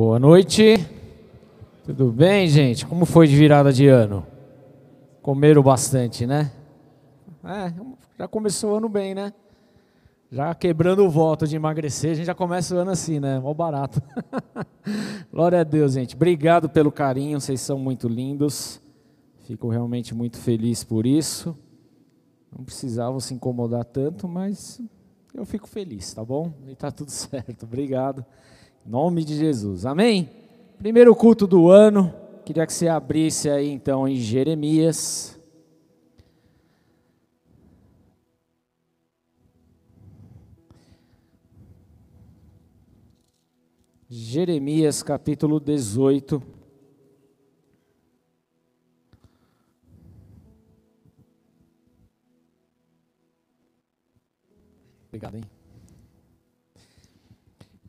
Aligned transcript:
Boa 0.00 0.20
noite. 0.20 0.76
Tudo 1.84 2.12
bem, 2.12 2.46
gente? 2.46 2.86
Como 2.86 3.04
foi 3.04 3.26
de 3.26 3.34
virada 3.34 3.72
de 3.72 3.88
ano? 3.88 4.24
Comeram 5.20 5.60
bastante, 5.60 6.24
né? 6.24 6.52
É, 7.42 7.72
já 8.16 8.28
começou 8.28 8.74
o 8.74 8.76
ano 8.76 8.88
bem, 8.88 9.12
né? 9.12 9.32
Já 10.30 10.54
quebrando 10.54 11.04
o 11.04 11.10
voto 11.10 11.48
de 11.48 11.56
emagrecer, 11.56 12.12
a 12.12 12.14
gente 12.14 12.26
já 12.26 12.34
começa 12.34 12.76
o 12.76 12.78
ano 12.78 12.92
assim, 12.92 13.18
né? 13.18 13.40
Mó 13.40 13.52
barato. 13.52 14.00
Glória 15.32 15.62
a 15.62 15.64
Deus, 15.64 15.94
gente. 15.94 16.14
Obrigado 16.14 16.68
pelo 16.68 16.92
carinho, 16.92 17.40
vocês 17.40 17.60
são 17.60 17.76
muito 17.76 18.06
lindos. 18.06 18.80
Fico 19.48 19.68
realmente 19.68 20.14
muito 20.14 20.38
feliz 20.38 20.84
por 20.84 21.06
isso. 21.06 21.58
Não 22.56 22.64
precisavam 22.64 23.18
se 23.18 23.34
incomodar 23.34 23.84
tanto, 23.84 24.28
mas 24.28 24.80
eu 25.34 25.44
fico 25.44 25.66
feliz, 25.66 26.14
tá 26.14 26.24
bom? 26.24 26.52
E 26.68 26.76
tá 26.76 26.92
tudo 26.92 27.10
certo. 27.10 27.64
Obrigado. 27.64 28.24
Nome 28.88 29.22
de 29.22 29.36
Jesus. 29.36 29.84
Amém? 29.84 30.30
Primeiro 30.78 31.14
culto 31.14 31.46
do 31.46 31.68
ano. 31.68 32.10
Queria 32.42 32.66
que 32.66 32.72
você 32.72 32.88
abrisse 32.88 33.50
aí 33.50 33.68
então 33.68 34.08
em 34.08 34.16
Jeremias. 34.16 35.38
Jeremias 44.08 45.02
capítulo 45.02 45.60
18. 45.60 46.42
Obrigado, 55.08 55.34
hein? 55.34 55.57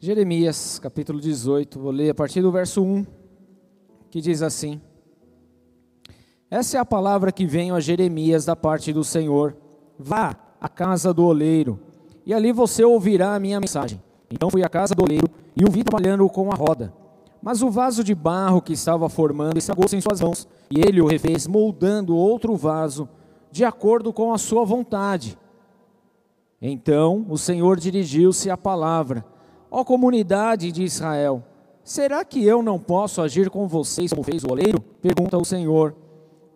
Jeremias, 0.02 0.80
capítulo 0.80 1.20
18, 1.20 1.77
vou 1.77 1.91
ler 1.91 2.12
a 2.12 2.16
partir 2.16 2.41
do 2.41 2.49
verso 2.49 2.81
1, 2.81 3.05
que 4.09 4.22
diz 4.22 4.42
assim: 4.42 4.80
Essa 6.50 6.78
é 6.78 6.80
a 6.80 6.86
palavra 6.86 7.33
que 7.33 7.45
vem 7.45 7.72
a 7.72 7.81
Jeremias 7.81 8.45
da 8.45 8.55
parte 8.55 8.94
do 8.94 9.03
Senhor. 9.03 9.58
Vá 9.97 10.38
à 10.61 10.70
casa 10.70 11.14
do 11.14 11.25
oleiro, 11.25 11.77
e 12.25 12.33
ali 12.33 12.53
você 12.53 12.81
ouvirá 12.81 13.36
a 13.36 13.39
minha 13.42 13.59
mensagem. 13.59 14.02
Então 14.31 14.50
fui 14.50 14.64
à 14.64 14.70
casa 14.70 14.95
do 14.95 15.03
oleiro 15.03 15.27
e 15.53 15.66
o 15.66 15.70
vi 15.70 15.83
trabalhando 15.83 16.30
com 16.30 16.50
a 16.50 16.55
roda. 16.55 16.94
Mas 17.42 17.61
o 17.61 17.70
vaso 17.70 18.02
de 18.02 18.16
barro 18.16 18.61
que 18.61 18.72
estava 18.72 19.09
formando 19.09 19.58
estragou-se 19.58 19.97
em 19.97 20.02
suas 20.02 20.22
mãos, 20.22 20.47
e 20.72 20.80
ele 20.80 21.02
o 21.02 21.08
refez, 21.08 21.45
moldando 21.45 22.16
outro 22.16 22.55
vaso, 22.55 23.09
de 23.52 23.66
acordo 23.66 24.14
com 24.14 24.33
a 24.33 24.38
sua 24.38 24.64
vontade. 24.64 25.38
Então 26.61 27.25
o 27.27 27.38
Senhor 27.38 27.77
dirigiu-se 27.77 28.50
à 28.50 28.55
palavra 28.55 29.25
Ó 29.72 29.84
comunidade 29.84 30.72
de 30.72 30.84
Israel, 30.84 31.44
será 31.84 32.25
que 32.25 32.44
eu 32.44 32.64
não 32.64 32.80
posso 32.80 33.22
agir 33.22 33.50
com 33.50 33.67
vocês 33.67 34.11
como 34.11 34.23
fez 34.23 34.44
o 34.44 34.52
oleiro? 34.52 34.81
Pergunta 35.02 35.38
o 35.38 35.45
Senhor. 35.45 35.95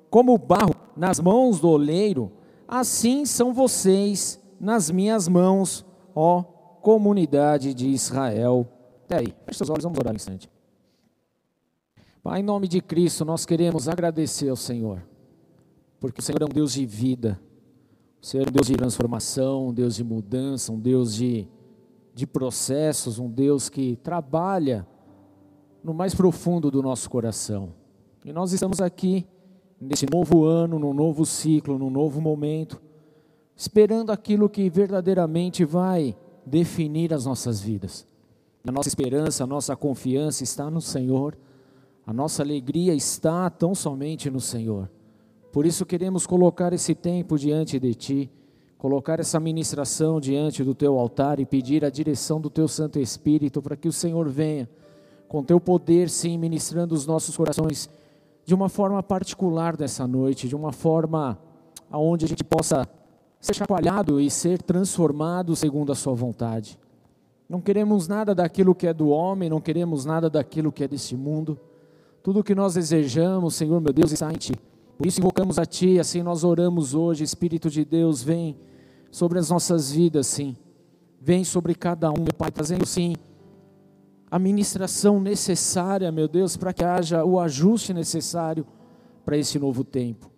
Como 0.10 0.38
barro 0.38 0.76
nas 0.96 1.20
mãos 1.20 1.60
do 1.60 1.70
oleiro, 1.70 2.32
assim 2.68 3.26
são 3.26 3.54
vocês 3.54 4.40
nas 4.60 4.90
minhas 4.90 5.28
mãos, 5.28 5.86
ó 6.16 6.44
comunidade 6.82 7.74
de 7.74 7.88
Israel. 7.88 8.68
Até 9.06 9.18
aí, 9.20 9.36
feche 9.46 9.58
seus 9.58 9.70
olhos, 9.70 9.84
vamos 9.84 9.98
orar 9.98 10.14
um 10.14 10.16
instante. 10.16 10.50
Pai, 12.22 12.40
em 12.40 12.44
nome 12.44 12.68
de 12.68 12.82
Cristo, 12.82 13.26
nós 13.26 13.46
queremos 13.46 13.90
agradecer 13.90 14.50
ao 14.50 14.56
Senhor, 14.56 15.04
porque 16.00 16.20
o 16.20 16.24
Senhor 16.24 16.42
é 16.42 16.46
um 16.46 16.54
Deus 16.54 16.74
de 16.74 16.86
vida, 16.86 17.40
o 18.22 18.26
Senhor 18.26 18.46
é 18.46 18.50
um 18.50 18.54
Deus 18.54 18.68
de 18.68 18.76
transformação, 18.76 19.68
um 19.68 19.74
Deus 19.74 19.96
de 19.96 20.04
mudança, 20.04 20.72
um 20.72 20.80
Deus 20.80 21.14
de 21.14 21.48
de 22.14 22.28
processos, 22.28 23.18
um 23.18 23.30
Deus 23.30 23.70
que 23.70 23.96
trabalha 23.98 24.88
no 25.84 25.94
mais 25.94 26.14
profundo 26.14 26.70
do 26.70 26.82
nosso 26.82 27.10
coração. 27.10 27.74
E 28.24 28.32
nós 28.32 28.54
estamos 28.54 28.80
aqui 28.80 29.28
nesse 29.80 30.06
novo 30.10 30.46
ano, 30.46 30.80
num 30.80 30.94
novo 30.94 31.26
ciclo, 31.26 31.78
num 31.78 31.90
novo 31.90 32.22
momento, 32.22 32.82
esperando 33.56 34.12
aquilo 34.12 34.50
que 34.50 34.70
verdadeiramente 34.70 35.66
vai 35.66 36.16
definir 36.46 37.14
as 37.14 37.26
nossas 37.26 37.60
vidas. 37.60 38.08
A 38.66 38.72
nossa 38.72 38.88
esperança, 38.88 39.44
a 39.44 39.48
nossa 39.48 39.76
confiança 39.76 40.44
está 40.44 40.72
no 40.72 40.80
Senhor, 40.80 41.38
a 42.06 42.14
nossa 42.14 42.44
alegria 42.44 42.94
está 42.94 43.50
tão 43.50 43.76
somente 43.76 44.30
no 44.30 44.40
Senhor. 44.40 44.90
Por 45.52 45.66
isso 45.66 45.86
queremos 45.86 46.26
colocar 46.26 46.72
esse 46.74 46.96
tempo 46.96 47.38
diante 47.38 47.80
de 47.80 47.94
Ti 47.94 48.32
colocar 48.84 49.18
essa 49.18 49.40
ministração 49.40 50.20
diante 50.20 50.62
do 50.62 50.76
teu 50.76 51.00
altar 51.00 51.40
e 51.40 51.46
pedir 51.46 51.86
a 51.86 51.90
direção 51.90 52.42
do 52.42 52.50
teu 52.50 52.68
Santo 52.68 53.00
Espírito 53.00 53.62
para 53.62 53.78
que 53.78 53.88
o 53.88 53.94
Senhor 53.94 54.28
venha 54.28 54.70
com 55.26 55.42
teu 55.42 55.58
poder, 55.58 56.10
sim, 56.10 56.38
ministrando 56.38 56.94
os 56.94 57.06
nossos 57.06 57.38
corações 57.38 57.90
de 58.44 58.54
uma 58.54 58.68
forma 58.68 59.02
particular 59.02 59.78
dessa 59.78 60.06
noite, 60.06 60.50
de 60.50 60.56
uma 60.56 60.74
forma 60.74 61.40
aonde 61.90 62.26
a 62.26 62.28
gente 62.28 62.44
possa 62.44 62.86
ser 63.40 63.54
chacoalhado 63.54 64.20
e 64.20 64.30
ser 64.30 64.62
transformado 64.62 65.56
segundo 65.56 65.90
a 65.94 65.96
sua 65.96 66.14
vontade. 66.14 66.78
Não 67.48 67.62
queremos 67.62 68.10
nada 68.10 68.36
daquilo 68.36 68.76
que 68.76 68.86
é 68.86 68.94
do 68.94 69.08
homem, 69.08 69.50
não 69.50 69.62
queremos 69.62 70.04
nada 70.04 70.30
daquilo 70.30 70.74
que 70.74 70.84
é 70.84 70.90
deste 70.90 71.16
mundo. 71.16 71.58
Tudo 72.22 72.42
o 72.42 72.44
que 72.44 72.54
nós 72.54 72.74
desejamos, 72.74 73.56
Senhor 73.56 73.80
meu 73.80 73.94
Deus, 73.94 74.12
está 74.12 74.30
em 74.30 74.36
Ti. 74.36 74.52
Por 74.98 75.08
isso 75.08 75.22
invocamos 75.22 75.58
a 75.58 75.66
Ti, 75.66 76.00
assim 76.00 76.22
nós 76.22 76.44
oramos 76.44 76.94
hoje, 76.94 77.24
Espírito 77.24 77.70
de 77.70 77.86
Deus, 77.86 78.22
vem 78.22 78.58
sobre 79.14 79.38
as 79.38 79.52
nossas 79.52 79.92
vidas, 79.92 80.26
sim. 80.26 80.58
Vem 81.22 81.44
sobre 81.44 81.76
cada 81.76 82.10
um, 82.10 82.18
meu 82.18 82.34
Pai, 82.36 82.50
trazendo, 82.50 82.84
sim, 82.84 83.16
a 84.30 84.40
ministração 84.40 85.22
necessária, 85.22 86.12
meu 86.12 86.28
Deus, 86.28 86.58
para 86.58 86.74
que 86.74 86.84
haja 86.84 87.24
o 87.24 87.40
ajuste 87.40 87.94
necessário 87.94 88.66
para 89.24 89.38
esse 89.38 89.60
novo 89.60 89.84
tempo. 89.84 90.32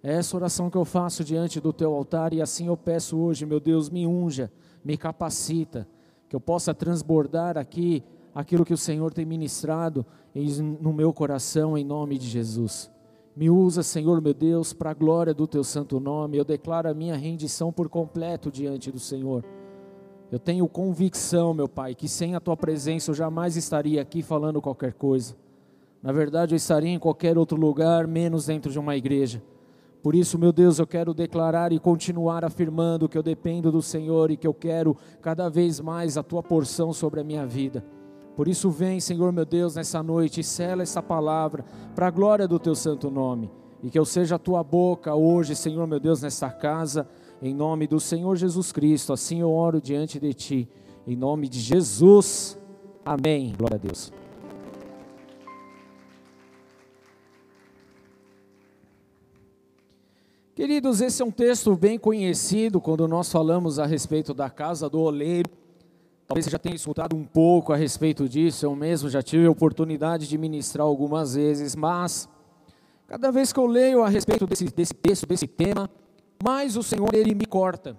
É 0.00 0.14
essa 0.14 0.36
oração 0.36 0.70
que 0.70 0.76
eu 0.76 0.84
faço 0.84 1.24
diante 1.24 1.60
do 1.60 1.72
teu 1.72 1.92
altar 1.92 2.32
e 2.32 2.40
assim 2.40 2.68
eu 2.68 2.76
peço 2.76 3.18
hoje, 3.18 3.44
meu 3.44 3.58
Deus, 3.58 3.90
me 3.90 4.06
unja, 4.06 4.50
me 4.84 4.96
capacita, 4.96 5.88
que 6.28 6.36
eu 6.36 6.40
possa 6.40 6.72
transbordar 6.72 7.58
aqui 7.58 8.04
aquilo 8.32 8.64
que 8.64 8.72
o 8.72 8.78
Senhor 8.78 9.12
tem 9.12 9.26
ministrado 9.26 10.06
no 10.80 10.92
meu 10.92 11.12
coração, 11.12 11.76
em 11.76 11.82
nome 11.84 12.16
de 12.16 12.28
Jesus. 12.28 12.88
Me 13.36 13.48
usa, 13.48 13.82
Senhor 13.82 14.20
meu 14.20 14.34
Deus, 14.34 14.72
para 14.72 14.90
a 14.90 14.94
glória 14.94 15.32
do 15.32 15.46
teu 15.46 15.62
santo 15.62 16.00
nome. 16.00 16.36
Eu 16.36 16.44
declaro 16.44 16.88
a 16.88 16.94
minha 16.94 17.16
rendição 17.16 17.72
por 17.72 17.88
completo 17.88 18.50
diante 18.50 18.90
do 18.90 18.98
Senhor. 18.98 19.44
Eu 20.30 20.38
tenho 20.38 20.68
convicção, 20.68 21.54
meu 21.54 21.68
Pai, 21.68 21.94
que 21.94 22.08
sem 22.08 22.34
a 22.34 22.40
tua 22.40 22.56
presença 22.56 23.10
eu 23.10 23.14
jamais 23.14 23.56
estaria 23.56 24.00
aqui 24.00 24.22
falando 24.22 24.60
qualquer 24.60 24.92
coisa. 24.92 25.36
Na 26.02 26.12
verdade, 26.12 26.54
eu 26.54 26.56
estaria 26.56 26.90
em 26.90 26.98
qualquer 26.98 27.36
outro 27.36 27.58
lugar, 27.58 28.06
menos 28.06 28.46
dentro 28.46 28.70
de 28.70 28.78
uma 28.78 28.96
igreja. 28.96 29.42
Por 30.02 30.14
isso, 30.14 30.38
meu 30.38 30.52
Deus, 30.52 30.78
eu 30.78 30.86
quero 30.86 31.12
declarar 31.12 31.72
e 31.72 31.78
continuar 31.78 32.44
afirmando 32.44 33.08
que 33.08 33.18
eu 33.18 33.22
dependo 33.22 33.70
do 33.70 33.82
Senhor 33.82 34.30
e 34.30 34.36
que 34.36 34.46
eu 34.46 34.54
quero 34.54 34.96
cada 35.20 35.48
vez 35.50 35.78
mais 35.78 36.16
a 36.16 36.22
tua 36.22 36.42
porção 36.42 36.92
sobre 36.92 37.20
a 37.20 37.24
minha 37.24 37.46
vida. 37.46 37.84
Por 38.36 38.48
isso, 38.48 38.70
vem, 38.70 39.00
Senhor 39.00 39.32
meu 39.32 39.44
Deus, 39.44 39.74
nessa 39.74 40.02
noite 40.02 40.40
e 40.40 40.44
sela 40.44 40.82
essa 40.82 41.02
palavra 41.02 41.64
para 41.94 42.06
a 42.06 42.10
glória 42.10 42.48
do 42.48 42.58
teu 42.58 42.74
santo 42.74 43.10
nome. 43.10 43.50
E 43.82 43.90
que 43.90 43.98
eu 43.98 44.04
seja 44.04 44.36
a 44.36 44.38
tua 44.38 44.62
boca 44.62 45.14
hoje, 45.14 45.56
Senhor 45.56 45.86
meu 45.86 46.00
Deus, 46.00 46.22
nesta 46.22 46.50
casa, 46.50 47.08
em 47.42 47.54
nome 47.54 47.86
do 47.86 47.98
Senhor 47.98 48.36
Jesus 48.36 48.72
Cristo. 48.72 49.12
Assim 49.12 49.40
eu 49.40 49.50
oro 49.50 49.80
diante 49.80 50.18
de 50.18 50.32
ti, 50.32 50.68
em 51.06 51.16
nome 51.16 51.48
de 51.48 51.58
Jesus. 51.58 52.58
Amém. 53.04 53.54
Glória 53.56 53.76
a 53.76 53.78
Deus. 53.78 54.12
Queridos, 60.60 61.00
esse 61.00 61.22
é 61.22 61.24
um 61.24 61.30
texto 61.30 61.74
bem 61.74 61.98
conhecido 61.98 62.82
quando 62.82 63.08
nós 63.08 63.32
falamos 63.32 63.78
a 63.78 63.86
respeito 63.86 64.34
da 64.34 64.50
casa 64.50 64.90
do 64.90 65.00
oleiro. 65.00 65.50
Talvez 66.30 66.44
você 66.44 66.50
já 66.52 66.60
tenha 66.60 66.76
escutado 66.76 67.16
um 67.16 67.24
pouco 67.24 67.72
a 67.72 67.76
respeito 67.76 68.28
disso, 68.28 68.64
eu 68.64 68.76
mesmo 68.76 69.10
já 69.10 69.20
tive 69.20 69.46
a 69.46 69.50
oportunidade 69.50 70.28
de 70.28 70.38
ministrar 70.38 70.86
algumas 70.86 71.34
vezes, 71.34 71.74
mas 71.74 72.28
cada 73.08 73.32
vez 73.32 73.52
que 73.52 73.58
eu 73.58 73.66
leio 73.66 74.04
a 74.04 74.08
respeito 74.08 74.46
desse, 74.46 74.66
desse 74.66 74.94
texto, 74.94 75.26
desse 75.26 75.48
tema, 75.48 75.90
mais 76.40 76.76
o 76.76 76.84
Senhor 76.84 77.12
ele 77.14 77.34
me 77.34 77.46
corta, 77.46 77.96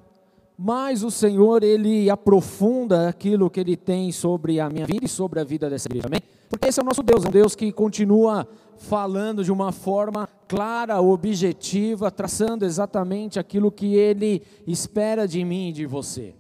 mais 0.57 1.04
o 1.04 1.12
Senhor 1.12 1.62
ele 1.62 2.10
aprofunda 2.10 3.10
aquilo 3.10 3.50
que 3.50 3.60
ele 3.60 3.75
tem 3.75 4.13
sobre 4.13 4.62
a 4.62 4.69
minha 4.69 4.86
vida 4.86 5.04
e 5.04 5.10
sobre 5.10 5.42
a 5.42 5.44
vida 5.44 5.69
dessa 5.69 5.89
igreja, 5.89 6.07
amém? 6.07 6.22
Porque 6.50 6.69
esse 6.69 6.80
é 6.80 6.84
o 6.84 6.86
nosso 6.86 7.04
Deus, 7.04 7.25
um 7.25 7.31
Deus 7.31 7.54
que 7.54 7.69
continua 7.74 8.48
falando 8.77 9.44
de 9.44 9.51
uma 9.51 9.74
forma 9.74 10.30
clara, 10.48 11.01
objetiva, 11.01 12.10
traçando 12.10 12.63
exatamente 12.63 13.38
aquilo 13.38 13.69
que 13.69 13.94
ele 13.94 14.42
espera 14.66 15.27
de 15.27 15.44
mim 15.44 15.68
e 15.68 15.74
de 15.74 15.86
você. 15.86 16.34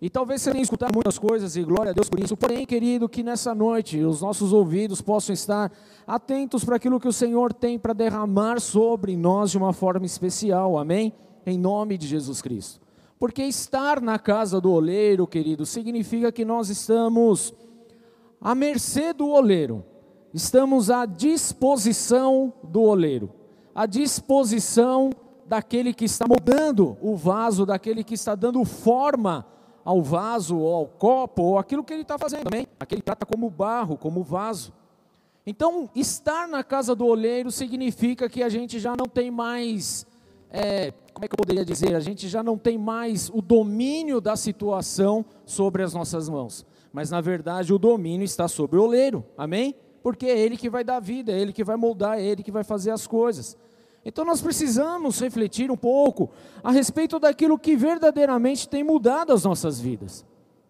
E 0.00 0.08
talvez 0.08 0.40
você 0.40 0.50
tenha 0.50 0.62
escutado 0.62 0.94
muitas 0.94 1.18
coisas 1.18 1.56
e 1.56 1.62
glória 1.62 1.90
a 1.90 1.92
Deus 1.92 2.08
por 2.08 2.18
isso. 2.18 2.34
Porém, 2.34 2.64
querido, 2.64 3.06
que 3.06 3.22
nessa 3.22 3.54
noite 3.54 4.02
os 4.02 4.22
nossos 4.22 4.50
ouvidos 4.50 5.02
possam 5.02 5.34
estar 5.34 5.70
atentos 6.06 6.64
para 6.64 6.76
aquilo 6.76 6.98
que 6.98 7.08
o 7.08 7.12
Senhor 7.12 7.52
tem 7.52 7.78
para 7.78 7.92
derramar 7.92 8.60
sobre 8.60 9.14
nós 9.14 9.50
de 9.50 9.58
uma 9.58 9.74
forma 9.74 10.06
especial. 10.06 10.78
Amém? 10.78 11.12
Em 11.44 11.58
nome 11.58 11.98
de 11.98 12.06
Jesus 12.06 12.40
Cristo. 12.40 12.80
Porque 13.18 13.42
estar 13.42 14.00
na 14.00 14.18
casa 14.18 14.58
do 14.58 14.72
oleiro, 14.72 15.26
querido, 15.26 15.66
significa 15.66 16.32
que 16.32 16.46
nós 16.46 16.70
estamos 16.70 17.52
à 18.40 18.54
mercê 18.54 19.12
do 19.12 19.28
oleiro, 19.28 19.84
estamos 20.32 20.88
à 20.88 21.04
disposição 21.04 22.54
do 22.64 22.80
oleiro, 22.80 23.30
à 23.74 23.84
disposição 23.84 25.10
daquele 25.46 25.92
que 25.92 26.06
está 26.06 26.24
moldando 26.26 26.96
o 27.02 27.14
vaso, 27.14 27.66
daquele 27.66 28.02
que 28.02 28.14
está 28.14 28.34
dando 28.34 28.64
forma 28.64 29.44
ao 29.84 30.02
vaso, 30.02 30.58
ou 30.58 30.74
ao 30.74 30.86
copo, 30.86 31.42
ou 31.42 31.58
aquilo 31.58 31.84
que 31.84 31.92
ele 31.92 32.02
está 32.02 32.18
fazendo 32.18 32.44
também. 32.44 32.66
Aquele 32.78 33.02
trata 33.02 33.24
como 33.24 33.48
barro, 33.48 33.96
como 33.96 34.22
vaso. 34.22 34.72
Então, 35.46 35.88
estar 35.94 36.46
na 36.46 36.62
casa 36.62 36.94
do 36.94 37.06
oleiro 37.06 37.50
significa 37.50 38.28
que 38.28 38.42
a 38.42 38.48
gente 38.48 38.78
já 38.78 38.94
não 38.96 39.06
tem 39.06 39.30
mais, 39.30 40.06
é, 40.50 40.92
como 41.12 41.24
é 41.24 41.28
que 41.28 41.34
eu 41.34 41.38
poderia 41.38 41.64
dizer? 41.64 41.94
A 41.94 42.00
gente 42.00 42.28
já 42.28 42.42
não 42.42 42.58
tem 42.58 42.76
mais 42.76 43.30
o 43.30 43.40
domínio 43.40 44.20
da 44.20 44.36
situação 44.36 45.24
sobre 45.44 45.82
as 45.82 45.94
nossas 45.94 46.28
mãos. 46.28 46.66
Mas, 46.92 47.10
na 47.10 47.20
verdade, 47.20 47.72
o 47.72 47.78
domínio 47.78 48.24
está 48.24 48.48
sobre 48.48 48.78
o 48.78 48.84
oleiro. 48.84 49.24
Amém? 49.36 49.74
Porque 50.02 50.26
é 50.26 50.38
ele 50.38 50.56
que 50.56 50.68
vai 50.68 50.84
dar 50.84 51.00
vida, 51.00 51.32
é 51.32 51.38
ele 51.38 51.52
que 51.52 51.64
vai 51.64 51.76
moldar, 51.76 52.18
é 52.18 52.22
ele 52.22 52.42
que 52.42 52.52
vai 52.52 52.64
fazer 52.64 52.90
as 52.90 53.06
coisas. 53.06 53.56
Então 54.04 54.24
nós 54.24 54.40
precisamos 54.40 55.20
refletir 55.20 55.70
um 55.70 55.76
pouco 55.76 56.30
a 56.62 56.70
respeito 56.70 57.18
daquilo 57.18 57.58
que 57.58 57.76
verdadeiramente 57.76 58.68
tem 58.68 58.82
mudado 58.82 59.32
as 59.32 59.44
nossas 59.44 59.80
vidas. 59.80 60.24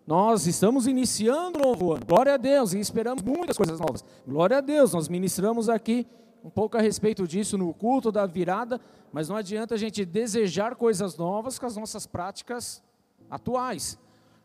Nós 0.06 0.46
estamos 0.46 0.88
iniciando 0.88 1.60
um 1.60 1.62
novo 1.62 1.92
ano, 1.92 2.04
glória 2.04 2.34
a 2.34 2.36
Deus, 2.36 2.72
e 2.72 2.80
esperamos 2.80 3.22
muitas 3.22 3.56
coisas 3.56 3.78
novas. 3.78 4.04
Glória 4.26 4.58
a 4.58 4.60
Deus, 4.60 4.92
nós 4.92 5.08
ministramos 5.08 5.68
aqui 5.68 6.06
um 6.42 6.50
pouco 6.50 6.76
a 6.76 6.80
respeito 6.80 7.28
disso 7.28 7.56
no 7.56 7.72
culto 7.72 8.10
da 8.10 8.26
virada, 8.26 8.80
mas 9.12 9.28
não 9.28 9.36
adianta 9.36 9.74
a 9.74 9.78
gente 9.78 10.04
desejar 10.04 10.74
coisas 10.74 11.16
novas 11.16 11.58
com 11.58 11.66
as 11.66 11.76
nossas 11.76 12.06
práticas 12.06 12.82
atuais. 13.30 13.98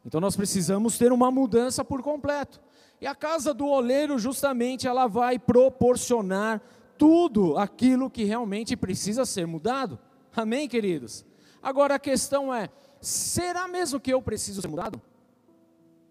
Então 0.06 0.22
nós 0.22 0.36
precisamos 0.36 0.98
ter 0.98 1.12
uma 1.12 1.32
mudança 1.32 1.84
por 1.84 2.04
completo. 2.04 2.62
E 3.02 3.08
a 3.08 3.16
casa 3.16 3.54
do 3.54 3.66
oleiro, 3.66 4.20
justamente, 4.20 4.88
ela 4.88 5.08
vai 5.08 5.40
proporcionar 5.40 6.62
tudo 6.98 7.58
aquilo 7.58 8.10
que 8.10 8.24
realmente 8.24 8.76
precisa 8.76 9.26
ser 9.26 9.46
mudado. 9.46 10.00
Amém, 10.36 10.68
queridos? 10.68 11.26
Agora 11.62 11.96
a 11.96 12.00
questão 12.00 12.54
é: 12.54 12.70
será 13.02 13.68
mesmo 13.68 14.00
que 14.00 14.14
eu 14.14 14.22
preciso 14.22 14.62
ser 14.62 14.68
mudado? 14.68 15.02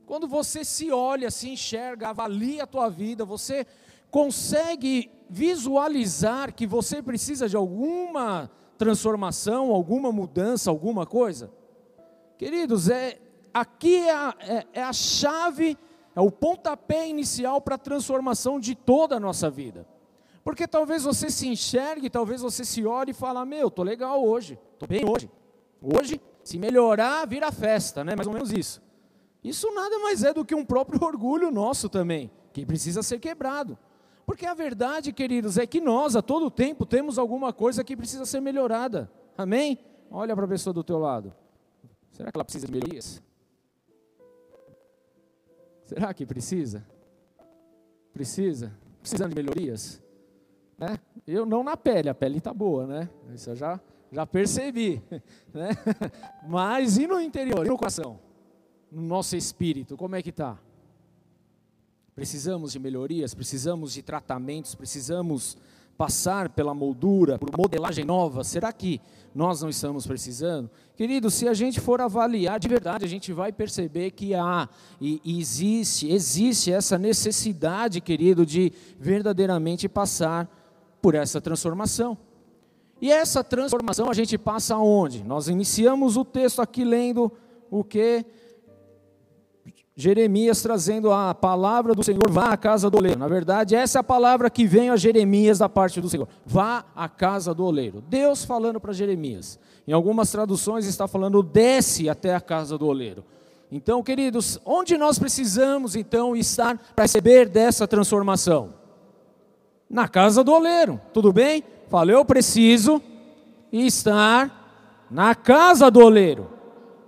Quando 0.07 0.29
você 0.29 0.65
se 0.65 0.91
olha, 0.91 1.31
se 1.31 1.49
enxerga, 1.49 2.09
avalia 2.09 2.65
a 2.65 2.67
tua 2.67 2.89
vida, 2.89 3.25
você 3.25 3.67
consegue 4.11 5.11
visualizar 5.29 6.55
que 6.55 6.67
você 6.67 7.03
precisa 7.03 7.49
de 7.49 7.57
alguma 7.57 8.51
transformação, 8.77 9.71
alguma 9.71 10.13
mudança, 10.13 10.71
alguma 10.71 11.07
coisa? 11.07 11.51
Queridos, 12.37 12.89
é, 12.91 13.19
aqui 13.53 13.97
é 13.97 14.13
a, 14.13 14.35
é, 14.41 14.67
é 14.75 14.83
a 14.83 14.93
chave, 14.93 15.79
é 16.15 16.21
o 16.21 16.31
pontapé 16.31 17.09
inicial 17.09 17.61
para 17.61 17.77
a 17.77 17.79
transformação 17.79 18.61
de 18.61 18.75
toda 18.75 19.17
a 19.17 19.21
nossa 19.21 19.49
vida. 19.49 19.87
Porque 20.45 20.69
talvez 20.69 21.05
você 21.05 21.31
se 21.31 21.49
enxergue, 21.49 22.11
talvez 22.11 22.43
você 22.43 22.67
se 22.67 22.85
olhe 22.85 23.13
e 23.13 23.15
fale, 23.15 23.43
meu, 23.47 23.71
tô 23.71 23.83
legal 23.83 24.23
hoje, 24.23 24.59
tô 24.79 24.87
bem 24.87 25.03
hoje. 25.03 25.31
Hoje, 25.81 26.21
se 26.45 26.59
melhorar, 26.59 27.27
vira 27.27 27.51
festa, 27.51 28.05
né? 28.05 28.15
Mais 28.15 28.27
ou 28.27 28.35
menos 28.35 28.53
isso. 28.53 28.83
Isso 29.43 29.75
nada 29.75 29.99
mais 30.01 30.23
é 30.23 30.35
do 30.35 30.45
que 30.45 30.55
um 30.55 30.65
próprio 30.65 31.01
orgulho 31.03 31.51
nosso 31.51 31.89
também, 31.89 32.31
que 32.53 32.67
precisa 32.67 33.03
ser 33.03 33.19
quebrado. 33.19 33.79
Porque 34.27 34.45
a 34.45 34.53
verdade, 34.53 35.13
queridos, 35.13 35.57
é 35.57 35.67
que 35.67 35.81
nós, 35.81 36.15
a 36.15 36.21
todo 36.21 36.51
tempo, 36.51 36.85
temos 36.85 37.19
alguma 37.19 37.53
coisa 37.53 37.83
que 37.83 37.97
precisa 37.97 38.27
ser 38.27 38.41
melhorada. 38.41 39.11
Amém? 39.37 39.79
Olha 40.11 40.35
para 40.37 40.45
a 40.45 40.49
pessoa 40.49 40.75
do 40.75 40.85
teu 40.85 40.99
lado. 40.99 41.35
Será 42.13 42.31
que 42.31 42.37
ela 42.37 42.45
precisa 42.45 42.67
de 42.67 42.73
melhorias? 42.73 43.23
Será 45.85 46.13
que 46.13 46.25
precisa? 46.25 46.87
Precisa? 48.13 48.73
Precisando 49.01 49.31
de 49.31 49.43
melhorias? 49.43 50.04
Né? 50.79 50.99
Eu 51.27 51.47
não 51.47 51.63
na 51.63 51.77
pele, 51.77 52.09
a 52.09 52.15
pele 52.15 52.39
está 52.39 52.53
boa, 52.53 52.87
né? 52.87 53.09
Isso 53.35 53.51
eu 53.51 53.57
já, 53.57 53.81
já 54.11 54.27
percebi. 54.27 55.03
Né? 55.55 55.71
Mas 56.49 56.99
e 56.99 57.07
no 57.07 57.21
interior, 57.21 57.65
e 57.65 57.69
no 57.69 57.79
coração? 57.79 58.19
No 58.91 59.03
nosso 59.03 59.37
espírito, 59.37 59.97
como 59.97 60.17
é 60.17 60.23
que 60.23 60.31
está? 60.31 60.59
Precisamos 62.13 62.73
de 62.73 62.81
melhorias, 62.81 63.35
precisamos 63.35 63.93
de 63.93 64.03
tratamentos, 64.03 64.75
precisamos 64.75 65.57
passar 65.97 66.49
pela 66.49 66.75
moldura, 66.75 67.39
por 67.39 67.57
modelagem 67.57 68.05
nova. 68.05 68.45
Será 68.45 68.73
que 68.73 69.01
nós 69.35 69.63
não 69.63 69.69
estamos 69.69 70.07
precisando? 70.07 70.71
Querido, 70.97 71.31
se 71.31 71.49
a 71.49 71.55
gente 71.55 71.81
for 71.81 72.01
avaliar 72.01 72.59
de 72.59 72.69
verdade, 72.69 73.05
a 73.05 73.09
gente 73.09 73.33
vai 73.33 73.53
perceber 73.53 74.11
que 74.11 74.35
há 74.35 74.69
e 75.01 75.21
existe, 75.39 76.11
existe 76.11 76.73
essa 76.73 76.99
necessidade, 76.99 78.01
querido, 78.01 78.45
de 78.45 78.73
verdadeiramente 78.99 79.89
passar 79.89 80.49
por 81.05 81.15
essa 81.15 81.39
transformação. 81.39 82.17
E 82.99 83.13
essa 83.13 83.45
transformação 83.45 84.09
a 84.09 84.15
gente 84.15 84.39
passa 84.39 84.75
aonde? 84.75 85.23
Nós 85.23 85.49
iniciamos 85.49 86.17
o 86.17 86.25
texto 86.25 86.63
aqui 86.63 86.83
lendo 86.83 87.31
o 87.71 87.85
que? 87.85 88.25
Jeremias 89.95 90.63
trazendo 90.63 91.13
a 91.13 91.35
palavra 91.35 91.95
do 91.95 92.03
Senhor, 92.03 92.31
vá 92.31 92.55
à 92.55 92.57
casa 92.57 92.89
do 92.89 92.97
oleiro. 92.97 93.19
Na 93.19 93.29
verdade, 93.29 93.77
essa 93.77 93.99
é 93.99 94.01
a 94.01 94.03
palavra 94.03 94.49
que 94.49 94.65
vem 94.65 94.89
a 94.89 94.97
Jeremias 94.97 95.59
da 95.59 95.69
parte 95.69 96.01
do 96.01 96.09
Senhor. 96.09 96.27
Vá 96.47 96.87
à 96.97 97.07
casa 97.07 97.53
do 97.53 97.67
oleiro. 97.67 98.01
Deus 98.09 98.43
falando 98.43 98.81
para 98.81 98.95
Jeremias. 98.95 99.59
Em 99.87 99.93
algumas 99.93 100.33
traduções 100.33 100.87
está 100.87 101.07
falando 101.07 101.43
desce 101.43 102.09
até 102.09 102.35
a 102.35 102.41
casa 102.41 102.79
do 102.79 102.87
oleiro. 102.87 103.23
Então, 103.71 104.03
queridos, 104.03 104.59
onde 104.65 104.97
nós 104.97 105.19
precisamos 105.19 105.97
então 105.97 106.35
estar 106.35 106.79
para 106.97 107.05
receber 107.05 107.47
dessa 107.47 107.87
transformação? 107.87 108.84
Na 109.89 110.09
casa 110.09 110.43
do 110.43 110.53
oleiro, 110.53 111.01
tudo 111.13 111.33
bem? 111.33 111.63
Falei, 111.89 112.15
eu 112.15 112.25
preciso 112.25 113.01
estar 113.73 115.07
na 115.11 115.35
casa 115.35 115.91
do 115.91 116.01
oleiro, 116.01 116.51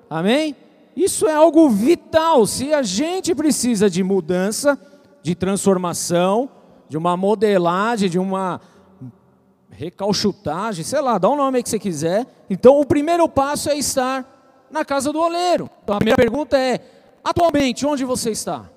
amém? 0.08 0.54
Isso 0.96 1.26
é 1.26 1.34
algo 1.34 1.68
vital. 1.68 2.46
Se 2.46 2.72
a 2.72 2.82
gente 2.82 3.34
precisa 3.34 3.90
de 3.90 4.02
mudança, 4.02 4.78
de 5.22 5.34
transformação, 5.34 6.48
de 6.88 6.96
uma 6.96 7.16
modelagem, 7.16 8.08
de 8.08 8.18
uma 8.18 8.60
recalchutagem, 9.70 10.84
sei 10.84 11.00
lá, 11.00 11.18
dá 11.18 11.28
um 11.28 11.36
nome 11.36 11.62
que 11.62 11.68
você 11.68 11.78
quiser. 11.78 12.26
Então, 12.48 12.80
o 12.80 12.86
primeiro 12.86 13.28
passo 13.28 13.68
é 13.68 13.76
estar 13.76 14.66
na 14.70 14.84
casa 14.84 15.12
do 15.12 15.20
oleiro. 15.20 15.68
Então, 15.84 15.96
a 15.96 16.02
minha 16.02 16.16
pergunta 16.16 16.58
é: 16.58 16.80
atualmente, 17.22 17.84
onde 17.84 18.04
você 18.04 18.30
está? 18.30 18.70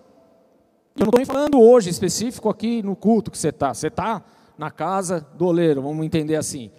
Eu 0.99 1.05
não 1.05 1.21
estou 1.21 1.33
falando 1.33 1.61
hoje 1.61 1.89
específico 1.89 2.49
aqui 2.49 2.83
no 2.83 2.93
culto 2.93 3.31
que 3.31 3.37
você 3.37 3.47
está. 3.47 3.73
Você 3.73 3.87
está 3.87 4.21
na 4.57 4.69
casa 4.69 5.25
do 5.35 5.45
oleiro, 5.45 5.81
vamos 5.81 6.05
entender 6.05 6.35
assim. 6.35 6.69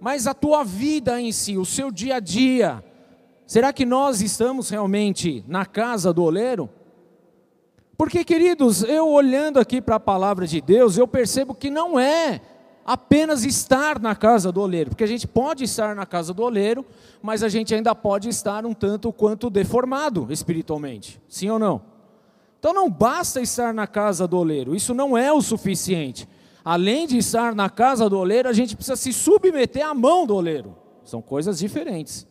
Mas 0.00 0.26
a 0.26 0.34
tua 0.34 0.64
vida 0.64 1.20
em 1.20 1.30
si, 1.30 1.56
o 1.56 1.64
seu 1.64 1.92
dia 1.92 2.16
a 2.16 2.20
dia, 2.20 2.82
será 3.46 3.72
que 3.72 3.86
nós 3.86 4.20
estamos 4.20 4.68
realmente 4.68 5.44
na 5.46 5.64
casa 5.64 6.12
do 6.12 6.24
oleiro? 6.24 6.68
Porque, 7.96 8.24
queridos, 8.24 8.82
eu 8.82 9.08
olhando 9.08 9.60
aqui 9.60 9.80
para 9.80 9.94
a 9.94 10.00
palavra 10.00 10.44
de 10.44 10.60
Deus, 10.60 10.98
eu 10.98 11.06
percebo 11.06 11.54
que 11.54 11.70
não 11.70 12.00
é 12.00 12.40
apenas 12.84 13.44
estar 13.44 14.00
na 14.00 14.16
casa 14.16 14.50
do 14.50 14.60
oleiro, 14.60 14.90
porque 14.90 15.04
a 15.04 15.08
gente 15.08 15.28
pode 15.28 15.62
estar 15.62 15.94
na 15.94 16.04
casa 16.04 16.34
do 16.34 16.42
oleiro, 16.42 16.84
mas 17.22 17.44
a 17.44 17.48
gente 17.48 17.72
ainda 17.72 17.94
pode 17.94 18.28
estar 18.28 18.66
um 18.66 18.74
tanto 18.74 19.12
quanto 19.12 19.48
deformado 19.48 20.26
espiritualmente, 20.30 21.22
sim 21.28 21.48
ou 21.48 21.60
não? 21.60 21.97
Então 22.58 22.72
não 22.72 22.90
basta 22.90 23.40
estar 23.40 23.72
na 23.72 23.86
casa 23.86 24.26
do 24.26 24.36
oleiro, 24.36 24.74
isso 24.74 24.92
não 24.92 25.16
é 25.16 25.32
o 25.32 25.40
suficiente. 25.40 26.28
Além 26.64 27.06
de 27.06 27.18
estar 27.18 27.54
na 27.54 27.70
casa 27.70 28.10
do 28.10 28.18
oleiro, 28.18 28.48
a 28.48 28.52
gente 28.52 28.74
precisa 28.74 28.96
se 28.96 29.12
submeter 29.12 29.86
à 29.86 29.94
mão 29.94 30.26
do 30.26 30.34
oleiro. 30.34 30.76
São 31.04 31.22
coisas 31.22 31.58
diferentes. 31.58 32.26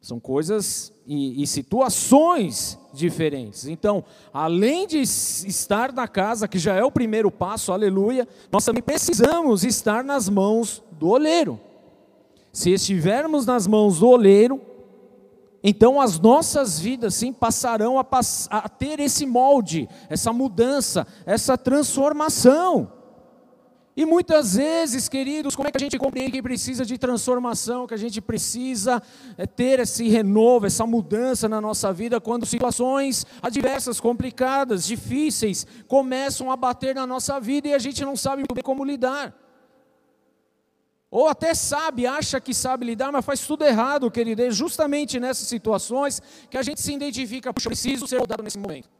São 0.00 0.20
coisas 0.20 0.92
e, 1.06 1.42
e 1.42 1.46
situações 1.46 2.78
diferentes. 2.92 3.66
Então, 3.66 4.04
além 4.32 4.86
de 4.86 4.98
estar 4.98 5.92
na 5.92 6.06
casa, 6.06 6.46
que 6.46 6.58
já 6.58 6.74
é 6.74 6.84
o 6.84 6.90
primeiro 6.90 7.30
passo, 7.30 7.72
aleluia, 7.72 8.28
nós 8.52 8.64
também 8.64 8.82
precisamos 8.82 9.64
estar 9.64 10.04
nas 10.04 10.28
mãos 10.28 10.82
do 10.92 11.08
oleiro. 11.08 11.58
Se 12.52 12.70
estivermos 12.70 13.46
nas 13.46 13.66
mãos 13.66 13.98
do 13.98 14.08
oleiro, 14.08 14.60
então 15.66 15.98
as 15.98 16.20
nossas 16.20 16.78
vidas 16.78 17.14
sim 17.14 17.32
passarão 17.32 17.98
a, 17.98 18.04
pass 18.04 18.46
a, 18.50 18.68
ter 18.68 19.00
esse 19.00 19.24
molde, 19.24 19.88
essa 20.10 20.30
mudança, 20.30 21.06
essa 21.24 21.56
transformação. 21.56 22.92
E 23.96 24.04
muitas 24.04 24.56
vezes, 24.56 25.08
queridos, 25.08 25.56
como 25.56 25.68
é 25.68 25.70
que 25.70 25.78
a 25.78 25.80
gente 25.80 25.96
compreende 25.98 26.32
que 26.32 26.42
precisa 26.42 26.84
de 26.84 26.98
transformação, 26.98 27.86
que 27.86 27.94
a 27.94 27.96
gente 27.96 28.20
precisa 28.20 29.00
é, 29.38 29.46
ter 29.46 29.78
esse 29.78 30.06
renovo, 30.06 30.66
essa 30.66 30.84
mudança 30.84 31.48
na 31.48 31.60
nossa 31.60 31.92
vida, 31.94 32.20
quando 32.20 32.44
situações 32.44 33.24
adversas, 33.40 34.00
complicadas, 34.00 34.84
difíceis, 34.84 35.66
começam 35.88 36.50
a 36.50 36.56
bater 36.56 36.94
na 36.94 37.06
nossa 37.06 37.40
vida 37.40 37.68
e 37.68 37.72
a 37.72 37.78
gente 37.78 38.04
não 38.04 38.16
sabe 38.16 38.38
muito 38.38 38.54
bem 38.54 38.64
como 38.64 38.84
lidar. 38.84 39.43
Ou 41.14 41.28
até 41.28 41.54
sabe, 41.54 42.08
acha 42.08 42.40
que 42.40 42.52
sabe 42.52 42.84
lidar, 42.84 43.12
mas 43.12 43.24
faz 43.24 43.46
tudo 43.46 43.64
errado, 43.64 44.10
querido. 44.10 44.42
É 44.42 44.50
justamente 44.50 45.20
nessas 45.20 45.46
situações 45.46 46.20
que 46.50 46.58
a 46.58 46.62
gente 46.62 46.80
se 46.80 46.92
identifica, 46.92 47.54
puxa, 47.54 47.68
eu 47.68 47.70
preciso 47.70 48.08
ser 48.08 48.18
mudado 48.18 48.42
nesse 48.42 48.58
momento. 48.58 48.90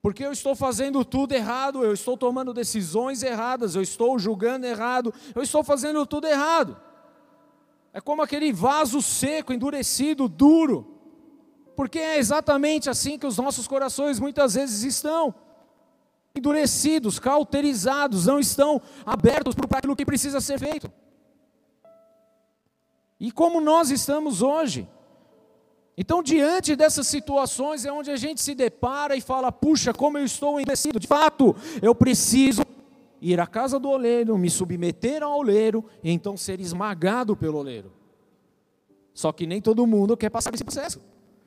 porque 0.00 0.24
eu 0.24 0.32
estou 0.32 0.56
fazendo 0.56 1.04
tudo 1.04 1.32
errado, 1.32 1.84
eu 1.84 1.92
estou 1.92 2.16
tomando 2.16 2.54
decisões 2.54 3.22
erradas, 3.22 3.74
eu 3.74 3.82
estou 3.82 4.18
julgando 4.18 4.64
errado, 4.64 5.12
eu 5.34 5.42
estou 5.42 5.62
fazendo 5.62 6.06
tudo 6.06 6.26
errado. 6.26 6.80
É 7.92 8.00
como 8.00 8.22
aquele 8.22 8.50
vaso 8.50 9.02
seco, 9.02 9.52
endurecido, 9.52 10.28
duro, 10.28 10.98
porque 11.76 11.98
é 11.98 12.16
exatamente 12.16 12.88
assim 12.88 13.18
que 13.18 13.26
os 13.26 13.36
nossos 13.36 13.68
corações 13.68 14.18
muitas 14.18 14.54
vezes 14.54 14.82
estão 14.82 15.34
endurecidos, 16.34 17.18
cauterizados, 17.18 18.24
não 18.24 18.40
estão 18.40 18.80
abertos 19.04 19.54
para 19.54 19.78
aquilo 19.78 19.94
que 19.94 20.06
precisa 20.06 20.40
ser 20.40 20.58
feito. 20.58 20.90
E 23.24 23.30
como 23.32 23.58
nós 23.58 23.90
estamos 23.90 24.42
hoje? 24.42 24.86
Então, 25.96 26.22
diante 26.22 26.76
dessas 26.76 27.06
situações, 27.06 27.86
é 27.86 27.90
onde 27.90 28.10
a 28.10 28.16
gente 28.16 28.42
se 28.42 28.54
depara 28.54 29.16
e 29.16 29.20
fala: 29.22 29.50
puxa, 29.50 29.94
como 29.94 30.18
eu 30.18 30.26
estou 30.26 30.60
endurecido. 30.60 31.00
De 31.00 31.06
fato, 31.06 31.56
eu 31.80 31.94
preciso 31.94 32.60
ir 33.22 33.40
à 33.40 33.46
casa 33.46 33.78
do 33.78 33.88
oleiro, 33.88 34.36
me 34.36 34.50
submeter 34.50 35.22
ao 35.22 35.38
oleiro 35.38 35.82
e 36.02 36.10
então 36.10 36.36
ser 36.36 36.60
esmagado 36.60 37.34
pelo 37.34 37.60
oleiro. 37.60 37.90
Só 39.14 39.32
que 39.32 39.46
nem 39.46 39.58
todo 39.58 39.86
mundo 39.86 40.18
quer 40.18 40.28
passar 40.28 40.52
esse 40.52 40.62
processo. 40.62 41.00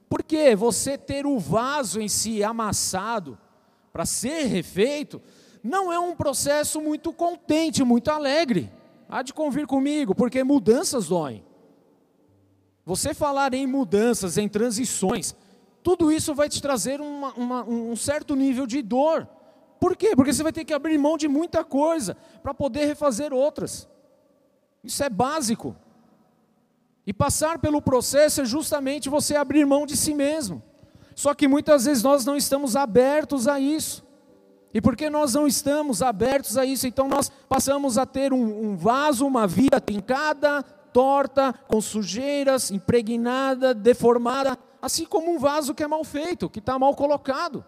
Porque 0.10 0.56
você 0.56 0.98
ter 0.98 1.28
o 1.28 1.38
vaso 1.38 2.02
em 2.02 2.10
si 2.10 2.44
amassado 2.44 3.38
para 3.94 4.04
ser 4.04 4.46
refeito 4.46 5.22
não 5.62 5.94
é 5.94 6.00
um 6.00 6.16
processo 6.16 6.82
muito 6.82 7.14
contente, 7.14 7.84
muito 7.84 8.10
alegre. 8.10 8.72
Há 9.08 9.22
de 9.22 9.32
convir 9.32 9.68
comigo, 9.68 10.16
porque 10.16 10.44
mudanças 10.44 11.10
doem. 11.10 11.46
Você 12.88 13.14
falar 13.14 13.54
em 13.54 13.68
mudanças, 13.68 14.38
em 14.38 14.48
transições, 14.48 15.36
tudo 15.84 16.10
isso 16.10 16.34
vai 16.34 16.48
te 16.48 16.62
trazer 16.62 17.02
uma, 17.02 17.34
uma, 17.34 17.64
um 17.66 17.98
certo 17.98 18.34
nível 18.34 18.66
de 18.66 18.82
dor. 18.82 19.28
Por 19.78 19.94
quê? 19.94 20.16
Porque 20.16 20.32
você 20.32 20.42
vai 20.42 20.54
ter 20.54 20.64
que 20.64 20.74
abrir 20.74 20.98
mão 20.98 21.18
de 21.18 21.28
muita 21.28 21.66
coisa 21.66 22.16
para 22.42 22.54
poder 22.54 22.86
refazer 22.86 23.34
outras. 23.34 23.90
Isso 24.82 25.04
é 25.04 25.10
básico. 25.10 25.76
E 27.06 27.12
passar 27.12 27.60
pelo 27.60 27.82
processo 27.82 28.40
é 28.40 28.46
justamente 28.46 29.10
você 29.10 29.36
abrir 29.36 29.66
mão 29.66 29.86
de 29.86 29.98
si 29.98 30.14
mesmo. 30.14 30.64
Só 31.14 31.34
que 31.34 31.46
muitas 31.46 31.84
vezes 31.84 32.02
nós 32.02 32.24
não 32.24 32.38
estamos 32.38 32.78
abertos 32.78 33.50
a 33.50 33.60
isso. 33.60 34.02
E 34.74 34.80
porque 34.80 35.10
nós 35.10 35.34
não 35.34 35.46
estamos 35.46 36.02
abertos 36.02 36.58
a 36.58 36.64
isso, 36.64 36.88
então 36.88 37.10
nós 37.10 37.30
passamos 37.50 37.98
a 37.98 38.06
ter 38.06 38.32
um, 38.32 38.70
um 38.70 38.78
vaso, 38.78 39.28
uma 39.28 39.46
vida 39.46 39.82
trincada, 39.82 40.64
torta, 40.98 41.54
com 41.68 41.80
sujeiras, 41.80 42.72
impregnada, 42.72 43.72
deformada, 43.72 44.58
assim 44.82 45.06
como 45.06 45.32
um 45.32 45.38
vaso 45.38 45.76
que 45.76 45.84
é 45.84 45.88
mal 45.88 46.04
feito, 46.04 46.50
que 46.50 46.58
está 46.58 46.80
mal 46.80 46.96
colocado. 46.96 47.64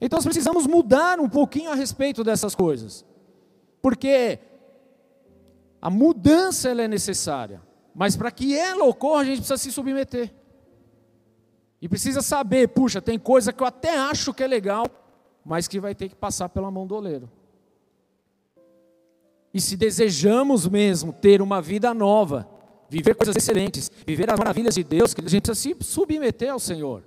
Então 0.00 0.16
nós 0.16 0.24
precisamos 0.24 0.66
mudar 0.66 1.20
um 1.20 1.28
pouquinho 1.28 1.70
a 1.70 1.74
respeito 1.74 2.24
dessas 2.24 2.54
coisas, 2.54 3.04
porque 3.82 4.38
a 5.82 5.90
mudança 5.90 6.70
ela 6.70 6.80
é 6.80 6.88
necessária, 6.88 7.60
mas 7.94 8.16
para 8.16 8.30
que 8.30 8.56
ela 8.56 8.86
ocorra 8.86 9.20
a 9.20 9.24
gente 9.24 9.40
precisa 9.40 9.58
se 9.58 9.70
submeter. 9.70 10.32
E 11.78 11.90
precisa 11.90 12.22
saber, 12.22 12.68
puxa, 12.68 13.02
tem 13.02 13.18
coisa 13.18 13.52
que 13.52 13.62
eu 13.62 13.66
até 13.66 13.98
acho 13.98 14.32
que 14.32 14.42
é 14.42 14.46
legal, 14.46 14.86
mas 15.44 15.68
que 15.68 15.78
vai 15.78 15.94
ter 15.94 16.08
que 16.08 16.16
passar 16.16 16.48
pela 16.48 16.70
mão 16.70 16.86
do 16.86 16.94
oleiro. 16.94 17.30
E 19.54 19.60
se 19.60 19.76
desejamos 19.76 20.66
mesmo 20.66 21.12
ter 21.12 21.40
uma 21.40 21.62
vida 21.62 21.94
nova, 21.94 22.48
viver 22.88 23.14
coisas 23.14 23.36
excelentes, 23.36 23.88
viver 24.04 24.28
as 24.28 24.36
maravilhas 24.36 24.74
de 24.74 24.82
Deus, 24.82 25.14
que 25.14 25.24
a 25.24 25.28
gente 25.28 25.44
precisa 25.44 25.76
se 25.78 25.84
submeter 25.84 26.52
ao 26.52 26.58
Senhor. 26.58 27.04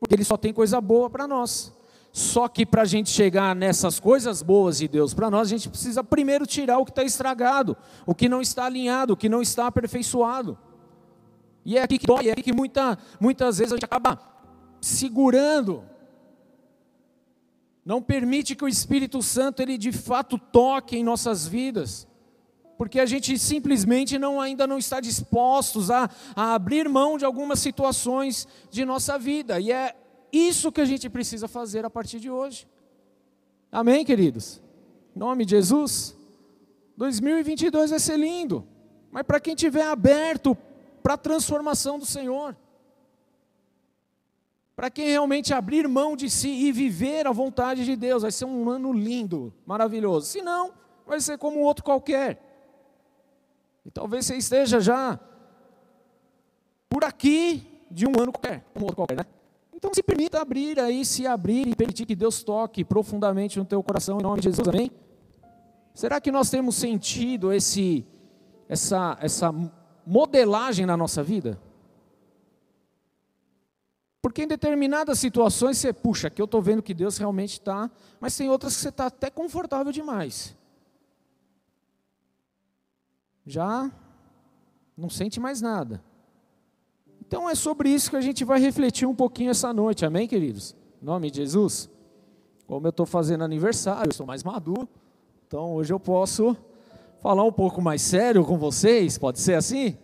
Porque 0.00 0.16
Ele 0.16 0.24
só 0.24 0.36
tem 0.36 0.52
coisa 0.52 0.80
boa 0.80 1.08
para 1.08 1.28
nós. 1.28 1.72
Só 2.12 2.48
que 2.48 2.66
para 2.66 2.82
a 2.82 2.84
gente 2.84 3.10
chegar 3.10 3.54
nessas 3.54 3.98
coisas 4.00 4.42
boas 4.42 4.78
de 4.78 4.88
Deus 4.88 5.14
para 5.14 5.30
nós, 5.30 5.48
a 5.48 5.50
gente 5.50 5.68
precisa 5.68 6.02
primeiro 6.02 6.44
tirar 6.44 6.78
o 6.78 6.84
que 6.84 6.90
está 6.90 7.04
estragado, 7.04 7.76
o 8.04 8.14
que 8.14 8.28
não 8.28 8.40
está 8.40 8.66
alinhado, 8.66 9.12
o 9.12 9.16
que 9.16 9.28
não 9.28 9.40
está 9.40 9.68
aperfeiçoado. 9.68 10.58
E 11.64 11.78
é 11.78 11.82
aqui 11.82 11.98
que 11.98 12.06
dói, 12.06 12.28
é 12.28 12.32
aqui 12.32 12.42
que 12.42 12.52
muita, 12.52 12.98
muitas 13.20 13.58
vezes 13.58 13.72
a 13.72 13.76
gente 13.76 13.84
acaba 13.84 14.20
segurando 14.80 15.84
não 17.84 18.00
permite 18.00 18.56
que 18.56 18.64
o 18.64 18.68
Espírito 18.68 19.22
Santo 19.22 19.60
ele 19.60 19.76
de 19.76 19.92
fato 19.92 20.38
toque 20.38 20.96
em 20.96 21.04
nossas 21.04 21.46
vidas, 21.46 22.08
porque 22.78 22.98
a 22.98 23.06
gente 23.06 23.38
simplesmente 23.38 24.18
não 24.18 24.40
ainda 24.40 24.66
não 24.66 24.78
está 24.78 25.00
dispostos 25.00 25.90
a, 25.90 26.08
a 26.34 26.54
abrir 26.54 26.88
mão 26.88 27.18
de 27.18 27.24
algumas 27.24 27.58
situações 27.58 28.48
de 28.70 28.84
nossa 28.84 29.18
vida, 29.18 29.60
e 29.60 29.70
é 29.70 29.94
isso 30.32 30.72
que 30.72 30.80
a 30.80 30.84
gente 30.84 31.08
precisa 31.10 31.46
fazer 31.46 31.84
a 31.84 31.90
partir 31.90 32.18
de 32.18 32.30
hoje. 32.30 32.66
Amém, 33.70 34.04
queridos? 34.04 34.62
Em 35.14 35.18
nome 35.18 35.44
de 35.44 35.50
Jesus. 35.50 36.16
2022 36.96 37.90
vai 37.90 37.98
ser 37.98 38.16
lindo, 38.16 38.66
mas 39.10 39.24
para 39.24 39.40
quem 39.40 39.54
tiver 39.54 39.86
aberto 39.86 40.56
para 41.02 41.14
a 41.14 41.18
transformação 41.18 41.98
do 41.98 42.06
Senhor, 42.06 42.56
para 44.76 44.90
quem 44.90 45.08
realmente 45.08 45.54
abrir 45.54 45.86
mão 45.86 46.16
de 46.16 46.28
si 46.28 46.48
e 46.48 46.72
viver 46.72 47.26
a 47.26 47.32
vontade 47.32 47.84
de 47.84 47.94
Deus, 47.94 48.22
vai 48.22 48.32
ser 48.32 48.44
um 48.44 48.68
ano 48.68 48.92
lindo, 48.92 49.52
maravilhoso. 49.64 50.26
Se 50.26 50.42
não, 50.42 50.72
vai 51.06 51.20
ser 51.20 51.38
como 51.38 51.60
outro 51.60 51.84
qualquer. 51.84 52.40
E 53.84 53.90
talvez 53.90 54.26
você 54.26 54.36
esteja 54.36 54.80
já 54.80 55.18
por 56.88 57.04
aqui 57.04 57.86
de 57.90 58.06
um 58.06 58.12
ano 58.20 58.32
qualquer, 58.32 58.64
um 58.74 58.80
outro 58.80 58.96
qualquer, 58.96 59.18
né? 59.18 59.26
Então 59.72 59.92
se 59.92 60.02
permita 60.02 60.40
abrir 60.40 60.80
aí, 60.80 61.04
se 61.04 61.26
abrir 61.26 61.68
e 61.68 61.76
permitir 61.76 62.06
que 62.06 62.16
Deus 62.16 62.42
toque 62.42 62.84
profundamente 62.84 63.58
no 63.58 63.64
teu 63.64 63.82
coração 63.82 64.18
em 64.18 64.22
nome 64.22 64.40
de 64.40 64.44
Jesus, 64.48 64.66
amém? 64.66 64.90
Será 65.94 66.20
que 66.20 66.32
nós 66.32 66.50
temos 66.50 66.74
sentido 66.74 67.52
esse, 67.52 68.04
essa, 68.68 69.16
essa 69.20 69.54
modelagem 70.04 70.84
na 70.84 70.96
nossa 70.96 71.22
vida? 71.22 71.60
Porque 74.24 74.44
em 74.44 74.48
determinadas 74.48 75.18
situações 75.18 75.76
você, 75.76 75.92
puxa, 75.92 76.28
aqui 76.28 76.40
eu 76.40 76.46
estou 76.46 76.62
vendo 76.62 76.82
que 76.82 76.94
Deus 76.94 77.18
realmente 77.18 77.60
está, 77.60 77.90
mas 78.18 78.34
tem 78.34 78.48
outras 78.48 78.74
que 78.74 78.80
você 78.80 78.88
está 78.88 79.04
até 79.08 79.28
confortável 79.28 79.92
demais. 79.92 80.56
Já 83.44 83.92
não 84.96 85.10
sente 85.10 85.38
mais 85.38 85.60
nada. 85.60 86.02
Então 87.20 87.50
é 87.50 87.54
sobre 87.54 87.90
isso 87.90 88.08
que 88.08 88.16
a 88.16 88.20
gente 88.22 88.46
vai 88.46 88.58
refletir 88.58 89.06
um 89.06 89.14
pouquinho 89.14 89.50
essa 89.50 89.74
noite, 89.74 90.06
amém, 90.06 90.26
queridos? 90.26 90.74
Em 91.02 91.04
nome 91.04 91.30
de 91.30 91.36
Jesus. 91.42 91.90
Como 92.66 92.86
eu 92.86 92.90
estou 92.92 93.04
fazendo 93.04 93.44
aniversário, 93.44 94.06
eu 94.06 94.12
estou 94.12 94.26
mais 94.26 94.42
maduro, 94.42 94.88
então 95.46 95.74
hoje 95.74 95.92
eu 95.92 96.00
posso 96.00 96.56
falar 97.20 97.44
um 97.44 97.52
pouco 97.52 97.82
mais 97.82 98.00
sério 98.00 98.42
com 98.42 98.56
vocês, 98.56 99.18
pode 99.18 99.38
ser 99.38 99.52
assim? 99.52 99.98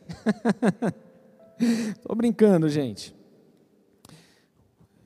Estou 1.58 2.14
brincando, 2.14 2.68
gente. 2.68 3.18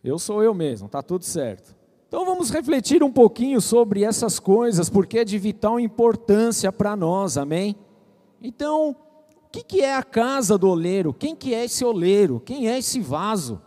Eu 0.04 0.18
sou 0.18 0.42
eu 0.42 0.52
mesmo, 0.52 0.86
tá 0.86 1.02
tudo 1.02 1.24
certo. 1.24 1.74
Então 2.06 2.26
vamos 2.26 2.50
refletir 2.50 3.02
um 3.02 3.10
pouquinho 3.10 3.58
sobre 3.58 4.04
essas 4.04 4.38
coisas, 4.38 4.90
porque 4.90 5.20
é 5.20 5.24
de 5.24 5.38
vital 5.38 5.80
importância 5.80 6.70
para 6.70 6.94
nós, 6.94 7.38
amém? 7.38 7.74
Então, 8.42 8.90
o 8.90 9.50
que, 9.50 9.64
que 9.64 9.80
é 9.80 9.96
a 9.96 10.02
casa 10.02 10.58
do 10.58 10.68
oleiro? 10.68 11.14
Quem 11.14 11.34
que 11.34 11.54
é 11.54 11.64
esse 11.64 11.82
oleiro? 11.84 12.38
Quem 12.44 12.68
é 12.68 12.78
esse 12.78 13.00
vaso? 13.00 13.62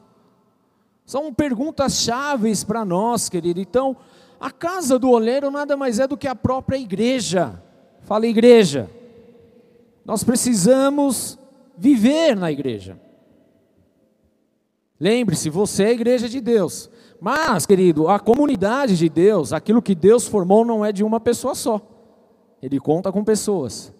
São 1.04 1.34
perguntas 1.34 2.02
chaves 2.02 2.64
para 2.64 2.86
nós, 2.86 3.28
querido. 3.28 3.60
Então, 3.60 3.98
a 4.40 4.52
casa 4.52 5.00
do 5.00 5.10
oleiro 5.10 5.50
nada 5.50 5.76
mais 5.76 5.98
é 5.98 6.06
do 6.08 6.16
que 6.16 6.28
a 6.28 6.36
própria 6.36 6.78
igreja. 6.78 7.62
Fala, 8.04 8.28
igreja. 8.28 8.90
Nós 10.06 10.24
precisamos 10.24 11.40
viver 11.76 12.36
na 12.36 12.52
igreja. 12.52 13.07
Lembre-se, 15.00 15.50
você 15.50 15.84
é 15.84 15.88
a 15.88 15.94
igreja 15.94 16.28
de 16.28 16.42
Deus. 16.42 16.90
Mas, 17.20 17.66
querido, 17.66 18.08
a 18.08 18.20
comunidade 18.20 18.98
de 18.98 19.10
Deus, 19.10 19.54
aquilo 19.54 19.82
que 19.82 19.96
Deus 19.96 20.28
formou 20.28 20.66
não 20.66 20.84
é 20.84 20.92
de 20.92 21.04
uma 21.04 21.20
pessoa 21.20 21.56
só. 21.56 21.82
Ele 22.62 22.80
conta 22.80 23.12
com 23.12 23.24
pessoas. 23.24 23.94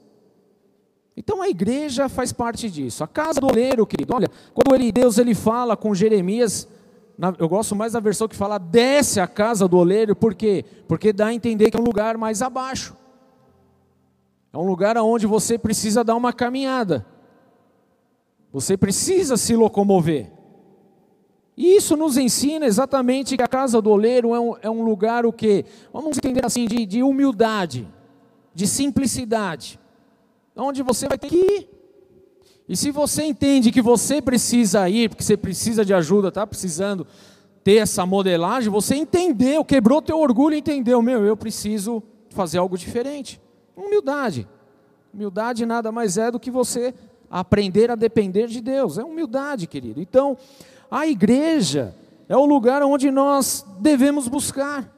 Então 1.16 1.42
a 1.42 1.50
igreja 1.50 2.08
faz 2.08 2.32
parte 2.32 2.70
disso. 2.70 3.04
A 3.04 3.08
casa 3.08 3.42
do 3.42 3.48
oleiro, 3.48 3.88
querido, 3.88 4.14
olha, 4.14 4.30
quando 4.54 4.76
ele, 4.76 4.92
Deus 4.92 5.18
ele 5.18 5.34
fala 5.34 5.76
com 5.76 5.96
Jeremias, 5.96 6.68
na, 7.18 7.34
eu 7.40 7.50
gosto 7.50 7.76
mais 7.76 7.94
da 7.94 8.00
versão 8.00 8.28
que 8.28 8.36
fala 8.36 8.60
desce 8.60 9.20
a 9.20 9.28
casa 9.28 9.68
do 9.68 9.78
oleiro, 9.78 10.16
por 10.16 10.36
quê? 10.36 10.64
Porque 10.88 11.12
dá 11.12 11.28
a 11.28 11.34
entender 11.34 11.72
que 11.72 11.78
é 11.78 11.80
um 11.80 11.84
lugar 11.84 12.18
mais 12.18 12.44
abaixo. 12.44 12.96
É 14.54 14.58
um 14.58 14.66
lugar 14.66 14.96
onde 14.98 15.26
você 15.26 15.58
precisa 15.58 16.04
dar 16.04 16.16
uma 16.16 16.32
caminhada. 16.32 17.04
Você 18.54 18.78
precisa 18.78 19.38
se 19.38 19.56
locomover. 19.56 20.32
E 21.58 21.76
isso 21.76 21.98
nos 21.98 22.18
ensina 22.18 22.68
exatamente 22.68 23.36
que 23.36 23.42
a 23.42 23.48
casa 23.48 23.82
do 23.82 23.90
oleiro 23.90 24.36
é 24.36 24.40
um, 24.40 24.56
é 24.62 24.70
um 24.70 24.84
lugar 24.84 25.26
o 25.26 25.34
quê? 25.34 25.66
Vamos 25.92 26.16
entender 26.16 26.46
assim, 26.46 26.68
de, 26.68 26.86
de 26.86 27.02
humildade, 27.02 27.88
de 28.54 28.68
simplicidade, 28.68 29.80
onde 30.56 30.84
você 30.84 31.08
vai 31.08 31.18
ter 31.18 31.30
que 31.30 31.36
ir. 31.36 31.70
E 32.70 32.78
se 32.78 32.92
você 32.92 33.24
entende 33.24 33.72
que 33.72 33.82
você 33.82 34.22
precisa 34.22 34.88
ir, 34.88 35.10
porque 35.10 35.24
você 35.24 35.36
precisa 35.36 35.84
de 35.84 35.96
ajuda, 35.96 36.28
está 36.28 36.46
precisando 36.46 37.08
ter 37.64 37.78
essa 37.78 38.06
modelagem, 38.06 38.70
você 38.70 38.96
entendeu, 38.96 39.66
quebrou 39.66 40.00
teu 40.00 40.20
orgulho 40.20 40.54
e 40.54 40.60
entendeu, 40.60 41.02
meu, 41.02 41.26
eu 41.26 41.36
preciso 41.36 42.04
fazer 42.30 42.60
algo 42.60 42.78
diferente. 42.78 43.42
Humildade. 43.76 44.48
Humildade 45.12 45.66
nada 45.66 45.92
mais 45.92 46.20
é 46.20 46.30
do 46.30 46.40
que 46.40 46.52
você 46.52 46.94
aprender 47.32 47.90
a 47.90 47.96
depender 47.96 48.48
de 48.48 48.62
Deus. 48.62 48.98
É 48.98 49.04
humildade, 49.04 49.66
querido. 49.66 50.00
Então, 50.00 50.38
a 50.90 51.08
igreja 51.08 51.96
é 52.30 52.36
o 52.36 52.46
lugar 52.46 52.84
onde 52.84 53.12
nós 53.12 53.66
devemos 53.80 54.28
buscar. 54.28 54.94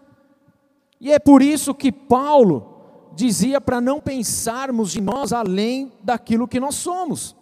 E 0.99 1.11
é 1.11 1.19
por 1.19 1.41
isso 1.41 1.73
que 1.73 1.91
Paulo 1.91 3.11
dizia 3.15 3.59
para 3.59 3.81
não 3.81 3.99
pensarmos 3.99 4.91
de 4.91 5.01
nós 5.01 5.33
além 5.33 5.91
daquilo 6.03 6.47
que 6.47 6.59
nós 6.59 6.75
somos. 6.75 7.35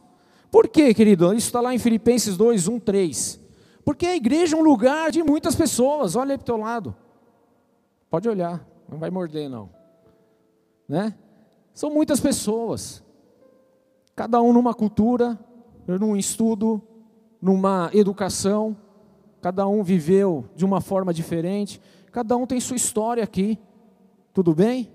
Por 0.52 0.68
quê, 0.68 0.94
querido? 0.94 1.34
Isso 1.34 1.48
está 1.48 1.60
lá 1.60 1.74
em 1.74 1.80
Filipenses 1.80 2.38
2, 2.38 2.68
1, 2.68 2.80
3. 2.80 3.40
Porque 3.84 4.06
a 4.06 4.16
igreja 4.16 4.56
é 4.56 4.60
um 4.60 4.64
lugar 4.64 5.12
de 5.12 5.24
muitas 5.24 5.56
pessoas. 5.56 6.16
Olha 6.16 6.34
aí 6.34 6.38
para 6.38 6.44
o 6.44 6.46
teu 6.46 6.58
lado. 6.58 6.96
Pode 8.10 8.28
olhar, 8.28 8.66
não 8.90 8.98
vai 8.98 9.10
morder 9.10 9.50
não. 9.50 9.70
Né? 10.88 11.14
São 11.74 11.90
muitas 11.90 12.20
pessoas. 12.20 13.04
Cada 14.16 14.42
um 14.42 14.54
numa 14.54 14.74
cultura, 14.74 15.38
num 15.86 16.16
estudo, 16.16 16.82
numa 17.42 17.90
educação. 17.94 18.76
Cada 19.42 19.68
um 19.68 19.84
viveu 19.84 20.46
de 20.56 20.66
uma 20.66 20.82
forma 20.82 21.14
diferente. 21.14 21.80
Cada 22.12 22.36
um 22.36 22.46
tem 22.46 22.60
sua 22.60 22.76
história 22.76 23.24
aqui. 23.24 23.60
Tudo 24.34 24.54
bem? 24.54 24.92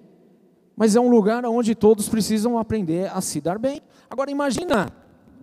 Mas 0.76 0.96
é 0.96 1.00
um 1.00 1.08
lugar 1.08 1.44
onde 1.44 1.74
todos 1.74 2.08
precisam 2.08 2.58
aprender 2.58 3.10
a 3.14 3.20
se 3.20 3.40
dar 3.40 3.58
bem. 3.58 3.80
Agora 4.08 4.30
imagina 4.30 4.90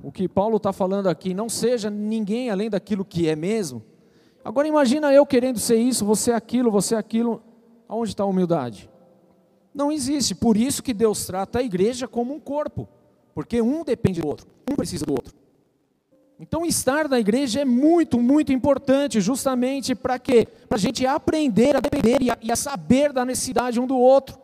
o 0.04 0.12
que 0.12 0.28
Paulo 0.28 0.58
está 0.58 0.72
falando 0.72 1.08
aqui, 1.08 1.34
não 1.34 1.50
seja 1.50 1.90
ninguém 1.90 2.50
além 2.50 2.70
daquilo 2.70 3.06
que 3.06 3.28
é 3.28 3.36
mesmo. 3.36 3.84
Agora 4.44 4.68
imagina 4.68 5.14
eu 5.14 5.26
querendo 5.26 5.60
ser 5.60 5.76
isso, 5.76 6.06
você 6.06 6.32
aquilo, 6.32 6.72
você 6.72 6.96
aquilo. 6.96 7.42
Aonde 7.88 8.12
está 8.12 8.24
a 8.24 8.28
humildade? 8.28 8.90
Não 9.74 9.92
existe. 9.92 10.36
Por 10.36 10.56
isso 10.56 10.84
que 10.84 10.94
Deus 10.94 11.26
trata 11.26 11.60
a 11.60 11.64
igreja 11.64 12.08
como 12.08 12.34
um 12.34 12.40
corpo. 12.40 12.88
Porque 13.34 13.62
um 13.62 13.84
depende 13.84 14.22
do 14.22 14.28
outro, 14.28 14.48
um 14.70 14.76
precisa 14.76 15.06
do 15.06 15.14
outro. 15.14 15.39
Então, 16.40 16.66
estar 16.66 17.10
na 17.10 17.20
igreja 17.20 17.62
é 17.62 17.66
muito, 17.66 18.18
muito 18.18 18.54
importante, 18.54 19.20
justamente 19.20 19.94
para 19.94 20.18
quê? 20.18 20.48
Para 20.70 20.78
a 20.78 20.80
gente 20.80 21.06
aprender 21.06 21.76
a 21.76 21.82
depender 21.82 22.22
e 22.22 22.32
a, 22.32 22.38
e 22.42 22.50
a 22.50 22.56
saber 22.56 23.12
da 23.12 23.26
necessidade 23.26 23.78
um 23.78 23.86
do 23.86 23.98
outro. 23.98 24.40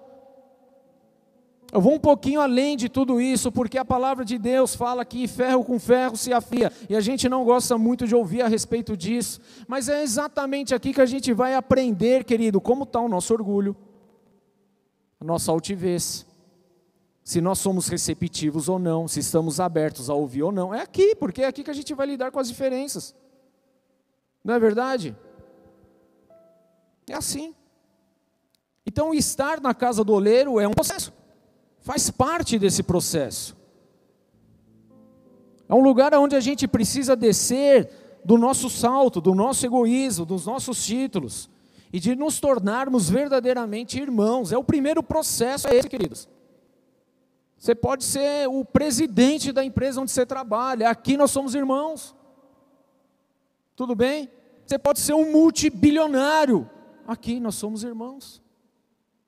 Eu 1.71 1.79
vou 1.79 1.93
um 1.93 1.99
pouquinho 1.99 2.41
além 2.41 2.75
de 2.75 2.89
tudo 2.89 3.19
isso, 3.21 3.49
porque 3.49 3.77
a 3.77 3.85
palavra 3.85 4.25
de 4.25 4.37
Deus 4.37 4.75
fala 4.75 5.05
que 5.05 5.25
ferro 5.25 5.63
com 5.63 5.79
ferro 5.79 6.17
se 6.17 6.33
afia, 6.33 6.71
e 6.89 6.95
a 6.95 7.01
gente 7.01 7.29
não 7.29 7.45
gosta 7.45 7.77
muito 7.77 8.05
de 8.05 8.13
ouvir 8.13 8.41
a 8.41 8.47
respeito 8.47 8.95
disso, 8.95 9.39
mas 9.65 9.87
é 9.87 10.03
exatamente 10.03 10.75
aqui 10.75 10.93
que 10.93 11.01
a 11.01 11.05
gente 11.05 11.31
vai 11.31 11.55
aprender, 11.55 12.25
querido, 12.25 12.59
como 12.59 12.83
está 12.83 12.99
o 12.99 13.09
nosso 13.09 13.33
orgulho, 13.33 13.75
a 15.19 15.25
nossa 15.25 15.51
altivez, 15.51 16.25
se 17.25 17.41
nós 17.41 17.57
somos 17.57 17.87
receptivos 17.87 18.69
ou 18.69 18.77
não, 18.77 19.07
se 19.07 19.19
estamos 19.19 19.59
abertos 19.59 20.11
a 20.11 20.13
ouvir 20.13 20.43
ou 20.43 20.51
não. 20.51 20.71
É 20.71 20.81
aqui, 20.81 21.15
porque 21.15 21.41
é 21.41 21.47
aqui 21.47 21.63
que 21.63 21.71
a 21.71 21.73
gente 21.73 21.91
vai 21.95 22.05
lidar 22.05 22.29
com 22.29 22.39
as 22.39 22.47
diferenças. 22.47 23.15
Não 24.43 24.53
é 24.53 24.59
verdade? 24.59 25.17
É 27.09 27.15
assim. 27.15 27.55
Então, 28.85 29.11
estar 29.11 29.59
na 29.59 29.73
casa 29.73 30.03
do 30.03 30.13
oleiro 30.13 30.59
é 30.59 30.67
um 30.67 30.73
processo, 30.73 31.11
faz 31.79 32.11
parte 32.11 32.59
desse 32.59 32.83
processo. 32.83 33.57
É 35.67 35.73
um 35.73 35.81
lugar 35.81 36.13
onde 36.13 36.35
a 36.35 36.39
gente 36.39 36.67
precisa 36.67 37.15
descer 37.15 37.89
do 38.23 38.37
nosso 38.37 38.69
salto, 38.69 39.19
do 39.19 39.33
nosso 39.33 39.65
egoísmo, 39.65 40.27
dos 40.27 40.45
nossos 40.45 40.85
títulos, 40.85 41.49
e 41.91 41.99
de 41.99 42.15
nos 42.15 42.39
tornarmos 42.39 43.09
verdadeiramente 43.09 43.99
irmãos. 43.99 44.51
É 44.51 44.57
o 44.59 44.63
primeiro 44.63 45.01
processo, 45.01 45.67
é 45.67 45.75
esse, 45.75 45.89
queridos. 45.89 46.34
Você 47.57 47.73
pode 47.73 48.03
ser 48.03 48.47
o 48.47 48.63
presidente 48.63 49.51
da 49.51 49.63
empresa 49.63 50.01
onde 50.01 50.11
você 50.11 50.25
trabalha. 50.25 50.89
Aqui 50.89 51.17
nós 51.17 51.31
somos 51.31 51.55
irmãos. 51.55 52.15
Tudo 53.75 53.95
bem? 53.95 54.29
Você 54.65 54.77
pode 54.77 54.99
ser 54.99 55.13
um 55.13 55.31
multibilionário. 55.31 56.69
Aqui 57.07 57.39
nós 57.39 57.55
somos 57.55 57.83
irmãos. 57.83 58.41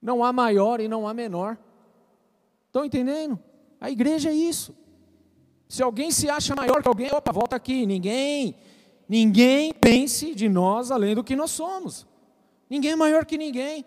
Não 0.01 0.23
há 0.23 0.31
maior 0.31 0.79
e 0.79 0.87
não 0.87 1.07
há 1.07 1.13
menor. 1.13 1.57
Estão 2.67 2.85
entendendo? 2.85 3.39
A 3.79 3.89
igreja 3.89 4.29
é 4.29 4.33
isso. 4.33 4.75
Se 5.67 5.83
alguém 5.83 6.11
se 6.11 6.29
acha 6.29 6.55
maior 6.55 6.81
que 6.81 6.87
alguém, 6.87 7.11
opa, 7.11 7.31
volta 7.31 7.55
aqui. 7.55 7.85
Ninguém, 7.85 8.55
ninguém 9.07 9.73
pense 9.73 10.33
de 10.33 10.47
nós 10.47 10.91
além 10.91 11.15
do 11.15 11.23
que 11.23 11.35
nós 11.35 11.51
somos. 11.51 12.07
Ninguém 12.69 12.91
é 12.91 12.95
maior 12.95 13.25
que 13.25 13.37
ninguém. 13.37 13.85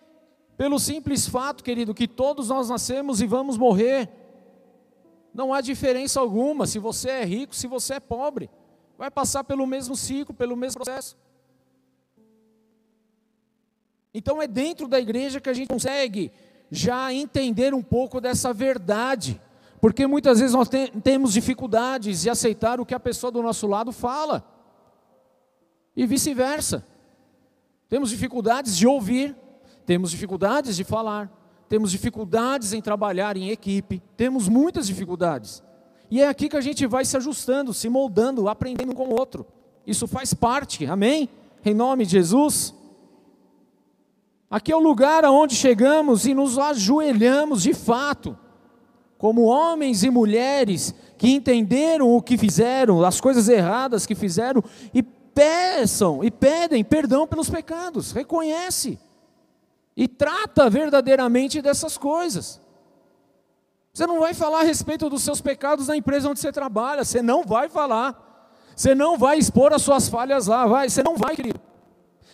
Pelo 0.56 0.78
simples 0.78 1.26
fato, 1.26 1.64
querido, 1.64 1.94
que 1.94 2.06
todos 2.06 2.48
nós 2.48 2.68
nascemos 2.68 3.20
e 3.20 3.26
vamos 3.26 3.56
morrer. 3.56 4.19
Não 5.32 5.54
há 5.54 5.60
diferença 5.60 6.20
alguma 6.20 6.66
se 6.66 6.78
você 6.78 7.10
é 7.10 7.24
rico, 7.24 7.54
se 7.54 7.66
você 7.66 7.94
é 7.94 8.00
pobre. 8.00 8.50
Vai 8.98 9.10
passar 9.10 9.44
pelo 9.44 9.66
mesmo 9.66 9.96
ciclo, 9.96 10.34
pelo 10.34 10.56
mesmo 10.56 10.82
processo. 10.82 11.16
Então 14.12 14.42
é 14.42 14.46
dentro 14.46 14.88
da 14.88 14.98
igreja 14.98 15.40
que 15.40 15.48
a 15.48 15.54
gente 15.54 15.68
consegue 15.68 16.32
já 16.70 17.12
entender 17.12 17.72
um 17.72 17.82
pouco 17.82 18.20
dessa 18.20 18.52
verdade. 18.52 19.40
Porque 19.80 20.06
muitas 20.06 20.40
vezes 20.40 20.54
nós 20.54 20.68
temos 21.02 21.32
dificuldades 21.32 22.22
de 22.22 22.30
aceitar 22.30 22.80
o 22.80 22.86
que 22.86 22.94
a 22.94 23.00
pessoa 23.00 23.30
do 23.30 23.42
nosso 23.42 23.66
lado 23.66 23.92
fala. 23.92 24.44
E 25.96 26.06
vice-versa. 26.06 26.84
Temos 27.88 28.10
dificuldades 28.10 28.76
de 28.76 28.86
ouvir, 28.86 29.34
temos 29.86 30.10
dificuldades 30.10 30.76
de 30.76 30.84
falar 30.84 31.39
temos 31.70 31.92
dificuldades 31.92 32.72
em 32.72 32.82
trabalhar 32.82 33.36
em 33.36 33.50
equipe, 33.50 34.02
temos 34.16 34.48
muitas 34.48 34.88
dificuldades. 34.88 35.62
E 36.10 36.20
é 36.20 36.26
aqui 36.26 36.48
que 36.48 36.56
a 36.56 36.60
gente 36.60 36.84
vai 36.84 37.04
se 37.04 37.16
ajustando, 37.16 37.72
se 37.72 37.88
moldando, 37.88 38.48
aprendendo 38.48 38.92
com 38.92 39.04
o 39.04 39.12
outro. 39.16 39.46
Isso 39.86 40.08
faz 40.08 40.34
parte, 40.34 40.84
amém? 40.84 41.28
Em 41.64 41.72
nome 41.72 42.04
de 42.04 42.10
Jesus. 42.10 42.74
Aqui 44.50 44.72
é 44.72 44.76
o 44.76 44.80
lugar 44.80 45.24
aonde 45.24 45.54
chegamos 45.54 46.26
e 46.26 46.34
nos 46.34 46.58
ajoelhamos 46.58 47.62
de 47.62 47.72
fato, 47.72 48.36
como 49.16 49.42
homens 49.42 50.02
e 50.02 50.10
mulheres 50.10 50.92
que 51.16 51.30
entenderam 51.30 52.10
o 52.10 52.20
que 52.20 52.36
fizeram, 52.36 53.04
as 53.04 53.20
coisas 53.20 53.48
erradas 53.48 54.06
que 54.06 54.16
fizeram 54.16 54.60
e 54.92 55.04
peçam 55.04 56.24
e 56.24 56.32
pedem 56.32 56.82
perdão 56.82 57.28
pelos 57.28 57.48
pecados. 57.48 58.10
Reconhece 58.10 58.98
e 60.00 60.08
trata 60.08 60.70
verdadeiramente 60.70 61.60
dessas 61.60 61.98
coisas. 61.98 62.58
Você 63.92 64.06
não 64.06 64.18
vai 64.18 64.32
falar 64.32 64.60
a 64.60 64.64
respeito 64.64 65.10
dos 65.10 65.22
seus 65.22 65.42
pecados 65.42 65.88
na 65.88 65.96
empresa 65.96 66.30
onde 66.30 66.40
você 66.40 66.50
trabalha, 66.50 67.04
você 67.04 67.20
não 67.20 67.44
vai 67.44 67.68
falar. 67.68 68.64
Você 68.74 68.94
não 68.94 69.18
vai 69.18 69.36
expor 69.36 69.74
as 69.74 69.82
suas 69.82 70.08
falhas 70.08 70.46
lá, 70.46 70.66
vai, 70.66 70.88
você 70.88 71.02
não 71.02 71.18
vai, 71.18 71.36
querido. 71.36 71.60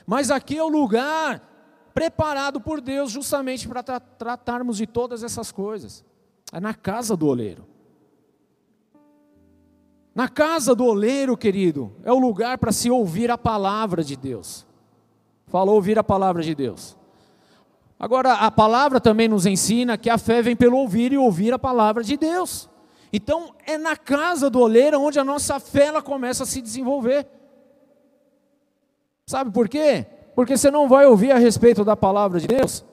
Mas 0.07 0.31
aqui 0.31 0.57
é 0.57 0.63
o 0.63 0.69
lugar 0.69 1.43
preparado 1.93 2.61
por 2.61 2.81
Deus 2.81 3.11
justamente 3.11 3.67
para 3.67 3.83
tra 3.83 3.99
tratarmos 3.99 4.77
de 4.77 4.87
todas 4.87 5.25
essas 5.25 5.51
coisas. 5.51 6.05
É 6.53 6.61
na 6.61 6.73
casa 6.73 7.17
do 7.17 7.27
oleiro. 7.27 7.67
Na 10.15 10.29
casa 10.29 10.73
do 10.73 10.85
oleiro, 10.85 11.37
querido, 11.37 11.97
é 12.05 12.13
o 12.13 12.19
lugar 12.21 12.59
para 12.59 12.71
se 12.71 12.93
ouvir 12.93 13.29
a 13.29 13.37
palavra 13.37 14.05
de 14.05 14.15
Deus. 14.15 14.65
Falou 15.49 15.75
ouvir 15.75 15.99
a 15.99 16.05
palavra 16.05 16.45
de 16.45 16.55
Deus. 16.55 16.97
Agora, 17.99 18.35
a 18.35 18.51
palavra 18.51 19.01
também 19.01 19.27
nos 19.27 19.47
ensina 19.47 19.97
que 19.97 20.11
a 20.11 20.19
fé 20.19 20.43
vem 20.43 20.55
pelo 20.55 20.77
ouvir 20.77 21.13
e 21.13 21.19
ouvir 21.19 21.53
a 21.53 21.59
palavra 21.59 22.05
de 22.05 22.17
Deus. 22.17 22.69
Então, 23.13 23.55
é 23.67 23.79
na 23.79 23.97
casa 23.97 24.51
do 24.51 24.61
oleiro 24.61 25.01
onde 25.01 25.19
a 25.19 25.25
nossa 25.25 25.59
fé 25.59 25.87
ela 25.87 26.03
começa 26.03 26.43
a 26.43 26.47
se 26.47 26.61
desenvolver. 26.61 27.27
Sabe 29.27 29.51
por 29.51 29.69
quê? 29.69 30.07
Porque 30.35 30.57
você 30.57 30.71
não 30.71 30.89
vai 30.89 31.07
ouvir 31.07 31.33
a 31.33 31.39
respeito 31.39 31.85
da 31.85 31.97
palavra 31.97 32.39
de 32.39 32.47
Deus 32.47 32.85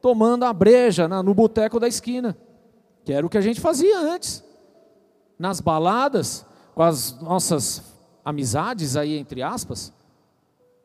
tomando 0.00 0.44
a 0.44 0.52
breja 0.52 1.06
no 1.06 1.32
boteco 1.32 1.78
da 1.78 1.86
esquina, 1.86 2.36
que 3.04 3.12
era 3.12 3.24
o 3.24 3.30
que 3.30 3.38
a 3.38 3.40
gente 3.40 3.60
fazia 3.60 4.00
antes. 4.00 4.42
Nas 5.38 5.60
baladas, 5.60 6.44
com 6.74 6.82
as 6.82 7.20
nossas 7.20 7.84
amizades 8.24 8.96
aí, 8.96 9.16
entre 9.16 9.42
aspas, 9.42 9.92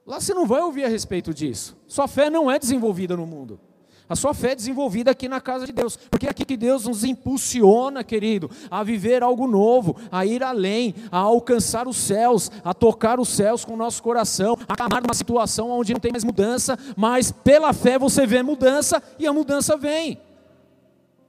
Lá 0.08 0.22
você 0.22 0.34
não 0.34 0.48
vai 0.48 0.62
ouvir 0.62 0.86
a 0.86 0.88
respeito 0.88 1.34
disso. 1.34 1.76
Sua 1.86 2.08
fé 2.08 2.30
não 2.30 2.50
é 2.50 2.58
desenvolvida 2.58 3.18
no 3.18 3.28
mundo. 3.28 3.60
A 4.08 4.16
sua 4.16 4.34
fé 4.34 4.54
é 4.54 4.56
desenvolvida 4.56 5.12
aqui 5.12 5.28
na 5.28 5.42
casa 5.42 5.66
de 5.66 5.74
Deus, 5.74 5.98
porque 6.10 6.28
é 6.28 6.30
aqui 6.30 6.46
que 6.46 6.56
Deus 6.56 6.86
nos 6.86 7.04
impulsiona, 7.04 8.06
querido, 8.06 8.50
a 8.72 8.82
viver 8.82 9.22
algo 9.22 9.46
novo, 9.48 9.98
a 10.10 10.26
ir 10.26 10.42
além, 10.42 10.96
a 11.12 11.18
alcançar 11.18 11.90
os 11.90 11.98
céus, 11.98 12.50
a 12.64 12.74
tocar 12.74 13.20
os 13.20 13.28
céus 13.28 13.66
com 13.66 13.74
o 13.74 13.78
nosso 13.78 14.02
coração, 14.02 14.58
a 14.66 14.86
amar 14.86 15.04
uma 15.04 15.14
situação 15.14 15.70
onde 15.72 15.92
não 15.92 16.00
tem 16.00 16.14
mais 16.14 16.24
mudança, 16.24 16.80
mas 16.96 17.30
pela 17.30 17.74
fé 17.74 18.00
você 18.00 18.26
vê 18.26 18.42
mudança 18.42 19.04
e 19.20 19.28
a 19.28 19.34
mudança 19.34 19.76
vem. 19.76 20.18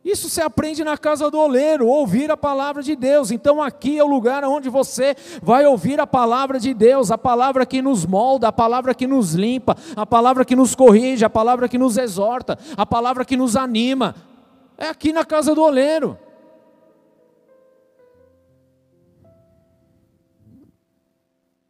Isso 0.08 0.30
se 0.30 0.40
aprende 0.40 0.82
na 0.82 0.96
casa 0.96 1.30
do 1.30 1.38
oleiro, 1.38 1.86
ouvir 1.86 2.30
a 2.30 2.36
palavra 2.36 2.82
de 2.82 2.96
Deus. 2.96 3.30
Então 3.30 3.62
aqui 3.62 3.98
é 3.98 4.02
o 4.02 4.06
lugar 4.06 4.42
onde 4.42 4.70
você 4.70 5.14
vai 5.42 5.66
ouvir 5.66 6.00
a 6.00 6.06
palavra 6.06 6.58
de 6.58 6.72
Deus, 6.72 7.10
a 7.10 7.18
palavra 7.18 7.66
que 7.66 7.82
nos 7.82 8.06
molda, 8.06 8.48
a 8.48 8.52
palavra 8.52 8.94
que 8.94 9.06
nos 9.06 9.34
limpa, 9.34 9.76
a 9.94 10.06
palavra 10.06 10.46
que 10.46 10.56
nos 10.56 10.74
corrige, 10.74 11.26
a 11.26 11.28
palavra 11.28 11.68
que 11.68 11.76
nos 11.76 11.98
exorta, 11.98 12.58
a 12.74 12.86
palavra 12.86 13.22
que 13.22 13.36
nos 13.36 13.54
anima. 13.54 14.14
É 14.78 14.88
aqui 14.88 15.12
na 15.12 15.26
casa 15.26 15.54
do 15.54 15.62
oleiro. 15.62 16.18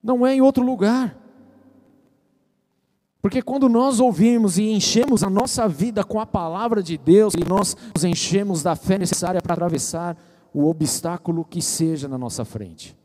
Não 0.01 0.25
é 0.25 0.37
em 0.37 0.41
outro 0.41 0.63
lugar. 0.63 1.17
Porque 3.29 3.43
quando 3.43 3.69
nós 3.69 4.01
ouvimos 4.01 4.57
e 4.57 4.71
enchemos 4.71 5.23
a 5.23 5.29
nossa 5.29 5.69
vida 5.69 6.03
com 6.03 6.19
a 6.19 6.25
palavra 6.25 6.83
de 6.83 6.97
Deus, 6.97 7.35
e 7.35 7.47
nós 7.47 7.77
nos 7.95 8.03
enchemos 8.03 8.63
da 8.63 8.75
fé 8.75 8.97
necessária 8.97 9.43
para 9.43 9.53
atravessar 9.53 10.17
o 10.51 10.65
obstáculo 10.65 11.45
que 11.45 11.61
seja 11.61 12.09
na 12.09 12.17
nossa 12.17 12.43
frente, 12.43 12.97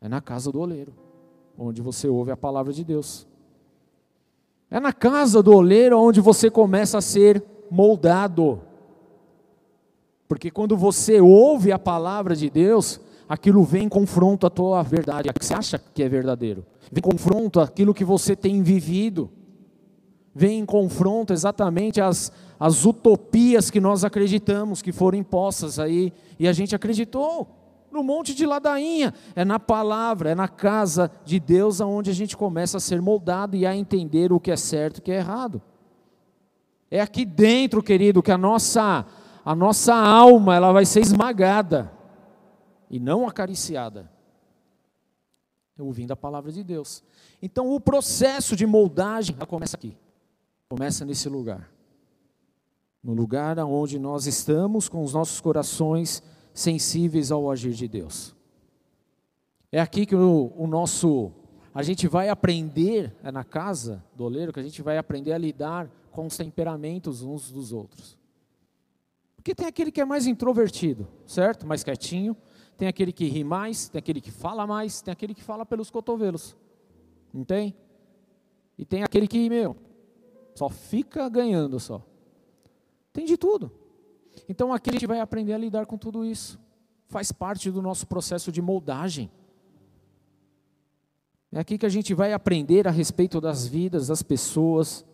é 0.00 0.08
na 0.08 0.22
casa 0.22 0.50
do 0.50 0.58
oleiro, 0.58 0.94
onde 1.58 1.82
você 1.82 2.08
ouve 2.08 2.30
a 2.30 2.36
palavra 2.36 2.72
de 2.72 2.82
Deus. 2.82 3.26
É 4.70 4.80
na 4.80 4.90
casa 4.90 5.42
do 5.42 5.52
oleiro 5.52 6.00
onde 6.00 6.22
você 6.22 6.50
começa 6.50 6.96
a 6.96 7.02
ser 7.02 7.44
moldado. 7.70 8.62
Porque 10.26 10.50
quando 10.50 10.78
você 10.78 11.20
ouve 11.20 11.72
a 11.72 11.78
palavra 11.78 12.34
de 12.34 12.48
Deus, 12.48 12.98
aquilo 13.28 13.62
vem 13.64 13.84
em 13.84 13.88
confronto 13.90 14.46
à 14.46 14.50
tua 14.50 14.82
verdade, 14.82 15.28
a 15.28 15.32
que 15.34 15.44
você 15.44 15.52
acha 15.52 15.78
que 15.78 16.02
é 16.02 16.08
verdadeiro. 16.08 16.64
Vem 16.90 17.00
em 17.00 17.10
confronto 17.10 17.60
àquilo 17.60 17.92
que 17.92 18.02
você 18.02 18.34
tem 18.34 18.62
vivido 18.62 19.30
vem 20.34 20.60
em 20.60 20.66
confronto 20.66 21.32
exatamente 21.32 22.00
as, 22.00 22.32
as 22.58 22.84
utopias 22.84 23.70
que 23.70 23.80
nós 23.80 24.04
acreditamos 24.04 24.82
que 24.82 24.92
foram 24.92 25.18
impostas 25.18 25.78
aí, 25.78 26.12
e 26.38 26.46
a 26.46 26.52
gente 26.52 26.74
acreditou 26.74 27.48
no 27.90 28.02
monte 28.02 28.34
de 28.34 28.46
ladainha. 28.46 29.14
É 29.34 29.44
na 29.44 29.58
palavra, 29.58 30.30
é 30.30 30.34
na 30.34 30.48
casa 30.48 31.10
de 31.24 31.40
Deus 31.40 31.80
aonde 31.80 32.10
a 32.10 32.14
gente 32.14 32.36
começa 32.36 32.76
a 32.76 32.80
ser 32.80 33.00
moldado 33.00 33.56
e 33.56 33.66
a 33.66 33.74
entender 33.74 34.32
o 34.32 34.40
que 34.40 34.50
é 34.50 34.56
certo 34.56 34.98
e 34.98 35.00
o 35.00 35.02
que 35.02 35.12
é 35.12 35.16
errado. 35.16 35.60
É 36.90 37.00
aqui 37.00 37.24
dentro, 37.24 37.82
querido, 37.82 38.22
que 38.22 38.30
a 38.30 38.38
nossa 38.38 39.06
a 39.44 39.54
nossa 39.54 39.94
alma 39.94 40.54
ela 40.54 40.72
vai 40.72 40.84
ser 40.84 41.00
esmagada 41.00 41.90
e 42.90 43.00
não 43.00 43.26
acariciada. 43.26 44.10
Ouvindo 45.78 46.12
a 46.12 46.16
palavra 46.16 46.52
de 46.52 46.62
Deus. 46.62 47.02
Então 47.40 47.72
o 47.72 47.80
processo 47.80 48.54
de 48.54 48.66
moldagem 48.66 49.34
começa 49.48 49.74
aqui. 49.74 49.96
Começa 50.68 51.02
nesse 51.02 51.30
lugar. 51.30 51.70
No 53.02 53.14
lugar 53.14 53.58
onde 53.60 53.98
nós 53.98 54.26
estamos 54.26 54.86
com 54.86 55.02
os 55.02 55.14
nossos 55.14 55.40
corações 55.40 56.22
sensíveis 56.52 57.32
ao 57.32 57.50
agir 57.50 57.72
de 57.72 57.88
Deus. 57.88 58.36
É 59.72 59.80
aqui 59.80 60.04
que 60.04 60.14
o, 60.14 60.52
o 60.54 60.66
nosso. 60.66 61.32
A 61.74 61.82
gente 61.82 62.06
vai 62.06 62.28
aprender, 62.28 63.16
é 63.22 63.32
na 63.32 63.44
casa 63.44 64.04
do 64.14 64.24
oleiro 64.24 64.52
que 64.52 64.60
a 64.60 64.62
gente 64.62 64.82
vai 64.82 64.98
aprender 64.98 65.32
a 65.32 65.38
lidar 65.38 65.90
com 66.10 66.26
os 66.26 66.36
temperamentos 66.36 67.22
uns 67.22 67.50
dos 67.50 67.72
outros. 67.72 68.18
Porque 69.36 69.54
tem 69.54 69.66
aquele 69.66 69.90
que 69.90 70.02
é 70.02 70.04
mais 70.04 70.26
introvertido, 70.26 71.08
certo? 71.24 71.66
Mais 71.66 71.82
quietinho. 71.82 72.36
Tem 72.76 72.88
aquele 72.88 73.12
que 73.12 73.26
ri 73.26 73.42
mais, 73.42 73.88
tem 73.88 73.98
aquele 73.98 74.20
que 74.20 74.30
fala 74.30 74.66
mais, 74.66 75.00
tem 75.00 75.12
aquele 75.12 75.34
que 75.34 75.42
fala 75.42 75.64
pelos 75.64 75.90
cotovelos. 75.90 76.54
Não 77.32 77.44
tem? 77.44 77.74
E 78.76 78.84
tem 78.84 79.02
aquele 79.02 79.26
que, 79.26 79.48
meu, 79.48 79.76
só 80.58 80.68
fica 80.68 81.28
ganhando 81.28 81.78
só. 81.78 82.04
Tem 83.12 83.24
de 83.24 83.36
tudo. 83.36 83.70
Então 84.48 84.72
aqui 84.72 84.90
a 84.90 84.92
gente 84.92 85.06
vai 85.06 85.20
aprender 85.20 85.52
a 85.52 85.58
lidar 85.58 85.86
com 85.86 85.96
tudo 85.96 86.24
isso. 86.24 86.58
Faz 87.06 87.30
parte 87.30 87.70
do 87.70 87.80
nosso 87.80 88.08
processo 88.08 88.50
de 88.50 88.60
moldagem. 88.60 89.30
É 91.52 91.60
aqui 91.60 91.78
que 91.78 91.86
a 91.86 91.88
gente 91.88 92.12
vai 92.12 92.32
aprender 92.32 92.88
a 92.88 92.90
respeito 92.90 93.40
das 93.40 93.68
vidas 93.68 94.08
das 94.08 94.20
pessoas. 94.20 95.06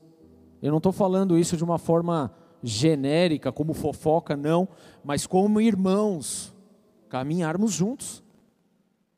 Eu 0.62 0.70
não 0.70 0.78
estou 0.78 0.92
falando 0.92 1.38
isso 1.38 1.58
de 1.58 1.62
uma 1.62 1.76
forma 1.76 2.34
genérica, 2.62 3.52
como 3.52 3.74
fofoca, 3.74 4.34
não, 4.34 4.66
mas 5.04 5.26
como 5.26 5.60
irmãos, 5.60 6.54
caminharmos 7.10 7.70
juntos, 7.72 8.24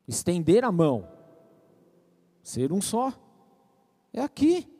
estender 0.09 0.65
a 0.65 0.73
mão, 0.73 1.09
ser 2.43 2.73
um 2.73 2.81
só. 2.81 3.12
É 4.12 4.21
aqui 4.21 4.76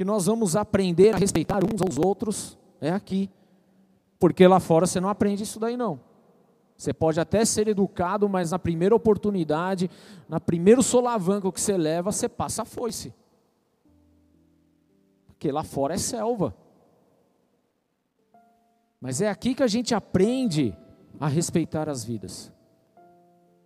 que 0.00 0.04
nós 0.04 0.24
vamos 0.24 0.56
aprender 0.56 1.14
a 1.14 1.18
respeitar 1.18 1.60
uns 1.62 1.82
aos 1.82 1.98
outros 1.98 2.58
é 2.80 2.88
aqui. 2.88 3.28
Porque 4.18 4.48
lá 4.48 4.58
fora 4.58 4.86
você 4.86 4.98
não 4.98 5.10
aprende 5.10 5.42
isso 5.42 5.60
daí 5.60 5.76
não. 5.76 6.00
Você 6.74 6.90
pode 6.94 7.20
até 7.20 7.44
ser 7.44 7.68
educado, 7.68 8.26
mas 8.26 8.50
na 8.50 8.58
primeira 8.58 8.96
oportunidade, 8.96 9.90
na 10.26 10.40
primeiro 10.40 10.82
solavanco 10.82 11.52
que 11.52 11.60
você 11.60 11.76
leva, 11.76 12.10
você 12.10 12.30
passa 12.30 12.62
a 12.62 12.64
foice. 12.64 13.12
Porque 15.26 15.52
lá 15.52 15.62
fora 15.62 15.92
é 15.92 15.98
selva. 15.98 16.56
Mas 19.02 19.20
é 19.20 19.28
aqui 19.28 19.54
que 19.54 19.62
a 19.62 19.68
gente 19.68 19.94
aprende 19.94 20.74
a 21.20 21.28
respeitar 21.28 21.90
as 21.90 22.02
vidas. 22.02 22.50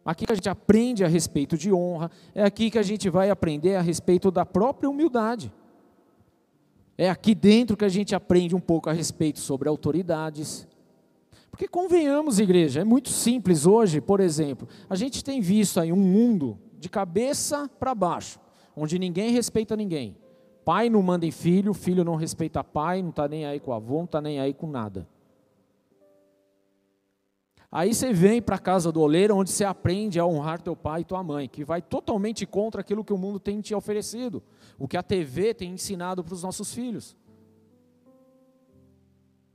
Aqui 0.04 0.26
que 0.26 0.32
a 0.32 0.34
gente 0.34 0.48
aprende 0.48 1.04
a 1.04 1.08
respeito 1.08 1.56
de 1.56 1.72
honra, 1.72 2.10
é 2.34 2.42
aqui 2.42 2.72
que 2.72 2.78
a 2.80 2.82
gente 2.82 3.08
vai 3.08 3.30
aprender 3.30 3.76
a 3.76 3.80
respeito 3.80 4.32
da 4.32 4.44
própria 4.44 4.90
humildade. 4.90 5.52
É 6.96 7.10
aqui 7.10 7.34
dentro 7.34 7.76
que 7.76 7.84
a 7.84 7.88
gente 7.88 8.14
aprende 8.14 8.54
um 8.54 8.60
pouco 8.60 8.88
a 8.88 8.92
respeito 8.92 9.40
sobre 9.40 9.68
autoridades. 9.68 10.66
Porque 11.50 11.68
convenhamos, 11.68 12.38
igreja, 12.38 12.80
é 12.80 12.84
muito 12.84 13.10
simples 13.10 13.66
hoje, 13.66 14.00
por 14.00 14.20
exemplo, 14.20 14.68
a 14.88 14.96
gente 14.96 15.22
tem 15.22 15.40
visto 15.40 15.80
aí 15.80 15.92
um 15.92 15.96
mundo 15.96 16.58
de 16.78 16.88
cabeça 16.88 17.70
para 17.78 17.94
baixo, 17.94 18.40
onde 18.76 18.98
ninguém 18.98 19.30
respeita 19.30 19.76
ninguém. 19.76 20.16
Pai 20.64 20.88
não 20.88 21.02
manda 21.02 21.26
em 21.26 21.30
filho, 21.30 21.74
filho 21.74 22.04
não 22.04 22.16
respeita 22.16 22.64
pai, 22.64 23.02
não 23.02 23.10
está 23.10 23.28
nem 23.28 23.44
aí 23.44 23.60
com 23.60 23.72
avô, 23.72 23.98
não 23.98 24.04
está 24.04 24.20
nem 24.20 24.40
aí 24.40 24.54
com 24.54 24.66
nada. 24.66 25.06
Aí 27.74 27.92
você 27.92 28.12
vem 28.12 28.40
para 28.40 28.54
a 28.54 28.58
casa 28.60 28.92
do 28.92 29.00
oleiro, 29.00 29.34
onde 29.34 29.50
você 29.50 29.64
aprende 29.64 30.20
a 30.20 30.24
honrar 30.24 30.62
teu 30.62 30.76
pai 30.76 31.00
e 31.00 31.04
tua 31.04 31.24
mãe, 31.24 31.48
que 31.48 31.64
vai 31.64 31.82
totalmente 31.82 32.46
contra 32.46 32.82
aquilo 32.82 33.02
que 33.02 33.12
o 33.12 33.18
mundo 33.18 33.40
tem 33.40 33.60
te 33.60 33.74
oferecido, 33.74 34.40
o 34.78 34.86
que 34.86 34.96
a 34.96 35.02
TV 35.02 35.52
tem 35.52 35.72
ensinado 35.72 36.22
para 36.22 36.34
os 36.34 36.44
nossos 36.44 36.72
filhos. 36.72 37.16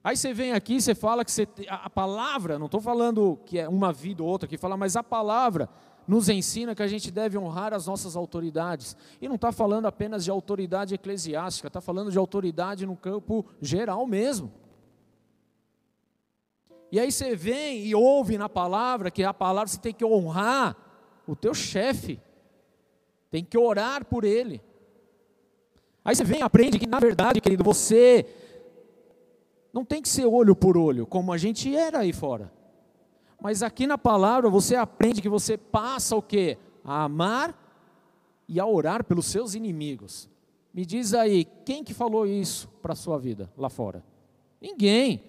Aí 0.03 0.17
você 0.17 0.33
vem 0.33 0.51
aqui 0.51 0.75
e 0.75 0.81
você 0.81 0.93
fala 0.93 1.23
que 1.23 1.31
você, 1.31 1.47
a 1.69 1.89
palavra, 1.89 2.59
não 2.59 2.65
estou 2.65 2.81
falando 2.81 3.39
que 3.45 3.57
é 3.57 3.69
uma 3.69 3.93
vida 3.93 4.21
ou 4.21 4.27
outra 4.27 4.47
aqui, 4.47 4.57
fala, 4.57 4.75
mas 4.75 4.97
a 4.97 5.03
palavra 5.03 5.69
nos 6.05 6.27
ensina 6.27 6.75
que 6.75 6.83
a 6.83 6.87
gente 6.87 7.09
deve 7.09 7.37
honrar 7.37 7.73
as 7.73 7.87
nossas 7.87 8.17
autoridades. 8.17 8.97
E 9.21 9.29
não 9.29 9.35
está 9.35 9.53
falando 9.53 9.85
apenas 9.85 10.25
de 10.25 10.31
autoridade 10.31 10.93
eclesiástica, 10.93 11.69
está 11.69 11.79
falando 11.79 12.11
de 12.11 12.17
autoridade 12.17 12.85
no 12.85 12.97
campo 12.97 13.45
geral 13.61 14.05
mesmo. 14.05 14.51
E 16.91 16.99
aí 16.99 17.11
você 17.11 17.35
vem 17.35 17.85
e 17.85 17.93
ouve 17.93 18.37
na 18.37 18.49
palavra 18.49 19.11
que 19.11 19.23
a 19.23 19.33
palavra 19.33 19.67
você 19.67 19.79
tem 19.79 19.93
que 19.93 20.03
honrar 20.03 20.75
o 21.27 21.35
teu 21.35 21.53
chefe, 21.53 22.19
tem 23.29 23.43
que 23.43 23.57
orar 23.57 24.05
por 24.05 24.23
ele. 24.23 24.61
Aí 26.03 26.15
você 26.15 26.23
vem 26.23 26.39
e 26.39 26.43
aprende 26.43 26.79
que, 26.79 26.87
na 26.87 26.99
verdade, 26.99 27.39
querido, 27.39 27.63
você 27.63 28.25
não 29.71 29.85
tem 29.85 30.01
que 30.01 30.09
ser 30.09 30.25
olho 30.25 30.55
por 30.55 30.77
olho, 30.77 31.05
como 31.05 31.31
a 31.31 31.37
gente 31.37 31.75
era 31.75 31.99
aí 31.99 32.11
fora. 32.11 32.51
Mas 33.41 33.61
aqui 33.63 33.85
na 33.85 33.97
palavra 33.97 34.49
você 34.49 34.75
aprende 34.75 35.21
que 35.21 35.29
você 35.29 35.57
passa 35.57 36.15
o 36.15 36.21
quê? 36.21 36.57
A 36.83 37.03
amar 37.03 37.55
e 38.47 38.59
a 38.59 38.65
orar 38.65 39.03
pelos 39.03 39.27
seus 39.27 39.53
inimigos. 39.53 40.27
Me 40.73 40.85
diz 40.85 41.13
aí, 41.13 41.45
quem 41.65 41.83
que 41.83 41.93
falou 41.93 42.25
isso 42.25 42.67
para 42.81 42.93
a 42.93 42.95
sua 42.95 43.17
vida 43.17 43.51
lá 43.55 43.69
fora? 43.69 44.03
Ninguém. 44.59 45.23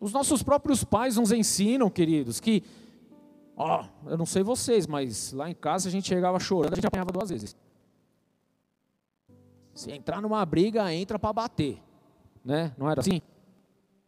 Os 0.00 0.12
nossos 0.12 0.42
próprios 0.42 0.84
pais 0.84 1.16
nos 1.16 1.32
ensinam, 1.32 1.90
queridos, 1.90 2.38
que, 2.40 2.62
ó, 3.56 3.84
eu 4.06 4.16
não 4.16 4.26
sei 4.26 4.42
vocês, 4.42 4.86
mas 4.86 5.32
lá 5.32 5.50
em 5.50 5.54
casa 5.54 5.88
a 5.88 5.92
gente 5.92 6.08
chegava 6.08 6.38
chorando, 6.38 6.72
a 6.72 6.76
gente 6.76 6.86
apanhava 6.86 7.10
duas 7.10 7.30
vezes. 7.30 7.56
Se 9.74 9.90
entrar 9.90 10.20
numa 10.20 10.44
briga, 10.44 10.92
entra 10.92 11.18
para 11.18 11.32
bater, 11.32 11.82
né? 12.44 12.72
Não 12.78 12.90
era 12.90 13.00
assim? 13.00 13.20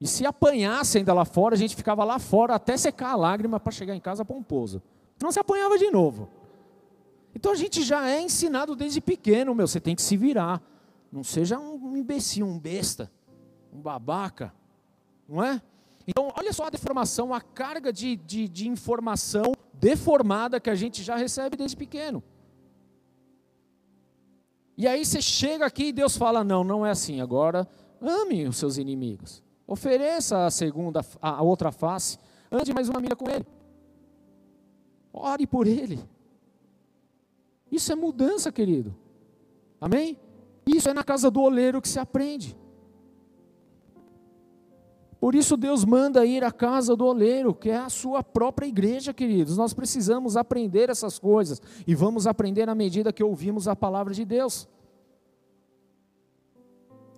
E 0.00 0.06
se 0.06 0.24
apanhasse 0.24 0.98
ainda 0.98 1.12
lá 1.12 1.24
fora, 1.24 1.54
a 1.54 1.58
gente 1.58 1.76
ficava 1.76 2.04
lá 2.04 2.18
fora 2.18 2.54
até 2.54 2.76
secar 2.76 3.10
a 3.10 3.16
lágrima 3.16 3.60
para 3.60 3.70
chegar 3.70 3.94
em 3.94 4.00
casa 4.00 4.24
pomposo. 4.24 4.82
Não 5.20 5.30
se 5.30 5.38
apanhava 5.38 5.76
de 5.76 5.90
novo. 5.90 6.28
Então 7.34 7.52
a 7.52 7.54
gente 7.54 7.82
já 7.82 8.08
é 8.08 8.20
ensinado 8.20 8.74
desde 8.74 9.00
pequeno, 9.00 9.54
meu, 9.54 9.66
você 9.66 9.78
tem 9.78 9.94
que 9.94 10.02
se 10.02 10.16
virar. 10.16 10.62
Não 11.12 11.22
seja 11.22 11.58
um 11.58 11.96
imbecil, 11.96 12.46
um 12.46 12.58
besta, 12.58 13.10
um 13.72 13.80
babaca, 13.80 14.54
não 15.28 15.42
é? 15.42 15.60
Então, 16.06 16.32
olha 16.36 16.52
só 16.52 16.64
a 16.64 16.70
deformação, 16.70 17.32
a 17.32 17.40
carga 17.40 17.92
de, 17.92 18.16
de, 18.16 18.48
de 18.48 18.68
informação 18.68 19.52
deformada 19.74 20.60
que 20.60 20.70
a 20.70 20.74
gente 20.74 21.02
já 21.02 21.16
recebe 21.16 21.56
desde 21.56 21.76
pequeno. 21.76 22.22
E 24.76 24.88
aí 24.88 25.04
você 25.04 25.20
chega 25.20 25.66
aqui 25.66 25.88
e 25.88 25.92
Deus 25.92 26.16
fala: 26.16 26.42
não, 26.42 26.64
não 26.64 26.86
é 26.86 26.90
assim, 26.90 27.20
agora 27.20 27.68
ame 28.00 28.46
os 28.48 28.56
seus 28.56 28.78
inimigos. 28.78 29.42
Ofereça 29.66 30.46
a 30.46 30.50
segunda, 30.50 31.04
a 31.20 31.42
outra 31.42 31.70
face. 31.70 32.18
Ande 32.50 32.74
mais 32.74 32.88
uma 32.88 33.00
milha 33.00 33.14
com 33.14 33.30
ele. 33.30 33.46
Ore 35.12 35.46
por 35.46 35.66
ele. 35.66 36.00
Isso 37.70 37.92
é 37.92 37.94
mudança, 37.94 38.50
querido. 38.50 38.96
Amém? 39.80 40.18
Isso 40.66 40.88
é 40.88 40.94
na 40.94 41.04
casa 41.04 41.30
do 41.30 41.40
oleiro 41.40 41.80
que 41.80 41.88
se 41.88 41.98
aprende. 41.98 42.56
Por 45.20 45.34
isso 45.34 45.54
Deus 45.54 45.84
manda 45.84 46.24
ir 46.24 46.42
à 46.42 46.50
casa 46.50 46.96
do 46.96 47.04
oleiro, 47.04 47.54
que 47.54 47.68
é 47.68 47.76
a 47.76 47.90
sua 47.90 48.24
própria 48.24 48.66
igreja, 48.66 49.12
queridos. 49.12 49.54
Nós 49.54 49.74
precisamos 49.74 50.34
aprender 50.34 50.88
essas 50.88 51.18
coisas 51.18 51.60
e 51.86 51.94
vamos 51.94 52.26
aprender 52.26 52.70
à 52.70 52.74
medida 52.74 53.12
que 53.12 53.22
ouvimos 53.22 53.68
a 53.68 53.76
palavra 53.76 54.14
de 54.14 54.24
Deus. 54.24 54.66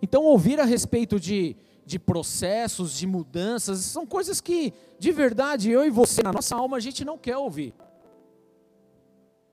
Então, 0.03 0.25
ouvir 0.25 0.59
a 0.59 0.65
respeito 0.65 1.21
de, 1.21 1.55
de 1.87 1.97
processos, 1.97 2.99
de 2.99 3.07
mudanças, 3.07 3.79
são 3.79 4.05
coisas 4.05 4.41
que, 4.41 4.75
de 4.99 5.13
verdade, 5.13 5.71
eu 5.71 5.87
e 5.87 5.91
você, 5.91 6.25
na 6.25 6.33
nossa 6.33 6.57
alma, 6.57 6.79
a 6.79 6.81
gente 6.81 7.05
não 7.05 7.17
quer 7.17 7.37
ouvir. 7.37 7.73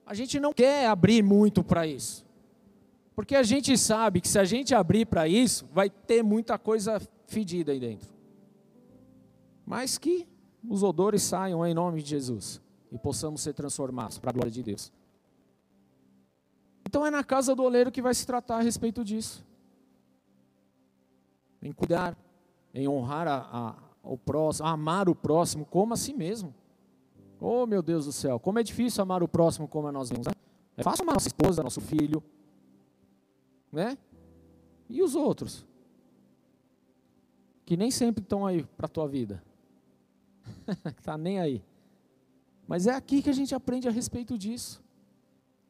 A 0.08 0.16
gente 0.16 0.40
não 0.40 0.52
quer 0.52 0.88
abrir 0.88 1.22
muito 1.22 1.64
para 1.64 1.86
isso. 1.86 2.26
Porque 3.16 3.36
a 3.36 3.44
gente 3.44 3.78
sabe 3.78 4.22
que 4.22 4.28
se 4.28 4.40
a 4.40 4.44
gente 4.44 4.74
abrir 4.74 5.06
para 5.06 5.28
isso, 5.28 5.70
vai 5.72 5.88
ter 5.88 6.24
muita 6.24 6.58
coisa 6.58 7.00
fedida 7.28 7.72
aí 7.72 7.80
dentro 7.80 8.19
mas 9.70 10.00
que 10.00 10.28
os 10.68 10.82
odores 10.82 11.22
saiam 11.22 11.64
em 11.64 11.76
nome 11.76 12.02
de 12.02 12.10
Jesus 12.10 12.60
e 12.92 12.98
possamos 12.98 13.42
ser 13.42 13.54
transformados 13.54 14.18
para 14.18 14.32
a 14.32 14.34
glória 14.34 14.52
de 14.52 14.64
Deus. 14.64 14.92
Então 16.84 17.06
é 17.06 17.12
na 17.12 17.24
casa 17.24 17.56
do 17.56 17.62
oleiro 17.62 17.92
que 17.92 18.02
vai 18.02 18.16
se 18.16 18.26
tratar 18.26 18.58
a 18.58 18.62
respeito 18.62 19.06
disso. 19.06 19.46
Em 21.62 21.72
cuidar, 21.72 22.18
em 22.74 22.88
honrar 22.88 23.28
a, 23.28 23.38
a, 23.52 23.76
o 24.02 24.18
próximo, 24.18 24.68
amar 24.68 25.08
o 25.08 25.14
próximo 25.14 25.68
como 25.68 25.94
a 25.94 25.98
si 25.98 26.16
mesmo. 26.16 26.52
Oh 27.40 27.68
meu 27.68 27.84
Deus 27.84 28.06
do 28.06 28.12
céu, 28.12 28.40
como 28.40 28.58
é 28.58 28.64
difícil 28.64 29.04
amar 29.04 29.22
o 29.22 29.28
próximo 29.28 29.68
como 29.68 29.88
a 29.88 29.92
nós 29.92 30.10
mesmos. 30.10 30.26
Né? 30.26 30.34
É 30.78 30.82
fácil 30.82 31.04
amar 31.04 31.14
nossa 31.14 31.28
esposa, 31.28 31.62
nosso 31.62 31.80
filho, 31.80 32.24
né? 33.72 33.96
E 34.90 35.04
os 35.04 35.14
outros? 35.14 35.64
Que 37.68 37.78
nem 37.78 37.92
sempre 37.92 38.24
estão 38.24 38.48
aí 38.48 38.64
para 38.64 38.88
a 38.88 38.90
tua 38.90 39.08
vida. 39.08 39.44
Está 40.98 41.18
nem 41.18 41.40
aí. 41.40 41.64
Mas 42.68 42.88
é 42.88 42.94
aqui 42.94 43.22
que 43.22 43.30
a 43.30 43.34
gente 43.34 43.54
aprende 43.56 43.88
a 43.88 43.92
respeito 43.92 44.38
disso. 44.38 44.82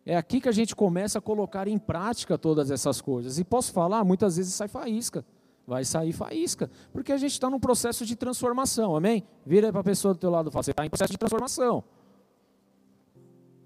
É 0.06 0.18
aqui 0.18 0.42
que 0.42 0.50
a 0.50 0.52
gente 0.52 0.76
começa 0.76 1.20
a 1.20 1.22
colocar 1.22 1.68
em 1.68 1.78
prática 1.78 2.38
todas 2.38 2.72
essas 2.72 3.00
coisas. 3.00 3.38
E 3.38 3.44
posso 3.44 3.72
falar, 3.72 4.04
muitas 4.04 4.38
vezes 4.38 4.54
sai 4.54 4.68
faísca. 4.68 5.26
Vai 5.68 5.86
sair 5.86 6.12
faísca. 6.12 6.70
Porque 6.92 7.12
a 7.12 7.18
gente 7.18 7.34
está 7.34 7.50
num 7.50 7.60
processo 7.60 8.06
de 8.06 8.16
transformação, 8.16 8.96
amém? 8.96 9.24
Vira 9.46 9.72
para 9.72 9.82
a 9.82 9.84
pessoa 9.84 10.14
do 10.14 10.20
teu 10.20 10.30
lado 10.30 10.50
e 10.50 10.52
fala, 10.52 10.64
você 10.64 10.72
está 10.72 10.86
em 10.86 10.90
processo 10.90 11.12
de 11.12 11.18
transformação. 11.18 11.84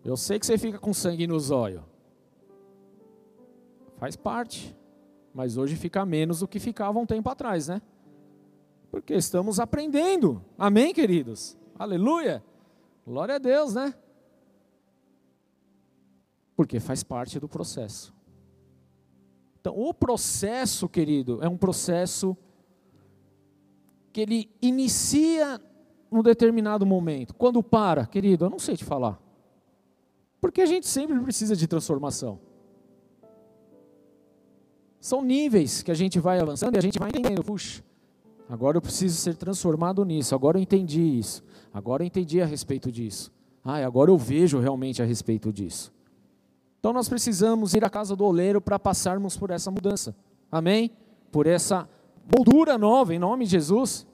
Eu 0.03 0.17
sei 0.17 0.37
que 0.37 0.45
você 0.45 0.57
fica 0.57 0.77
com 0.77 0.93
sangue 0.93 1.25
nos 1.25 1.49
olhos. 1.49 1.81
Faz 3.97 4.15
parte. 4.17 4.75
Mas 5.33 5.57
hoje 5.57 5.75
fica 5.75 6.05
menos 6.05 6.41
do 6.41 6.47
que 6.47 6.59
ficava 6.59 6.99
um 6.99 7.05
tempo 7.05 7.29
atrás, 7.29 7.67
né? 7.67 7.81
Porque 8.93 9.15
estamos 9.15 9.59
aprendendo. 9.59 10.45
Amém, 10.55 10.93
queridos? 10.93 11.57
Aleluia! 11.79 12.43
Glória 13.03 13.35
a 13.35 13.37
Deus, 13.39 13.73
né? 13.73 13.91
Porque 16.55 16.79
faz 16.79 17.01
parte 17.01 17.39
do 17.39 17.49
processo. 17.49 18.13
Então, 19.59 19.73
o 19.75 19.95
processo, 19.95 20.87
querido, 20.87 21.39
é 21.41 21.49
um 21.49 21.57
processo 21.57 22.37
que 24.11 24.21
ele 24.21 24.51
inicia 24.61 25.59
num 26.11 26.21
determinado 26.21 26.85
momento. 26.85 27.33
Quando 27.33 27.63
para, 27.63 28.05
querido, 28.05 28.45
eu 28.45 28.49
não 28.51 28.59
sei 28.59 28.77
te 28.77 28.85
falar. 28.85 29.19
Porque 30.39 30.61
a 30.61 30.67
gente 30.67 30.85
sempre 30.85 31.19
precisa 31.19 31.55
de 31.55 31.65
transformação. 31.65 32.39
São 34.99 35.23
níveis 35.23 35.81
que 35.81 35.89
a 35.89 35.95
gente 35.95 36.19
vai 36.19 36.39
avançando 36.39 36.75
e 36.75 36.77
a 36.77 36.81
gente 36.81 36.99
vai 36.99 37.09
entendendo. 37.09 37.43
Puxa, 37.43 37.83
Agora 38.53 38.77
eu 38.77 38.81
preciso 38.83 39.17
ser 39.17 39.35
transformado 39.35 40.05
nisso. 40.05 40.35
Agora 40.35 40.59
eu 40.59 40.61
entendi 40.61 41.01
isso. 41.01 41.43
Agora 41.73 42.03
eu 42.03 42.05
entendi 42.05 42.39
a 42.39 42.45
respeito 42.45 42.91
disso. 42.91 43.31
Ah, 43.65 43.83
agora 43.83 44.11
eu 44.11 44.17
vejo 44.17 44.59
realmente 44.59 45.01
a 45.01 45.05
respeito 45.05 45.51
disso. 45.51 45.91
Então 46.79 46.93
nós 46.93 47.09
precisamos 47.09 47.73
ir 47.73 47.83
à 47.83 47.89
casa 47.89 48.15
do 48.15 48.23
oleiro 48.23 48.61
para 48.61 48.77
passarmos 48.77 49.35
por 49.35 49.49
essa 49.49 49.71
mudança. 49.71 50.15
Amém? 50.51 50.91
Por 51.31 51.47
essa 51.47 51.89
moldura 52.31 52.77
nova 52.77 53.11
em 53.15 53.17
nome 53.17 53.45
de 53.45 53.51
Jesus. 53.53 54.05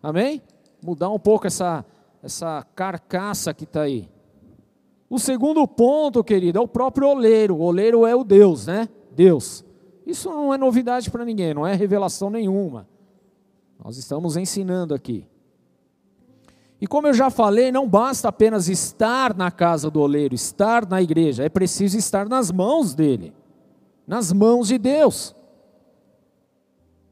Amém? 0.00 0.40
Mudar 0.80 1.10
um 1.10 1.18
pouco 1.18 1.48
essa, 1.48 1.84
essa 2.22 2.64
carcaça 2.72 3.52
que 3.52 3.64
está 3.64 3.80
aí. 3.80 4.08
O 5.10 5.18
segundo 5.18 5.66
ponto, 5.66 6.22
querido, 6.22 6.60
é 6.60 6.62
o 6.62 6.68
próprio 6.68 7.08
oleiro. 7.08 7.56
O 7.56 7.62
oleiro 7.62 8.06
é 8.06 8.14
o 8.14 8.22
Deus, 8.22 8.68
né? 8.68 8.88
Deus. 9.10 9.64
Isso 10.06 10.30
não 10.30 10.54
é 10.54 10.56
novidade 10.56 11.10
para 11.10 11.24
ninguém, 11.24 11.52
não 11.52 11.66
é 11.66 11.74
revelação 11.74 12.30
nenhuma. 12.30 12.86
Nós 13.86 13.96
estamos 13.96 14.36
ensinando 14.36 14.92
aqui. 14.92 15.28
E 16.80 16.88
como 16.88 17.06
eu 17.06 17.14
já 17.14 17.30
falei, 17.30 17.70
não 17.70 17.88
basta 17.88 18.28
apenas 18.28 18.68
estar 18.68 19.32
na 19.32 19.48
casa 19.48 19.88
do 19.88 20.00
oleiro, 20.00 20.34
estar 20.34 20.84
na 20.88 21.00
igreja, 21.00 21.44
é 21.44 21.48
preciso 21.48 21.96
estar 21.96 22.28
nas 22.28 22.50
mãos 22.50 22.96
dele, 22.96 23.32
nas 24.04 24.32
mãos 24.32 24.66
de 24.66 24.76
Deus. 24.76 25.36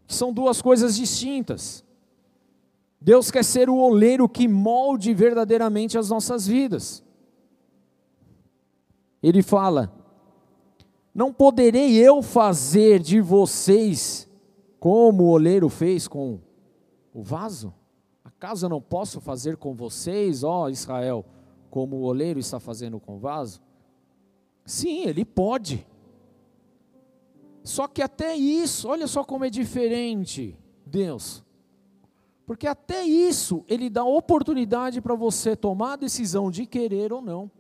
São 0.08 0.32
duas 0.32 0.60
coisas 0.60 0.96
distintas. 0.96 1.84
Deus 3.00 3.30
quer 3.30 3.44
ser 3.44 3.70
o 3.70 3.76
oleiro 3.76 4.28
que 4.28 4.48
molde 4.48 5.14
verdadeiramente 5.14 5.96
as 5.96 6.10
nossas 6.10 6.44
vidas. 6.44 7.04
Ele 9.22 9.44
fala: 9.44 9.94
Não 11.14 11.32
poderei 11.32 11.94
eu 11.94 12.20
fazer 12.20 12.98
de 12.98 13.20
vocês 13.20 14.28
como 14.80 15.22
o 15.22 15.28
oleiro 15.28 15.68
fez 15.68 16.08
com 16.08 16.40
o 17.14 17.22
vaso? 17.22 17.72
Acaso 18.24 18.66
eu 18.66 18.70
não 18.70 18.83
posso 18.83 19.20
fazer 19.20 19.57
com 19.57 19.74
vocês, 19.74 20.42
ó 20.42 20.68
Israel, 20.68 21.24
como 21.70 21.96
o 21.96 22.03
oleiro 22.03 22.40
está 22.40 22.59
fazendo 22.59 22.98
com 22.98 23.14
o 23.14 23.18
vaso? 23.18 23.62
Sim, 24.66 25.05
ele 25.05 25.24
pode. 25.24 25.87
Só 27.62 27.87
que 27.87 28.03
até 28.03 28.35
isso, 28.35 28.88
olha 28.88 29.07
só 29.07 29.24
como 29.24 29.44
é 29.44 29.50
diferente 29.50 30.59
Deus. 30.85 31.44
Porque 32.46 32.66
até 32.66 33.03
isso, 33.05 33.64
ele 33.68 33.88
dá 33.88 34.05
oportunidade 34.05 35.00
para 35.00 35.14
você 35.14 35.57
tomar 35.57 35.94
a 35.94 35.96
decisão 35.96 36.50
de 36.50 36.66
querer 36.66 37.12
ou 37.12 37.22
não. 37.22 37.50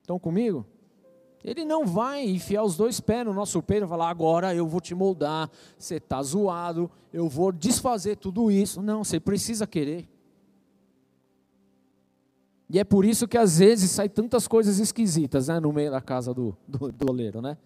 Estão 0.00 0.18
comigo? 0.18 0.66
Ele 1.46 1.64
não 1.64 1.86
vai 1.86 2.28
enfiar 2.28 2.64
os 2.64 2.76
dois 2.76 2.98
pés 2.98 3.24
no 3.24 3.32
nosso 3.32 3.62
peito 3.62 3.86
e 3.86 3.88
falar: 3.88 4.10
agora 4.10 4.52
eu 4.52 4.66
vou 4.66 4.80
te 4.80 4.96
moldar, 4.96 5.48
você 5.78 5.94
está 5.94 6.20
zoado, 6.20 6.90
eu 7.12 7.28
vou 7.28 7.52
desfazer 7.52 8.16
tudo 8.16 8.50
isso. 8.50 8.82
Não, 8.82 9.04
você 9.04 9.20
precisa 9.20 9.64
querer. 9.64 10.08
E 12.68 12.80
é 12.80 12.84
por 12.84 13.04
isso 13.04 13.28
que 13.28 13.38
às 13.38 13.60
vezes 13.60 13.92
sai 13.92 14.08
tantas 14.08 14.48
coisas 14.48 14.80
esquisitas 14.80 15.46
né, 15.46 15.60
no 15.60 15.72
meio 15.72 15.92
da 15.92 16.00
casa 16.00 16.34
do, 16.34 16.56
do, 16.66 16.90
do 16.90 17.10
oleiro, 17.10 17.40
né? 17.40 17.56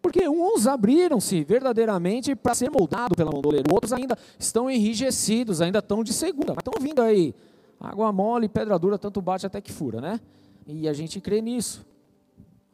Porque 0.00 0.26
uns 0.26 0.66
abriram-se 0.66 1.44
verdadeiramente 1.44 2.34
para 2.34 2.54
ser 2.54 2.70
moldado 2.70 3.14
pela 3.14 3.30
mão 3.30 3.42
do 3.42 3.48
oleiro, 3.50 3.66
outros 3.70 3.92
ainda 3.92 4.16
estão 4.38 4.70
enrijecidos, 4.70 5.60
ainda 5.60 5.80
estão 5.80 6.02
de 6.02 6.14
segunda, 6.14 6.54
mas 6.54 6.64
estão 6.64 6.80
vindo 6.80 7.02
aí. 7.02 7.34
Água 7.78 8.10
mole, 8.10 8.48
pedra 8.48 8.78
dura, 8.78 8.96
tanto 8.96 9.20
bate 9.20 9.44
até 9.44 9.60
que 9.60 9.70
fura, 9.70 10.00
né? 10.00 10.18
E 10.66 10.88
a 10.88 10.94
gente 10.94 11.20
crê 11.20 11.42
nisso. 11.42 11.86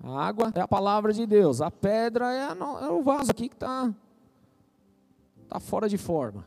A 0.06 0.26
água 0.26 0.52
é 0.54 0.60
a 0.60 0.68
palavra 0.68 1.14
de 1.14 1.24
Deus, 1.24 1.62
a 1.62 1.70
pedra 1.70 2.30
é, 2.30 2.42
a, 2.42 2.56
é 2.82 2.90
o 2.90 3.02
vaso 3.02 3.30
aqui 3.30 3.48
que 3.48 3.54
está 3.54 3.90
tá 5.48 5.58
fora 5.58 5.88
de 5.88 5.96
forma. 5.96 6.46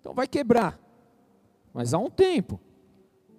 Então 0.00 0.14
vai 0.14 0.28
quebrar, 0.28 0.78
mas 1.74 1.92
há 1.92 1.98
um 1.98 2.08
tempo. 2.08 2.60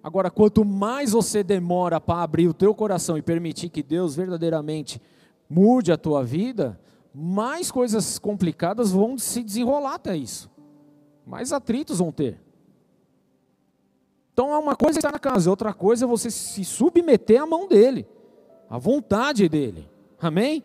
Agora, 0.02 0.30
quanto 0.30 0.62
mais 0.62 1.12
você 1.12 1.42
demora 1.42 1.98
para 1.98 2.22
abrir 2.22 2.48
o 2.48 2.54
teu 2.54 2.74
coração 2.74 3.16
e 3.16 3.22
permitir 3.22 3.70
que 3.70 3.82
Deus 3.82 4.14
verdadeiramente 4.14 5.00
mude 5.48 5.90
a 5.90 5.96
tua 5.96 6.22
vida, 6.22 6.78
mais 7.12 7.70
coisas 7.70 8.18
complicadas 8.18 8.92
vão 8.92 9.16
se 9.16 9.42
desenrolar 9.42 9.94
até 9.94 10.14
isso. 10.14 10.50
Mais 11.26 11.50
atritos 11.50 11.98
vão 11.98 12.12
ter. 12.12 12.38
Então, 14.34 14.50
uma 14.60 14.76
coisa 14.76 14.98
estar 14.98 15.10
na 15.10 15.18
casa, 15.18 15.48
outra 15.48 15.72
coisa 15.72 16.04
é 16.04 16.08
você 16.08 16.30
se 16.30 16.62
submeter 16.62 17.42
à 17.42 17.46
mão 17.46 17.66
dele 17.66 18.06
a 18.68 18.78
vontade 18.78 19.48
dele. 19.48 19.88
Amém? 20.20 20.64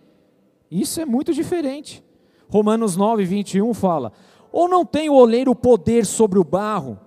Isso 0.70 1.00
é 1.00 1.06
muito 1.06 1.34
diferente. 1.34 2.04
Romanos 2.50 2.96
9, 2.96 3.26
21 3.26 3.74
fala: 3.74 4.12
Ou 4.52 4.68
não 4.68 4.86
tem 4.86 5.10
o 5.10 5.16
oleiro 5.16 5.56
poder 5.56 6.06
sobre 6.06 6.40
o 6.40 6.44
barro, 6.44 7.00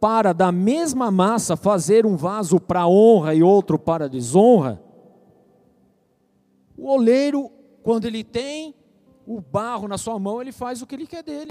para 0.00 0.32
da 0.32 0.50
mesma 0.50 1.10
massa 1.10 1.56
fazer 1.56 2.06
um 2.06 2.16
vaso 2.16 2.58
para 2.58 2.86
honra 2.86 3.34
e 3.34 3.42
outro 3.42 3.78
para 3.78 4.08
desonra? 4.08 4.82
O 6.76 6.88
oleiro, 6.88 7.50
quando 7.82 8.06
ele 8.06 8.24
tem 8.24 8.74
o 9.26 9.40
barro 9.40 9.86
na 9.86 9.98
sua 9.98 10.18
mão, 10.18 10.40
ele 10.40 10.52
faz 10.52 10.80
o 10.80 10.86
que 10.86 10.94
ele 10.94 11.06
quer 11.06 11.22
dele. 11.22 11.50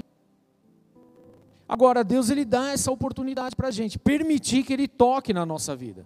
Agora, 1.70 2.02
Deus 2.02 2.30
ele 2.30 2.44
dá 2.44 2.72
essa 2.72 2.90
oportunidade 2.90 3.54
para 3.54 3.68
a 3.68 3.70
gente, 3.70 3.96
permitir 3.96 4.64
que 4.64 4.72
Ele 4.72 4.88
toque 4.88 5.32
na 5.32 5.46
nossa 5.46 5.76
vida, 5.76 6.04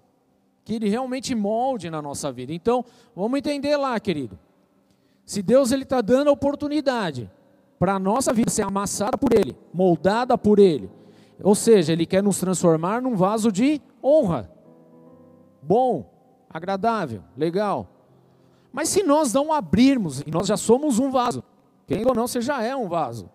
que 0.65 0.75
Ele 0.75 0.89
realmente 0.89 1.35
molde 1.35 1.91
na 1.91 2.01
nossa 2.01 2.33
vida. 2.33 2.53
Então, 2.53 2.85
vamos 3.15 3.39
entender 3.39 3.77
lá, 3.77 3.99
querido. 4.01 4.39
Se 5.25 5.43
Deus 5.43 5.73
ele 5.73 5.83
está 5.83 6.01
dando 6.01 6.29
a 6.29 6.33
oportunidade 6.33 7.31
para 7.79 7.95
a 7.95 7.99
nossa 7.99 8.33
vida 8.33 8.51
ser 8.51 8.63
amassada 8.63 9.19
por 9.19 9.33
Ele, 9.33 9.57
moldada 9.73 10.37
por 10.39 10.59
Ele, 10.59 10.91
ou 11.43 11.55
seja, 11.55 11.93
Ele 11.93 12.07
quer 12.07 12.23
nos 12.23 12.39
transformar 12.39 13.03
num 13.03 13.15
vaso 13.15 13.51
de 13.51 13.81
honra, 14.03 14.51
bom, 15.63 16.11
agradável, 16.49 17.23
legal. 17.37 17.89
Mas 18.73 18.89
se 18.89 19.03
nós 19.03 19.33
não 19.33 19.53
abrirmos, 19.53 20.21
e 20.21 20.31
nós 20.31 20.47
já 20.47 20.57
somos 20.57 20.99
um 20.99 21.11
vaso, 21.11 21.43
quem 21.87 22.07
ou 22.07 22.15
não, 22.15 22.27
você 22.27 22.41
já 22.41 22.63
é 22.63 22.75
um 22.75 22.89
vaso. 22.89 23.29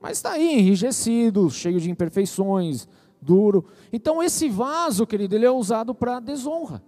Mas 0.00 0.18
está 0.18 0.32
aí, 0.32 0.58
enrijecido, 0.58 1.50
cheio 1.50 1.80
de 1.80 1.90
imperfeições, 1.90 2.88
duro. 3.20 3.64
Então 3.92 4.22
esse 4.22 4.48
vaso, 4.48 5.06
querido, 5.06 5.34
ele 5.34 5.46
é 5.46 5.50
usado 5.50 5.94
para 5.94 6.20
desonra. 6.20 6.82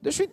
Deixa 0.00 0.22
eu 0.22 0.28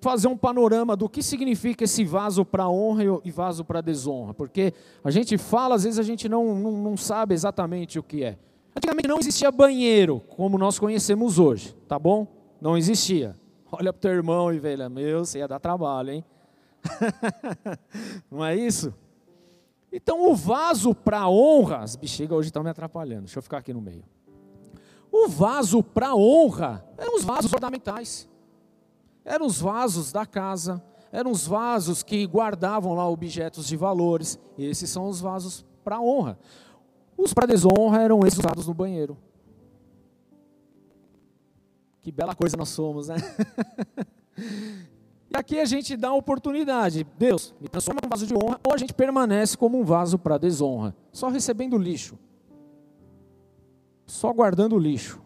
fazer 0.00 0.28
um 0.28 0.36
panorama 0.36 0.94
do 0.94 1.08
que 1.08 1.22
significa 1.22 1.84
esse 1.84 2.04
vaso 2.04 2.44
para 2.44 2.68
honra 2.68 3.04
e 3.24 3.30
vaso 3.30 3.64
para 3.64 3.80
desonra, 3.80 4.34
porque 4.34 4.74
a 5.02 5.10
gente 5.10 5.38
fala, 5.38 5.74
às 5.74 5.84
vezes 5.84 5.98
a 5.98 6.02
gente 6.02 6.28
não, 6.28 6.54
não, 6.54 6.72
não 6.72 6.96
sabe 6.96 7.32
exatamente 7.32 7.98
o 7.98 8.02
que 8.02 8.22
é. 8.22 8.36
Antigamente 8.76 9.08
não 9.08 9.18
existia 9.18 9.50
banheiro, 9.50 10.20
como 10.28 10.58
nós 10.58 10.78
conhecemos 10.78 11.38
hoje, 11.38 11.74
tá 11.88 11.98
bom? 11.98 12.26
Não 12.60 12.76
existia. 12.76 13.34
Olha 13.72 13.94
para 13.94 13.98
o 13.98 14.02
teu 14.02 14.10
irmão 14.10 14.52
e 14.52 14.58
velha, 14.58 14.90
meu, 14.90 15.24
você 15.24 15.38
ia 15.38 15.48
dar 15.48 15.58
trabalho, 15.58 16.10
hein? 16.10 16.24
não 18.30 18.44
é 18.44 18.54
isso? 18.54 18.92
Então 19.96 20.28
o 20.28 20.34
vaso 20.34 20.92
para 20.92 21.28
honra, 21.28 21.78
as 21.78 21.94
bexigas 21.94 22.36
hoje 22.36 22.48
estão 22.48 22.64
me 22.64 22.68
atrapalhando, 22.68 23.26
deixa 23.26 23.38
eu 23.38 23.42
ficar 23.44 23.58
aqui 23.58 23.72
no 23.72 23.80
meio. 23.80 24.02
O 25.08 25.28
vaso 25.28 25.84
para 25.84 26.16
honra 26.16 26.84
eram 26.98 27.14
os 27.14 27.22
vasos 27.22 27.52
ornamentais. 27.52 28.28
Eram 29.24 29.46
os 29.46 29.60
vasos 29.60 30.10
da 30.10 30.26
casa, 30.26 30.82
eram 31.12 31.30
os 31.30 31.46
vasos 31.46 32.02
que 32.02 32.26
guardavam 32.26 32.92
lá 32.94 33.08
objetos 33.08 33.68
de 33.68 33.76
valores. 33.76 34.36
Esses 34.58 34.90
são 34.90 35.08
os 35.08 35.20
vasos 35.20 35.64
para 35.84 36.00
honra. 36.00 36.40
Os 37.16 37.32
para 37.32 37.46
desonra 37.46 38.02
eram 38.02 38.26
esses 38.26 38.40
usados 38.40 38.66
no 38.66 38.74
banheiro. 38.74 39.16
Que 42.00 42.10
bela 42.10 42.34
coisa 42.34 42.56
nós 42.56 42.70
somos, 42.70 43.06
né? 43.06 43.14
e 45.34 45.40
aqui 45.40 45.58
a 45.58 45.64
gente 45.64 45.96
dá 45.96 46.08
a 46.08 46.14
oportunidade. 46.14 47.04
Deus, 47.18 47.52
me 47.60 47.68
transforma 47.68 48.00
num 48.02 48.08
vaso 48.08 48.26
de 48.26 48.34
honra, 48.34 48.60
ou 48.64 48.72
a 48.72 48.76
gente 48.76 48.94
permanece 48.94 49.56
como 49.56 49.78
um 49.78 49.84
vaso 49.84 50.16
para 50.16 50.38
desonra, 50.38 50.94
só 51.12 51.28
recebendo 51.28 51.76
lixo. 51.76 52.16
Só 54.06 54.32
guardando 54.32 54.78
lixo. 54.78 55.20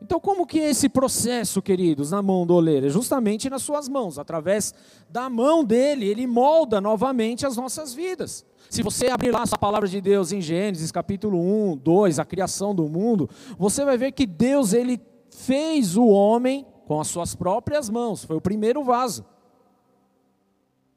Então, 0.00 0.20
como 0.20 0.46
que 0.46 0.60
é 0.60 0.70
esse 0.70 0.88
processo, 0.88 1.60
queridos, 1.60 2.12
na 2.12 2.22
mão 2.22 2.46
do 2.46 2.54
oleiro? 2.54 2.86
É 2.86 2.88
justamente 2.88 3.50
nas 3.50 3.62
suas 3.62 3.88
mãos, 3.88 4.18
através 4.18 4.72
da 5.10 5.28
mão 5.28 5.64
dele, 5.64 6.06
ele 6.06 6.26
molda 6.26 6.80
novamente 6.80 7.44
as 7.44 7.56
nossas 7.56 7.92
vidas. 7.92 8.46
Se 8.70 8.82
você 8.82 9.08
abrir 9.08 9.32
lá 9.32 9.42
a 9.50 9.58
palavra 9.58 9.88
de 9.88 10.00
Deus 10.00 10.32
em 10.32 10.40
Gênesis, 10.40 10.92
capítulo 10.92 11.38
1, 11.72 11.78
2, 11.78 12.18
a 12.18 12.24
criação 12.24 12.74
do 12.74 12.88
mundo, 12.88 13.28
você 13.58 13.84
vai 13.84 13.98
ver 13.98 14.12
que 14.12 14.26
Deus, 14.26 14.72
ele 14.72 15.00
fez 15.30 15.96
o 15.96 16.06
homem 16.06 16.64
com 16.86 17.00
as 17.00 17.08
suas 17.08 17.34
próprias 17.34 17.90
mãos, 17.90 18.24
foi 18.24 18.36
o 18.36 18.40
primeiro 18.40 18.82
vaso. 18.84 19.26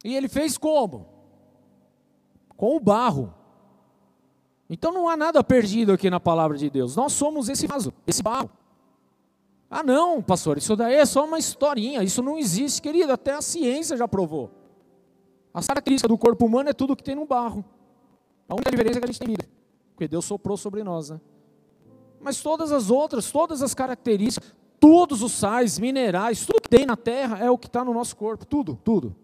E 0.06 0.16
ele 0.16 0.30
fez 0.30 0.58
como? 0.58 1.08
Com 2.56 2.78
o 2.78 2.80
barro. 2.80 3.34
Então 4.70 4.94
não 4.94 5.10
há 5.10 5.18
nada 5.18 5.44
perdido 5.44 5.92
aqui 5.92 6.08
na 6.10 6.20
palavra 6.20 6.56
de 6.58 6.70
Deus. 6.70 6.96
Nós 6.96 7.14
somos 7.14 7.50
esse 7.50 7.66
vaso, 7.66 7.92
esse 8.06 8.22
barro. 8.22 8.52
Ah, 9.68 9.84
não, 9.84 10.22
pastor, 10.22 10.60
isso 10.60 10.76
daí 10.76 10.96
é 10.96 11.06
só 11.06 11.26
uma 11.26 11.40
historinha, 11.40 12.04
isso 12.04 12.22
não 12.22 12.38
existe, 12.38 12.82
querido, 12.82 13.12
até 13.12 13.34
a 13.34 13.42
ciência 13.42 13.98
já 13.98 14.08
provou. 14.08 14.52
A 15.54 15.62
característica 15.62 16.08
do 16.08 16.18
corpo 16.18 16.46
humano 16.46 16.70
é 16.70 16.74
tudo 16.74 16.96
que 16.96 17.04
tem 17.04 17.16
no 17.16 17.26
barro. 17.26 17.66
A 18.48 18.54
única 18.54 18.70
diferença 18.70 18.98
é 18.98 19.02
que 19.02 19.06
a 19.06 19.12
gente 19.12 19.20
tem 19.20 19.28
vida, 19.28 19.48
porque 19.94 20.08
Deus 20.08 20.26
soprou 20.26 20.56
sobre 20.56 20.84
nós, 20.84 21.10
né? 21.10 21.20
Mas 22.20 22.42
todas 22.42 22.72
as 22.72 22.90
outras, 22.90 23.32
todas 23.32 23.62
as 23.62 23.74
características, 23.74 24.54
todos 24.80 25.22
os 25.22 25.34
sais, 25.34 25.78
minerais, 25.78 26.46
tudo 26.46 26.62
que 26.62 26.70
tem 26.70 26.86
na 26.86 26.96
terra 26.96 27.38
é 27.40 27.50
o 27.50 27.58
que 27.58 27.68
está 27.68 27.84
no 27.84 27.94
nosso 27.94 28.16
corpo, 28.16 28.46
tudo, 28.46 28.80
tudo. 28.84 29.16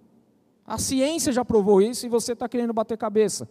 A 0.65 0.77
ciência 0.77 1.31
já 1.31 1.45
provou 1.45 1.81
isso 1.81 2.05
e 2.05 2.09
você 2.09 2.33
está 2.33 2.49
querendo 2.49 2.73
bater 2.73 2.97
cabeça. 2.97 3.47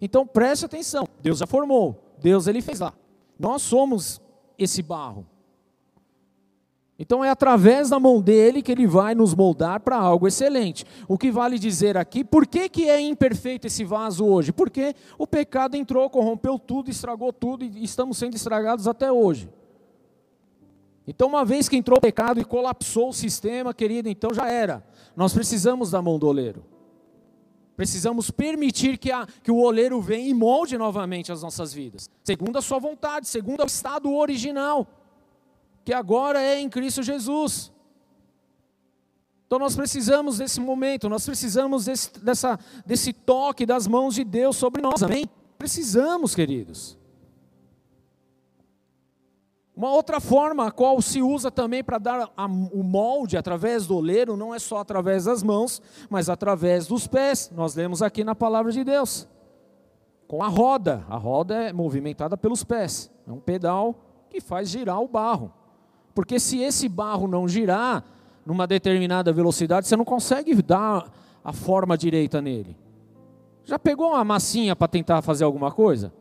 Então 0.00 0.26
preste 0.26 0.64
atenção, 0.64 1.08
Deus 1.22 1.38
já 1.38 1.46
formou, 1.46 2.14
Deus 2.18 2.46
ele 2.46 2.60
fez 2.60 2.80
lá. 2.80 2.92
Nós 3.38 3.62
somos 3.62 4.20
esse 4.58 4.82
barro. 4.82 5.26
Então 6.98 7.22
é 7.22 7.28
através 7.28 7.90
da 7.90 8.00
mão 8.00 8.22
dele 8.22 8.62
que 8.62 8.72
ele 8.72 8.86
vai 8.86 9.14
nos 9.14 9.34
moldar 9.34 9.80
para 9.80 9.96
algo 9.96 10.26
excelente. 10.26 10.84
O 11.06 11.18
que 11.18 11.30
vale 11.30 11.58
dizer 11.58 11.96
aqui, 11.96 12.24
por 12.24 12.46
que, 12.46 12.68
que 12.68 12.88
é 12.88 12.98
imperfeito 13.00 13.66
esse 13.66 13.84
vaso 13.84 14.24
hoje? 14.24 14.50
Porque 14.50 14.94
o 15.18 15.26
pecado 15.26 15.76
entrou, 15.76 16.08
corrompeu 16.08 16.58
tudo, 16.58 16.90
estragou 16.90 17.32
tudo 17.32 17.64
e 17.64 17.84
estamos 17.84 18.16
sendo 18.16 18.34
estragados 18.34 18.88
até 18.88 19.12
hoje. 19.12 19.48
Então, 21.06 21.28
uma 21.28 21.44
vez 21.44 21.68
que 21.68 21.76
entrou 21.76 21.98
o 21.98 22.00
pecado 22.00 22.40
e 22.40 22.44
colapsou 22.44 23.10
o 23.10 23.12
sistema, 23.12 23.72
querido, 23.72 24.08
então 24.08 24.34
já 24.34 24.50
era. 24.50 24.84
Nós 25.14 25.32
precisamos 25.32 25.90
da 25.90 26.02
mão 26.02 26.18
do 26.18 26.26
oleiro. 26.26 26.64
Precisamos 27.76 28.30
permitir 28.30 28.98
que, 28.98 29.12
a, 29.12 29.26
que 29.42 29.50
o 29.50 29.58
oleiro 29.58 30.00
venha 30.00 30.28
e 30.28 30.34
molde 30.34 30.76
novamente 30.78 31.30
as 31.30 31.42
nossas 31.42 31.72
vidas, 31.72 32.08
segundo 32.24 32.56
a 32.56 32.62
sua 32.62 32.78
vontade, 32.78 33.28
segundo 33.28 33.62
o 33.62 33.66
estado 33.66 34.12
original 34.12 34.86
que 35.86 35.92
agora 35.92 36.42
é 36.42 36.58
em 36.58 36.68
Cristo 36.68 37.00
Jesus. 37.00 37.72
Então 39.46 39.56
nós 39.56 39.76
precisamos 39.76 40.38
desse 40.38 40.58
momento, 40.58 41.08
nós 41.08 41.24
precisamos 41.24 41.84
desse, 41.84 42.12
dessa, 42.18 42.58
desse 42.84 43.12
toque 43.12 43.64
das 43.64 43.86
mãos 43.86 44.16
de 44.16 44.24
Deus 44.24 44.56
sobre 44.56 44.82
nós, 44.82 45.04
amém? 45.04 45.30
Precisamos, 45.56 46.34
queridos. 46.34 46.98
Uma 49.76 49.90
outra 49.90 50.20
forma 50.20 50.66
a 50.66 50.70
qual 50.70 51.02
se 51.02 51.20
usa 51.20 51.50
também 51.50 51.84
para 51.84 51.98
dar 51.98 52.30
a, 52.34 52.46
o 52.46 52.82
molde 52.82 53.36
através 53.36 53.86
do 53.86 53.96
oleiro, 53.96 54.34
não 54.34 54.54
é 54.54 54.58
só 54.58 54.78
através 54.78 55.24
das 55.24 55.42
mãos, 55.42 55.82
mas 56.08 56.30
através 56.30 56.86
dos 56.86 57.06
pés. 57.06 57.52
Nós 57.54 57.74
lemos 57.74 58.00
aqui 58.00 58.24
na 58.24 58.34
palavra 58.34 58.72
de 58.72 58.82
Deus. 58.82 59.28
Com 60.26 60.42
a 60.42 60.48
roda. 60.48 61.04
A 61.10 61.18
roda 61.18 61.54
é 61.56 61.74
movimentada 61.74 62.38
pelos 62.38 62.64
pés. 62.64 63.10
É 63.28 63.30
um 63.30 63.38
pedal 63.38 63.94
que 64.30 64.40
faz 64.40 64.70
girar 64.70 64.98
o 64.98 65.06
barro. 65.06 65.52
Porque 66.14 66.40
se 66.40 66.58
esse 66.62 66.88
barro 66.88 67.28
não 67.28 67.46
girar 67.46 68.02
numa 68.46 68.66
determinada 68.66 69.30
velocidade, 69.30 69.86
você 69.86 69.94
não 69.94 70.06
consegue 70.06 70.54
dar 70.62 71.12
a 71.44 71.52
forma 71.52 71.98
direita 71.98 72.40
nele. 72.40 72.78
Já 73.62 73.78
pegou 73.78 74.12
uma 74.12 74.24
massinha 74.24 74.74
para 74.74 74.88
tentar 74.88 75.20
fazer 75.20 75.44
alguma 75.44 75.70
coisa? 75.70 76.14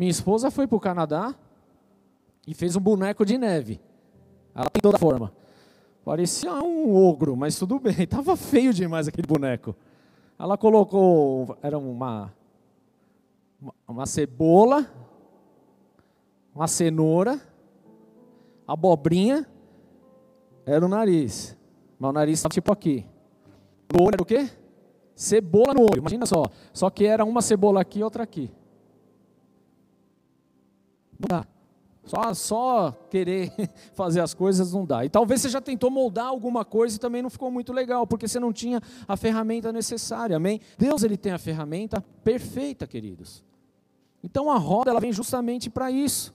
Minha 0.00 0.12
esposa 0.12 0.50
foi 0.50 0.66
para 0.66 0.76
o 0.76 0.80
Canadá 0.80 1.34
e 2.46 2.54
fez 2.54 2.74
um 2.74 2.80
boneco 2.80 3.22
de 3.22 3.36
neve. 3.36 3.78
Ela 4.54 4.70
tem 4.70 4.80
toda 4.80 4.96
a 4.96 4.98
forma. 4.98 5.30
Parecia 6.02 6.54
um 6.54 6.96
ogro, 6.96 7.36
mas 7.36 7.58
tudo 7.58 7.78
bem. 7.78 7.94
Estava 8.04 8.34
feio 8.34 8.72
demais 8.72 9.06
aquele 9.06 9.26
boneco. 9.26 9.76
Ela 10.38 10.56
colocou, 10.56 11.54
era 11.60 11.76
uma, 11.76 12.32
uma 13.86 14.06
cebola, 14.06 14.90
uma 16.54 16.66
cenoura, 16.66 17.38
abobrinha 18.66 19.46
era 20.64 20.82
o 20.82 20.88
nariz. 20.88 21.54
Mas 21.98 22.08
o 22.08 22.12
nariz 22.14 22.38
estava 22.38 22.54
tipo 22.54 22.72
aqui. 22.72 23.04
O 23.94 24.02
olho 24.02 24.14
era 24.14 24.22
o 24.22 24.24
quê? 24.24 24.48
Cebola 25.14 25.74
no 25.74 25.82
olho. 25.82 25.98
Imagina 25.98 26.24
só. 26.24 26.44
Só 26.72 26.88
que 26.88 27.04
era 27.04 27.22
uma 27.22 27.42
cebola 27.42 27.82
aqui 27.82 27.98
e 27.98 28.02
outra 28.02 28.22
aqui. 28.22 28.50
Não 31.20 31.38
dá. 31.38 31.46
Só, 32.04 32.34
só 32.34 32.92
querer 33.10 33.52
fazer 33.92 34.20
as 34.20 34.34
coisas 34.34 34.72
não 34.72 34.84
dá. 34.84 35.04
E 35.04 35.08
talvez 35.08 35.42
você 35.42 35.48
já 35.48 35.60
tentou 35.60 35.90
moldar 35.90 36.26
alguma 36.26 36.64
coisa 36.64 36.96
e 36.96 36.98
também 36.98 37.22
não 37.22 37.30
ficou 37.30 37.50
muito 37.50 37.72
legal, 37.72 38.06
porque 38.06 38.26
você 38.26 38.40
não 38.40 38.52
tinha 38.52 38.80
a 39.06 39.16
ferramenta 39.16 39.72
necessária, 39.72 40.36
amém? 40.36 40.60
Deus 40.78 41.02
ele 41.02 41.16
tem 41.16 41.32
a 41.32 41.38
ferramenta 41.38 42.02
perfeita, 42.24 42.86
queridos. 42.86 43.44
Então 44.24 44.50
a 44.50 44.56
roda 44.56 44.90
ela 44.90 45.00
vem 45.00 45.12
justamente 45.12 45.68
para 45.68 45.90
isso. 45.90 46.34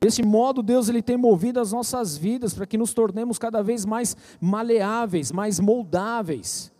Desse 0.00 0.22
modo, 0.22 0.62
Deus 0.62 0.88
ele 0.88 1.02
tem 1.02 1.16
movido 1.16 1.58
as 1.58 1.72
nossas 1.72 2.16
vidas 2.16 2.54
para 2.54 2.66
que 2.66 2.78
nos 2.78 2.94
tornemos 2.94 3.36
cada 3.36 3.62
vez 3.62 3.84
mais 3.84 4.16
maleáveis, 4.40 5.32
mais 5.32 5.58
moldáveis. 5.58 6.72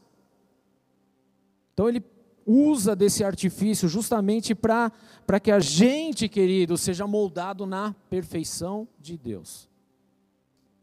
Então, 1.75 1.89
ele 1.89 2.01
usa 2.49 2.97
desse 2.97 3.23
artifício 3.23 3.87
justamente 3.89 4.55
para 4.55 4.91
que 5.43 5.51
a 5.51 5.61
gente, 5.61 6.29
querido, 6.31 6.79
seja 6.79 7.07
moldado 7.07 7.67
na 7.67 7.95
perfeição 8.09 8.89
de 8.99 9.19
Deus. 9.19 9.69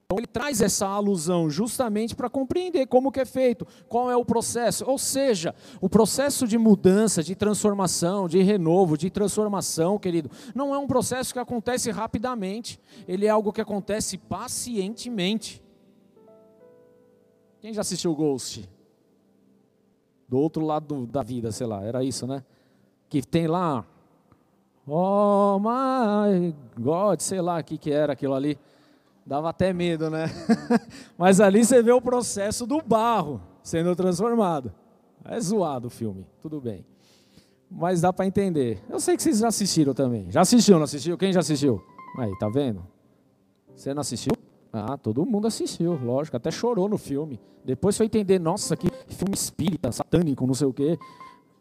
Então 0.05 0.19
ele 0.19 0.27
traz 0.27 0.61
essa 0.61 0.85
alusão 0.85 1.49
justamente 1.49 2.15
para 2.15 2.29
compreender 2.29 2.85
como 2.85 3.11
que 3.11 3.19
é 3.19 3.25
feito, 3.25 3.65
qual 3.89 4.11
é 4.11 4.15
o 4.15 4.23
processo. 4.23 4.85
Ou 4.85 4.99
seja, 4.99 5.55
o 5.81 5.89
processo 5.89 6.47
de 6.47 6.59
mudança, 6.59 7.23
de 7.23 7.33
transformação, 7.33 8.27
de 8.27 8.39
renovo, 8.43 8.95
de 8.95 9.09
transformação, 9.09 9.97
querido, 9.97 10.29
não 10.53 10.75
é 10.75 10.77
um 10.77 10.85
processo 10.85 11.33
que 11.33 11.39
acontece 11.39 11.89
rapidamente. 11.89 12.79
Ele 13.07 13.25
é 13.25 13.29
algo 13.29 13.51
que 13.51 13.61
acontece 13.61 14.19
pacientemente. 14.19 15.63
Quem 17.59 17.73
já 17.73 17.81
assistiu 17.81 18.13
Ghost? 18.13 18.69
Do 20.27 20.37
outro 20.37 20.65
lado 20.65 21.05
da 21.05 21.21
vida, 21.21 21.51
sei 21.51 21.67
lá, 21.67 21.83
era 21.83 22.03
isso, 22.03 22.25
né? 22.25 22.43
Que 23.09 23.21
tem 23.21 23.47
lá, 23.47 23.85
oh 24.87 25.59
my 25.59 26.55
God, 26.79 27.19
sei 27.19 27.41
lá 27.41 27.59
o 27.59 27.63
que, 27.63 27.77
que 27.77 27.91
era 27.91 28.13
aquilo 28.13 28.33
ali. 28.33 28.57
Dava 29.25 29.49
até 29.49 29.73
medo, 29.73 30.09
né? 30.09 30.25
Mas 31.17 31.39
ali 31.39 31.65
você 31.65 31.81
vê 31.81 31.91
o 31.91 32.01
processo 32.01 32.65
do 32.65 32.81
barro 32.81 33.41
sendo 33.63 33.95
transformado. 33.95 34.71
É 35.23 35.39
zoado 35.39 35.87
o 35.87 35.89
filme, 35.89 36.25
tudo 36.41 36.61
bem. 36.61 36.85
Mas 37.69 38.01
dá 38.01 38.13
para 38.13 38.25
entender. 38.25 38.81
Eu 38.87 38.99
sei 38.99 39.17
que 39.17 39.23
vocês 39.23 39.39
já 39.39 39.47
assistiram 39.47 39.93
também. 39.93 40.29
Já 40.29 40.41
assistiu, 40.41 40.77
não 40.77 40.83
assistiu? 40.83 41.17
Quem 41.17 41.33
já 41.33 41.39
assistiu? 41.39 41.83
Aí, 42.19 42.31
tá 42.37 42.47
vendo? 42.47 42.85
Você 43.75 43.93
não 43.93 44.01
assistiu? 44.01 44.33
Ah, 44.71 44.97
todo 44.97 45.25
mundo 45.25 45.47
assistiu, 45.47 45.93
lógico, 46.03 46.37
até 46.37 46.51
chorou 46.51 46.87
no 46.87 46.97
filme. 46.97 47.39
Depois 47.63 47.97
foi 47.97 48.05
entender, 48.05 48.39
nossa, 48.39 48.75
que 48.75 48.87
filme 49.15 49.33
espírita, 49.33 49.91
satânico, 49.91 50.45
não 50.45 50.53
sei 50.53 50.67
o 50.67 50.73
quê. 50.73 50.97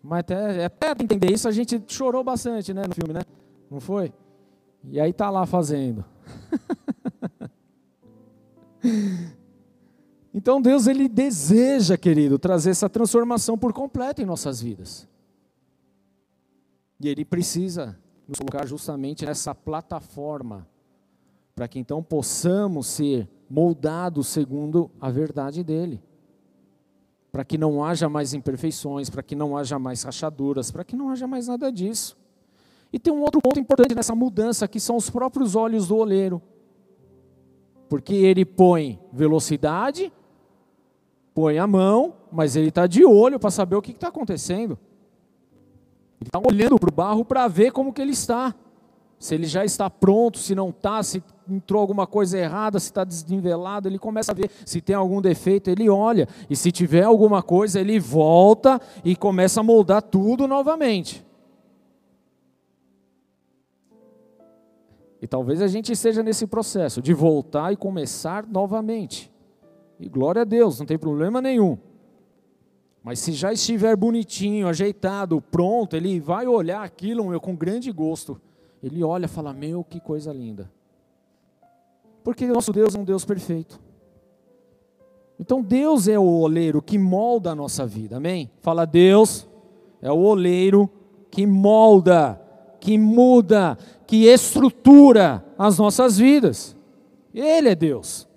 Mas 0.02 0.20
até, 0.20 0.64
até 0.64 0.90
entender 0.90 1.32
isso, 1.32 1.48
a 1.48 1.52
gente 1.52 1.82
chorou 1.88 2.22
bastante, 2.22 2.74
né, 2.74 2.82
no 2.86 2.94
filme, 2.94 3.14
né? 3.14 3.22
Não 3.70 3.80
foi? 3.80 4.12
E 4.90 5.00
aí 5.00 5.12
tá 5.12 5.30
lá 5.30 5.46
fazendo. 5.46 6.04
Então 10.36 10.60
Deus 10.60 10.88
ele 10.88 11.08
deseja, 11.08 11.96
querido, 11.96 12.40
trazer 12.40 12.70
essa 12.70 12.90
transformação 12.90 13.56
por 13.56 13.72
completo 13.72 14.20
em 14.20 14.24
nossas 14.24 14.60
vidas. 14.60 15.08
E 17.00 17.08
ele 17.08 17.24
precisa 17.24 17.96
nos 18.26 18.38
colocar 18.38 18.66
justamente 18.66 19.24
nessa 19.24 19.54
plataforma 19.54 20.66
para 21.54 21.68
que 21.68 21.78
então 21.78 22.02
possamos 22.02 22.88
ser 22.88 23.28
moldados 23.48 24.26
segundo 24.26 24.90
a 25.00 25.08
verdade 25.08 25.62
dele. 25.62 26.02
Para 27.34 27.44
que 27.44 27.58
não 27.58 27.82
haja 27.84 28.08
mais 28.08 28.32
imperfeições, 28.32 29.10
para 29.10 29.20
que 29.20 29.34
não 29.34 29.56
haja 29.56 29.76
mais 29.76 30.04
rachaduras, 30.04 30.70
para 30.70 30.84
que 30.84 30.94
não 30.94 31.10
haja 31.10 31.26
mais 31.26 31.48
nada 31.48 31.72
disso. 31.72 32.16
E 32.92 32.98
tem 33.00 33.12
um 33.12 33.22
outro 33.22 33.40
ponto 33.42 33.58
importante 33.58 33.92
nessa 33.92 34.14
mudança, 34.14 34.68
que 34.68 34.78
são 34.78 34.94
os 34.94 35.10
próprios 35.10 35.56
olhos 35.56 35.88
do 35.88 35.96
oleiro. 35.96 36.40
Porque 37.88 38.14
ele 38.14 38.44
põe 38.44 39.00
velocidade, 39.12 40.12
põe 41.34 41.58
a 41.58 41.66
mão, 41.66 42.14
mas 42.30 42.54
ele 42.54 42.68
está 42.68 42.86
de 42.86 43.04
olho 43.04 43.40
para 43.40 43.50
saber 43.50 43.74
o 43.74 43.82
que 43.82 43.90
está 43.90 44.06
acontecendo. 44.06 44.78
Ele 46.20 46.28
está 46.28 46.38
olhando 46.38 46.78
para 46.78 46.88
o 46.88 46.94
barro 46.94 47.24
para 47.24 47.48
ver 47.48 47.72
como 47.72 47.92
que 47.92 48.00
ele 48.00 48.12
está. 48.12 48.54
Se 49.18 49.34
ele 49.34 49.46
já 49.46 49.64
está 49.64 49.88
pronto, 49.88 50.38
se 50.38 50.54
não 50.54 50.70
está, 50.70 51.02
se 51.02 51.22
entrou 51.48 51.80
alguma 51.80 52.06
coisa 52.06 52.38
errada, 52.38 52.78
se 52.78 52.86
está 52.86 53.04
desnivelado, 53.04 53.88
ele 53.88 53.98
começa 53.98 54.32
a 54.32 54.34
ver. 54.34 54.50
Se 54.66 54.80
tem 54.80 54.94
algum 54.94 55.20
defeito, 55.20 55.70
ele 55.70 55.88
olha. 55.88 56.28
E 56.48 56.56
se 56.56 56.70
tiver 56.70 57.04
alguma 57.04 57.42
coisa, 57.42 57.80
ele 57.80 57.98
volta 57.98 58.80
e 59.04 59.16
começa 59.16 59.60
a 59.60 59.62
moldar 59.62 60.02
tudo 60.02 60.46
novamente. 60.46 61.24
E 65.22 65.26
talvez 65.26 65.62
a 65.62 65.68
gente 65.68 65.90
esteja 65.90 66.22
nesse 66.22 66.46
processo 66.46 67.00
de 67.00 67.14
voltar 67.14 67.72
e 67.72 67.76
começar 67.76 68.46
novamente. 68.46 69.32
E 69.98 70.06
glória 70.06 70.42
a 70.42 70.44
Deus, 70.44 70.78
não 70.78 70.84
tem 70.84 70.98
problema 70.98 71.40
nenhum. 71.40 71.78
Mas 73.02 73.20
se 73.20 73.32
já 73.32 73.52
estiver 73.52 73.96
bonitinho, 73.96 74.68
ajeitado, 74.68 75.40
pronto, 75.40 75.96
ele 75.96 76.20
vai 76.20 76.46
olhar 76.46 76.82
aquilo 76.82 77.26
meu, 77.26 77.40
com 77.40 77.56
grande 77.56 77.90
gosto. 77.90 78.40
Ele 78.84 79.02
olha 79.02 79.24
e 79.24 79.28
fala: 79.28 79.54
Meu, 79.54 79.82
que 79.82 79.98
coisa 79.98 80.30
linda. 80.30 80.70
Porque 82.22 82.46
nosso 82.46 82.70
Deus 82.70 82.94
é 82.94 82.98
um 82.98 83.04
Deus 83.04 83.24
perfeito. 83.24 83.80
Então 85.40 85.62
Deus 85.62 86.06
é 86.06 86.18
o 86.18 86.40
oleiro 86.40 86.82
que 86.82 86.98
molda 86.98 87.52
a 87.52 87.54
nossa 87.54 87.86
vida, 87.86 88.18
amém? 88.18 88.50
Fala, 88.60 88.84
Deus 88.84 89.48
é 90.02 90.12
o 90.12 90.18
oleiro 90.18 90.88
que 91.30 91.46
molda, 91.46 92.40
que 92.78 92.98
muda, 92.98 93.78
que 94.06 94.26
estrutura 94.26 95.42
as 95.58 95.78
nossas 95.78 96.18
vidas. 96.18 96.76
Ele 97.32 97.70
é 97.70 97.74
Deus. 97.74 98.28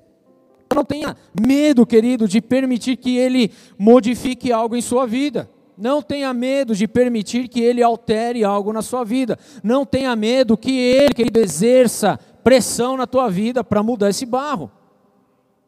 Não 0.73 0.83
tenha 0.83 1.15
medo, 1.45 1.85
querido, 1.85 2.27
de 2.27 2.41
permitir 2.41 2.95
que 2.95 3.17
Ele 3.17 3.51
modifique 3.77 4.51
algo 4.51 4.75
em 4.75 4.81
sua 4.81 5.05
vida. 5.05 5.49
Não 5.77 6.01
tenha 6.01 6.33
medo 6.33 6.73
de 6.75 6.87
permitir 6.87 7.47
que 7.47 7.61
Ele 7.61 7.83
altere 7.83 8.43
algo 8.43 8.73
na 8.73 8.81
sua 8.81 9.03
vida. 9.03 9.37
Não 9.63 9.85
tenha 9.85 10.15
medo 10.15 10.57
que 10.57 10.71
Ele, 10.71 11.13
que 11.13 11.21
Ele 11.21 11.39
exerça 11.39 12.19
pressão 12.43 12.97
na 12.97 13.05
tua 13.05 13.29
vida 13.29 13.63
para 13.63 13.83
mudar 13.83 14.09
esse 14.09 14.25
barro. 14.25 14.71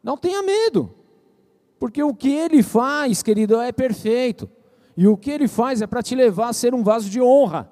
Não 0.02 0.16
tenha 0.16 0.42
medo. 0.42 0.92
Porque 1.78 2.02
o 2.02 2.14
que 2.14 2.30
Ele 2.30 2.62
faz, 2.62 3.22
querido, 3.22 3.60
é 3.60 3.70
perfeito. 3.70 4.50
E 4.96 5.06
o 5.06 5.16
que 5.16 5.30
Ele 5.30 5.46
faz 5.46 5.80
é 5.80 5.86
para 5.86 6.02
te 6.02 6.14
levar 6.14 6.48
a 6.48 6.52
ser 6.52 6.74
um 6.74 6.82
vaso 6.82 7.08
de 7.08 7.20
honra. 7.20 7.70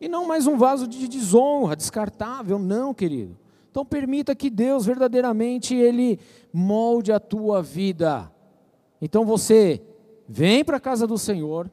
E 0.00 0.08
não 0.08 0.26
mais 0.26 0.46
um 0.46 0.56
vaso 0.56 0.86
de 0.86 1.06
desonra, 1.06 1.76
descartável, 1.76 2.58
não, 2.58 2.92
querido. 2.92 3.38
Então 3.70 3.84
permita 3.84 4.34
que 4.34 4.50
Deus 4.50 4.86
verdadeiramente 4.86 5.74
ele 5.74 6.20
molde 6.52 7.10
a 7.10 7.18
tua 7.18 7.62
vida. 7.62 8.30
Então 9.00 9.24
você 9.24 9.82
vem 10.28 10.64
para 10.64 10.76
a 10.78 10.80
casa 10.80 11.06
do 11.06 11.18
Senhor, 11.18 11.70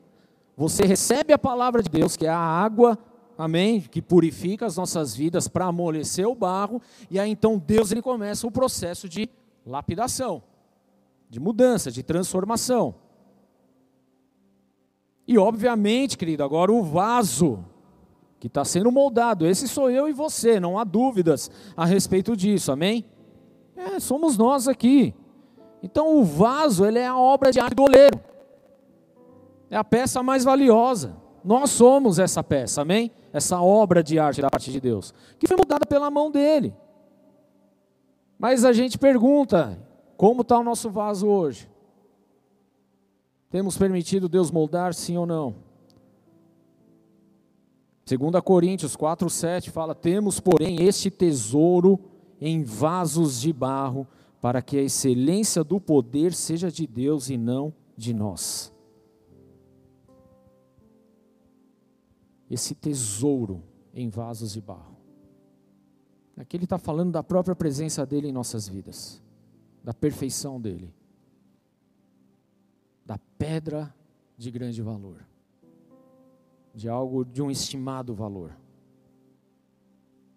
você 0.56 0.84
recebe 0.84 1.34
a 1.34 1.38
palavra 1.38 1.82
de 1.82 1.90
Deus, 1.90 2.16
que 2.16 2.26
é 2.26 2.30
a 2.30 2.38
água, 2.38 2.98
amém, 3.38 3.82
que 3.82 4.02
purifica 4.02 4.66
as 4.66 4.78
nossas 4.78 5.16
vidas 5.16 5.48
para 5.48 5.66
amolecer 5.66 6.28
o 6.28 6.36
barro, 6.36 6.82
e 7.10 7.20
aí 7.20 7.32
então 7.32 7.58
Deus 7.58 7.92
ele 7.92 8.02
começa 8.02 8.46
o 8.46 8.52
processo 8.52 9.10
de 9.10 9.30
lapidação, 9.66 10.44
de 11.30 11.40
mudança, 11.40 11.92
de 11.92 12.04
transformação. 12.04 12.96
E 15.28 15.38
obviamente, 15.38 16.18
querido, 16.18 16.44
agora 16.44 16.72
o 16.72 16.84
vaso 16.84 17.64
que 18.42 18.48
está 18.48 18.66
sendo 18.66 18.92
moldado. 18.92 19.46
Esse 19.46 19.68
sou 19.68 19.90
eu 19.90 20.10
e 20.10 20.14
você, 20.14 20.60
não 20.60 20.78
há 20.78 20.84
dúvidas 20.84 21.50
a 21.78 21.86
respeito 21.86 22.36
disso, 22.36 22.72
amém? 22.72 23.06
É, 23.76 24.00
somos 24.00 24.36
nós 24.36 24.68
aqui. 24.68 25.14
Então 25.82 26.18
o 26.18 26.24
vaso, 26.24 26.84
ele 26.84 26.98
é 27.00 27.06
a 27.06 27.18
obra 27.18 27.52
de 27.52 27.60
arte 27.60 27.76
do 27.76 27.84
oleiro. 27.84 28.20
É 29.72 29.78
a 29.78 29.84
peça 29.86 30.22
mais 30.22 30.44
valiosa. 30.44 31.16
Nós 31.44 31.72
somos 31.72 32.20
essa 32.20 32.44
peça, 32.44 32.82
amém? 32.82 33.10
Essa 33.32 33.62
obra 33.62 34.04
de 34.04 34.20
arte 34.20 34.42
da 34.42 34.50
parte 34.50 34.70
de 34.70 34.82
Deus, 34.82 35.14
que 35.40 35.48
foi 35.48 35.56
moldada 35.56 35.86
pela 35.86 36.12
mão 36.12 36.30
dele. 36.30 36.76
Mas 38.38 38.66
a 38.66 38.74
gente 38.74 38.98
pergunta, 38.98 39.82
como 40.18 40.42
está 40.42 40.60
o 40.60 40.64
nosso 40.64 40.90
vaso 40.90 41.26
hoje? 41.26 41.70
Temos 43.50 43.78
permitido 43.78 44.28
Deus 44.28 44.52
moldar, 44.52 44.94
sim 44.94 45.18
ou 45.18 45.26
não? 45.26 45.56
2 48.06 48.44
Coríntios 48.44 48.98
4,7 48.98 49.70
fala: 49.70 49.96
Temos, 49.96 50.40
porém, 50.40 50.84
este 50.84 51.10
tesouro 51.10 51.98
em 52.42 52.64
vasos 52.64 53.40
de 53.40 53.54
barro, 53.54 54.06
para 54.42 54.62
que 54.62 54.78
a 54.78 54.82
excelência 54.82 55.64
do 55.64 55.80
poder 55.80 56.34
seja 56.34 56.70
de 56.70 56.86
Deus 56.86 57.30
e 57.30 57.38
não 57.38 57.74
de 57.96 58.14
nós. 58.14 58.71
Esse 62.52 62.76
tesouro 62.76 63.64
em 63.94 64.10
vasos 64.10 64.52
de 64.52 64.62
barro. 64.62 64.98
Aqui 66.38 66.58
ele 66.58 66.66
está 66.66 66.78
falando 66.78 67.12
da 67.12 67.24
própria 67.24 67.56
presença 67.56 68.06
dele 68.06 68.28
em 68.28 68.32
nossas 68.32 68.68
vidas, 68.68 69.22
da 69.84 69.94
perfeição 69.94 70.60
dele, 70.60 70.94
da 73.06 73.18
pedra 73.38 73.94
de 74.38 74.50
grande 74.52 74.82
valor 74.82 75.32
de 76.74 76.90
algo 76.90 77.26
de 77.26 77.42
um 77.42 77.52
estimado 77.52 78.14
valor. 78.14 78.56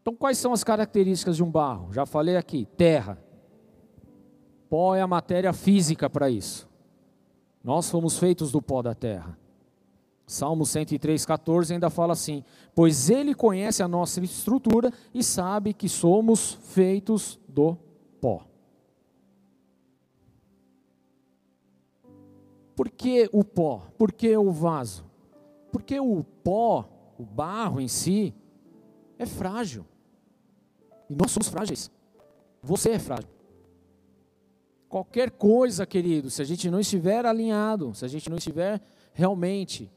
Então, 0.03 0.15
quais 0.15 0.37
são 0.37 0.53
as 0.53 0.63
características 0.63 1.37
de 1.37 1.43
um 1.43 1.51
barro? 1.51 1.93
Já 1.93 2.05
falei 2.05 2.37
aqui: 2.37 2.67
terra. 2.77 3.19
Pó 4.69 4.95
é 4.95 5.01
a 5.01 5.07
matéria 5.07 5.53
física 5.53 6.11
para 6.11 6.29
isso. 6.29 6.69
Nós 7.63 7.91
fomos 7.91 8.19
feitos 8.19 8.53
do 8.53 8.61
pó 8.61 8.83
da 8.83 8.95
terra. 8.95 9.39
Salmo 10.27 10.65
103,14 10.65 11.73
ainda 11.73 11.91
fala 11.91 12.13
assim: 12.15 12.45
Pois 12.75 13.11
Ele 13.11 13.35
conhece 13.35 13.83
a 13.83 13.89
nossa 13.89 14.21
estrutura 14.21 14.93
e 15.13 15.23
sabe 15.23 15.75
que 15.75 15.89
somos 15.89 16.55
feitos 16.63 17.39
do 17.49 17.77
pó. 18.21 18.47
Por 22.75 22.91
que 22.91 23.29
o 23.33 23.45
pó? 23.45 23.87
Por 23.99 24.13
que 24.13 24.37
o 24.37 24.51
vaso? 24.51 25.05
Porque 25.71 26.01
o 26.01 26.25
pó, 26.43 26.89
o 27.19 27.25
barro 27.25 27.81
em 27.81 27.89
si, 27.89 28.35
é 29.19 29.27
frágil. 29.27 29.87
E 31.09 31.15
nós 31.15 31.31
somos 31.31 31.49
frágeis. 31.49 31.91
Você 32.63 32.91
é 32.91 32.99
frágil. 32.99 33.29
Qualquer 34.89 35.31
coisa, 35.33 35.85
querido, 35.85 36.31
se 36.31 36.41
a 36.41 36.45
gente 36.45 36.71
não 36.71 36.81
estiver 36.81 37.27
alinhado, 37.27 37.95
se 37.95 38.05
a 38.05 38.09
gente 38.09 38.31
não 38.31 38.39
estiver 38.39 38.81
realmente 39.13 39.91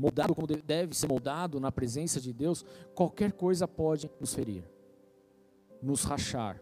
moldado 0.00 0.34
como 0.34 0.46
deve 0.46 0.94
ser 0.94 1.06
moldado 1.06 1.60
na 1.60 1.72
presença 1.72 2.20
de 2.20 2.32
Deus, 2.32 2.64
qualquer 2.94 3.32
coisa 3.32 3.66
pode 3.66 4.10
nos 4.20 4.34
ferir, 4.34 4.64
nos 5.82 6.04
rachar 6.04 6.60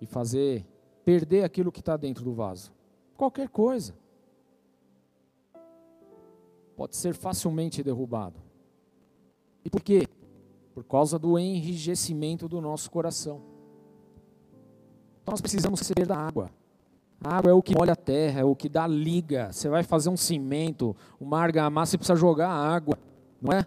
e 0.00 0.06
fazer 0.06 0.66
perder 1.04 1.44
aquilo 1.44 1.72
que 1.72 1.80
está 1.80 1.96
dentro 1.96 2.22
do 2.24 2.34
vaso. 2.34 2.72
Qualquer 3.16 3.48
coisa 3.48 3.94
pode 6.76 6.96
ser 6.96 7.14
facilmente 7.14 7.82
derrubado. 7.82 8.40
E 9.64 9.70
por 9.70 9.82
quê? 9.82 10.06
Por 10.72 10.84
causa 10.84 11.18
do 11.18 11.38
enrijecimento 11.38 12.48
do 12.48 12.60
nosso 12.60 12.90
coração. 12.90 13.42
Então 15.22 15.32
nós 15.32 15.40
precisamos 15.40 15.80
receber 15.80 16.06
da 16.06 16.16
água. 16.16 16.50
A 17.20 17.36
água 17.36 17.50
é 17.50 17.54
o 17.54 17.62
que 17.62 17.74
molha 17.76 17.94
a 17.94 17.96
terra, 17.96 18.40
é 18.40 18.44
o 18.44 18.54
que 18.54 18.68
dá 18.68 18.86
liga. 18.86 19.52
Você 19.52 19.68
vai 19.68 19.82
fazer 19.82 20.08
um 20.08 20.16
cimento, 20.16 20.94
uma 21.20 21.40
argamassa, 21.40 21.92
você 21.92 21.98
precisa 21.98 22.16
jogar 22.16 22.48
água, 22.48 22.96
não 23.42 23.52
é? 23.52 23.66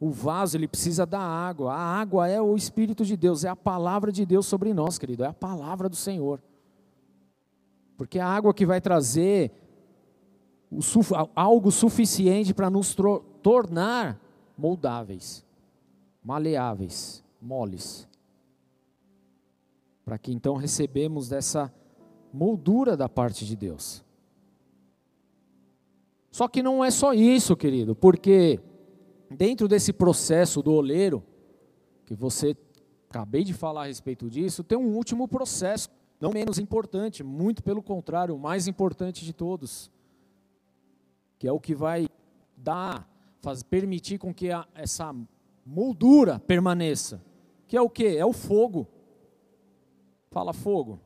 O 0.00 0.10
vaso, 0.10 0.56
ele 0.56 0.68
precisa 0.68 1.04
da 1.04 1.20
água. 1.20 1.72
A 1.72 2.00
água 2.00 2.28
é 2.28 2.40
o 2.40 2.56
Espírito 2.56 3.04
de 3.04 3.16
Deus, 3.16 3.44
é 3.44 3.48
a 3.48 3.56
palavra 3.56 4.10
de 4.10 4.24
Deus 4.26 4.46
sobre 4.46 4.74
nós, 4.74 4.98
querido, 4.98 5.24
é 5.24 5.28
a 5.28 5.32
palavra 5.32 5.88
do 5.88 5.96
Senhor. 5.96 6.40
Porque 7.96 8.18
é 8.18 8.22
a 8.22 8.28
água 8.28 8.54
que 8.54 8.66
vai 8.66 8.80
trazer 8.80 9.52
algo 11.34 11.70
suficiente 11.70 12.52
para 12.52 12.68
nos 12.68 12.96
tornar 13.42 14.20
moldáveis, 14.56 15.44
maleáveis, 16.22 17.24
moles. 17.40 18.08
Para 20.04 20.18
que 20.18 20.32
então 20.32 20.56
recebemos 20.56 21.28
dessa 21.28 21.72
moldura 22.32 22.96
da 22.96 23.08
parte 23.08 23.44
de 23.44 23.56
Deus. 23.56 24.04
Só 26.30 26.46
que 26.46 26.62
não 26.62 26.84
é 26.84 26.90
só 26.90 27.12
isso, 27.12 27.56
querido, 27.56 27.96
porque 27.96 28.60
dentro 29.30 29.66
desse 29.66 29.92
processo 29.92 30.62
do 30.62 30.72
oleiro, 30.72 31.22
que 32.06 32.14
você 32.14 32.56
acabei 33.08 33.42
de 33.42 33.52
falar 33.52 33.84
a 33.84 33.86
respeito 33.86 34.28
disso, 34.30 34.62
tem 34.62 34.78
um 34.78 34.94
último 34.94 35.26
processo, 35.26 35.88
não 36.20 36.30
menos 36.30 36.58
importante, 36.58 37.24
muito 37.24 37.62
pelo 37.62 37.82
contrário, 37.82 38.34
o 38.34 38.38
mais 38.38 38.68
importante 38.68 39.24
de 39.24 39.32
todos, 39.32 39.90
que 41.38 41.48
é 41.48 41.52
o 41.52 41.60
que 41.60 41.74
vai 41.74 42.06
dar, 42.56 43.08
faz, 43.40 43.62
permitir 43.62 44.18
com 44.18 44.32
que 44.32 44.50
a, 44.50 44.66
essa 44.74 45.14
moldura 45.64 46.38
permaneça, 46.38 47.22
que 47.66 47.76
é 47.76 47.80
o 47.80 47.90
que? 47.90 48.16
É 48.16 48.24
o 48.24 48.32
fogo. 48.32 48.86
Fala 50.30 50.52
fogo. 50.52 51.00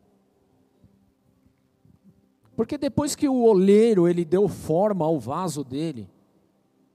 Porque 2.63 2.79
depois 2.79 3.17
que 3.17 3.29
o 3.29 3.43
oleiro 3.43 4.07
ele 4.07 4.25
deu 4.25 4.47
forma 4.47 5.05
ao 5.05 5.19
vaso 5.19 5.65
dele, 5.65 6.09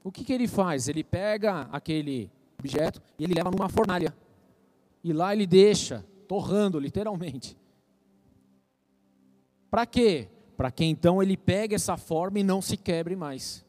o 0.02 0.10
que, 0.10 0.24
que 0.24 0.32
ele 0.32 0.48
faz? 0.48 0.88
Ele 0.88 1.04
pega 1.04 1.68
aquele 1.70 2.30
objeto 2.58 3.02
e 3.18 3.24
ele 3.24 3.34
leva 3.34 3.50
numa 3.50 3.68
fornalha. 3.68 4.16
E 5.04 5.12
lá 5.12 5.34
ele 5.34 5.46
deixa, 5.46 6.02
torrando 6.26 6.78
literalmente. 6.78 7.54
Para 9.70 9.84
quê? 9.84 10.30
Para 10.56 10.70
que 10.70 10.86
então 10.86 11.22
ele 11.22 11.36
pegue 11.36 11.74
essa 11.74 11.98
forma 11.98 12.38
e 12.38 12.42
não 12.42 12.62
se 12.62 12.78
quebre 12.78 13.14
mais. 13.14 13.62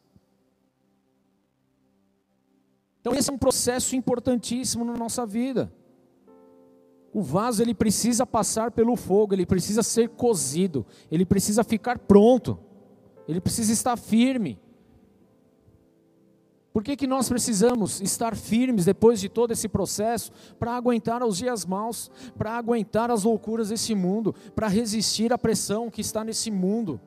Então 3.02 3.14
esse 3.14 3.30
é 3.30 3.34
um 3.34 3.38
processo 3.38 3.94
importantíssimo 3.94 4.86
na 4.86 4.94
nossa 4.94 5.26
vida. 5.26 5.70
O 7.14 7.22
vaso 7.22 7.62
ele 7.62 7.74
precisa 7.74 8.26
passar 8.26 8.72
pelo 8.72 8.96
fogo, 8.96 9.34
ele 9.34 9.46
precisa 9.46 9.82
ser 9.82 10.10
cozido, 10.10 10.86
ele 11.12 11.26
precisa 11.26 11.64
ficar 11.64 11.98
pronto, 11.98 12.60
ele 13.28 13.42
precisa 13.42 13.74
estar 13.74 13.98
firme. 13.98 14.60
Por 16.72 16.84
que, 16.84 16.96
que 16.96 17.08
nós 17.08 17.28
precisamos 17.28 18.00
estar 18.00 18.36
firmes 18.36 18.86
depois 18.86 19.20
de 19.20 19.28
todo 19.28 19.52
esse 19.52 19.68
processo? 19.68 20.32
Para 20.60 20.76
aguentar 20.76 21.24
os 21.24 21.38
dias 21.38 21.66
maus, 21.66 22.12
para 22.38 22.52
aguentar 22.52 23.10
as 23.10 23.24
loucuras 23.24 23.70
desse 23.70 23.96
mundo, 23.96 24.36
para 24.54 24.68
resistir 24.68 25.34
à 25.34 25.38
pressão 25.38 25.90
que 25.90 26.02
está 26.02 26.24
nesse 26.24 26.52
mundo, 26.52 27.02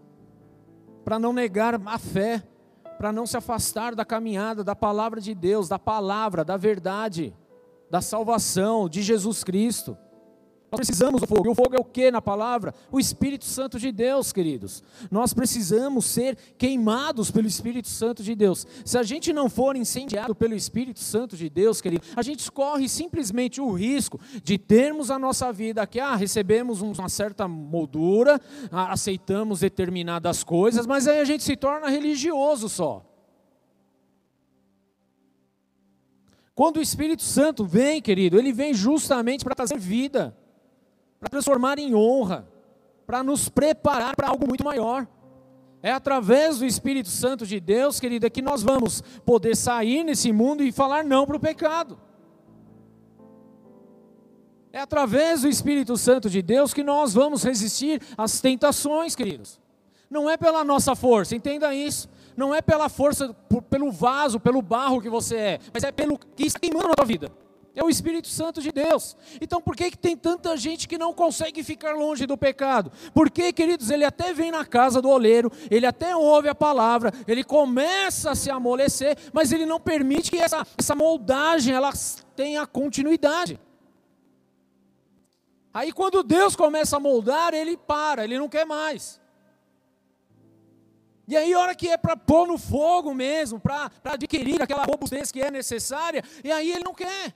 para 1.05 1.19
não 1.19 1.33
negar 1.33 1.81
a 1.87 1.99
fé, 1.99 2.43
para 2.99 3.13
não 3.13 3.25
se 3.25 3.37
afastar 3.37 3.95
da 3.95 4.05
caminhada, 4.05 4.65
da 4.65 4.75
palavra 4.75 5.21
de 5.21 5.33
Deus, 5.33 5.69
da 5.69 5.79
palavra, 5.79 6.45
da 6.45 6.57
verdade 6.57 7.33
da 7.93 8.01
salvação 8.01 8.89
de 8.89 9.03
Jesus 9.03 9.45
Cristo. 9.45 9.99
Nós 10.71 10.79
precisamos 10.79 11.21
do 11.21 11.27
fogo. 11.27 11.47
E 11.47 11.51
o 11.51 11.55
fogo 11.55 11.77
é 11.77 11.79
o 11.79 11.85
que 11.85 12.11
na 12.11 12.23
palavra? 12.23 12.75
O 12.91 12.99
Espírito 12.99 13.45
Santo 13.45 13.79
de 13.79 13.93
Deus, 13.93 14.33
queridos. 14.33 14.83
Nós 15.11 15.35
precisamos 15.35 16.07
ser 16.07 16.35
queimados 16.57 17.31
pelo 17.31 17.47
Espírito 17.47 17.89
Santo 17.89 18.23
de 18.23 18.35
Deus. 18.35 18.67
Se 18.83 18.97
a 18.97 19.03
gente 19.03 19.31
não 19.31 19.51
for 19.51 19.77
incendiado 19.77 20.35
pelo 20.35 20.55
Espírito 20.55 21.01
Santo 21.01 21.37
de 21.37 21.51
Deus, 21.51 21.83
querido, 21.83 22.03
a 22.17 22.23
gente 22.23 22.51
corre 22.51 22.89
simplesmente 22.89 23.61
o 23.61 23.71
risco 23.71 24.19
de 24.43 24.57
termos 24.57 25.11
a 25.11 25.19
nossa 25.19 25.53
vida 25.53 25.83
aqui, 25.83 26.01
ah, 26.01 26.17
recebemos 26.17 26.81
uma 26.81 27.11
certa 27.11 27.47
moldura, 27.47 28.41
aceitamos 28.71 29.61
determinadas 29.61 30.43
coisas, 30.43 30.87
mas 30.87 31.07
aí 31.07 31.21
a 31.21 31.25
gente 31.27 31.45
se 31.45 31.57
torna 31.57 31.91
religioso 31.91 32.71
só. 32.71 33.12
Quando 36.63 36.77
o 36.77 36.81
Espírito 36.81 37.25
Santo 37.25 37.65
vem, 37.65 38.01
querido, 38.01 38.39
ele 38.39 38.53
vem 38.53 38.73
justamente 38.73 39.43
para 39.43 39.53
trazer 39.53 39.77
vida, 39.81 40.33
para 41.19 41.29
transformar 41.29 41.77
em 41.77 41.93
honra, 41.93 42.49
para 43.05 43.21
nos 43.21 43.49
preparar 43.49 44.15
para 44.15 44.29
algo 44.29 44.47
muito 44.47 44.63
maior. 44.63 45.09
É 45.83 45.91
através 45.91 46.61
do 46.61 46.65
Espírito 46.65 47.09
Santo 47.09 47.45
de 47.45 47.59
Deus, 47.59 47.99
querida, 47.99 48.31
que 48.31 48.41
nós 48.41 48.63
vamos 48.63 49.03
poder 49.27 49.57
sair 49.57 50.05
nesse 50.05 50.31
mundo 50.31 50.63
e 50.63 50.71
falar 50.71 51.03
não 51.03 51.27
para 51.27 51.37
o 51.37 51.41
pecado. 51.41 51.99
É 54.73 54.79
através 54.79 55.43
do 55.43 55.49
Espírito 55.49 55.97
Santo 55.97 56.31
de 56.31 56.41
Deus 56.43 56.73
que 56.73 56.85
nós 56.85 57.13
vamos 57.13 57.43
resistir 57.43 58.01
às 58.17 58.41
tentações, 58.41 59.17
queridos. 59.17 59.61
Não 60.09 60.31
é 60.31 60.37
pela 60.37 60.63
nossa 60.63 60.95
força, 60.95 61.35
entenda 61.35 61.75
isso 61.75 62.09
não 62.37 62.55
é 62.55 62.61
pela 62.63 62.89
força, 62.89 63.35
pelo 63.69 63.91
vaso, 63.91 64.41
pelo 64.41 64.63
barro 64.63 65.01
que 65.01 65.09
você 65.09 65.37
é, 65.37 65.59
mas 65.73 65.85
é 65.85 65.93
pelo 65.93 66.19
que 66.19 66.47
está 66.47 66.59
queimando 66.59 66.89
na 66.89 66.95
tua 66.95 67.07
vida. 67.07 67.33
É 67.75 67.83
o 67.83 67.89
Espírito 67.89 68.29
Santo 68.29 68.61
de 68.61 68.71
Deus. 68.71 69.17
Então 69.41 69.61
por 69.61 69.75
que, 69.75 69.91
que 69.91 69.97
tem 69.97 70.15
tanta 70.15 70.57
gente 70.57 70.87
que 70.87 70.99
não 70.99 71.15
consegue 71.15 71.63
ficar 71.65 71.93
longe 71.93 72.27
do 72.27 72.37
pecado? 72.37 72.93
Porque, 73.15 73.53
queridos, 73.53 73.91
ele 73.91 74.05
até 74.05 74.35
vem 74.35 74.51
na 74.51 74.65
casa 74.65 75.01
do 75.01 75.09
oleiro, 75.09 75.51
ele 75.71 75.87
até 75.87 76.15
ouve 76.15 76.49
a 76.49 76.55
palavra, 76.55 77.13
ele 77.27 77.43
começa 77.43 78.33
a 78.33 78.35
se 78.35 78.51
amolecer, 78.51 79.17
mas 79.33 79.53
ele 79.53 79.65
não 79.65 79.81
permite 79.81 80.31
que 80.31 80.37
essa, 80.37 80.67
essa 80.77 80.95
moldagem 80.95 81.75
ela 81.75 81.93
tenha 82.37 82.67
continuidade. 82.67 83.59
Aí 85.73 85.93
quando 85.93 86.23
Deus 86.23 86.55
começa 86.55 86.99
a 86.99 87.01
moldar, 87.01 87.55
ele 87.55 87.79
para, 87.79 88.25
ele 88.25 88.39
não 88.39 88.51
quer 88.51 88.67
mais. 88.67 89.22
E 91.27 91.37
aí, 91.37 91.55
a 91.55 91.59
hora 91.59 91.75
que 91.75 91.89
é 91.89 91.97
para 91.97 92.17
pôr 92.17 92.47
no 92.47 92.59
fogo 92.59 93.15
mesmo, 93.15 93.61
para 93.61 93.91
adquirir 94.05 94.61
aquela 94.61 94.85
robustez 94.85 95.31
que 95.31 95.41
é 95.41 95.51
necessária, 95.51 96.23
e 96.43 96.51
aí 96.51 96.73
ele 96.73 96.85
não 96.85 96.95
quer. 96.95 97.35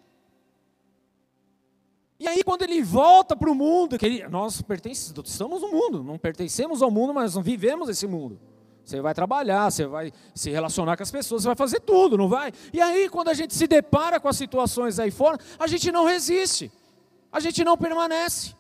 E 2.19 2.27
aí, 2.27 2.43
quando 2.43 2.63
ele 2.63 2.83
volta 2.83 3.37
para 3.37 3.51
o 3.51 3.55
mundo, 3.55 3.99
que 3.99 4.07
ele, 4.07 4.29
nós 4.29 4.63
pertencemos, 4.63 5.31
estamos 5.31 5.63
no 5.63 5.71
mundo, 5.71 6.03
não 6.03 6.19
pertencemos 6.19 6.83
ao 6.83 6.91
mundo, 6.91 7.13
mas 7.13 7.35
não 7.35 7.43
vivemos 7.43 7.89
esse 7.89 8.07
mundo. 8.07 8.41
Você 8.85 9.01
vai 9.01 9.13
trabalhar, 9.13 9.71
você 9.71 9.87
vai 9.87 10.13
se 10.35 10.51
relacionar 10.51 10.97
com 10.97 11.03
as 11.03 11.11
pessoas, 11.11 11.43
você 11.43 11.49
vai 11.49 11.57
fazer 11.57 11.81
tudo, 11.81 12.17
não 12.17 12.29
vai? 12.29 12.53
E 12.73 12.81
aí, 12.81 13.09
quando 13.09 13.29
a 13.29 13.35
gente 13.35 13.55
se 13.55 13.67
depara 13.67 14.19
com 14.19 14.29
as 14.29 14.37
situações 14.37 14.99
aí 14.99 15.11
fora, 15.11 15.39
a 15.59 15.67
gente 15.67 15.93
não 15.93 16.05
resiste, 16.05 16.73
a 17.31 17.39
gente 17.39 17.63
não 17.63 17.77
permanece. 17.77 18.56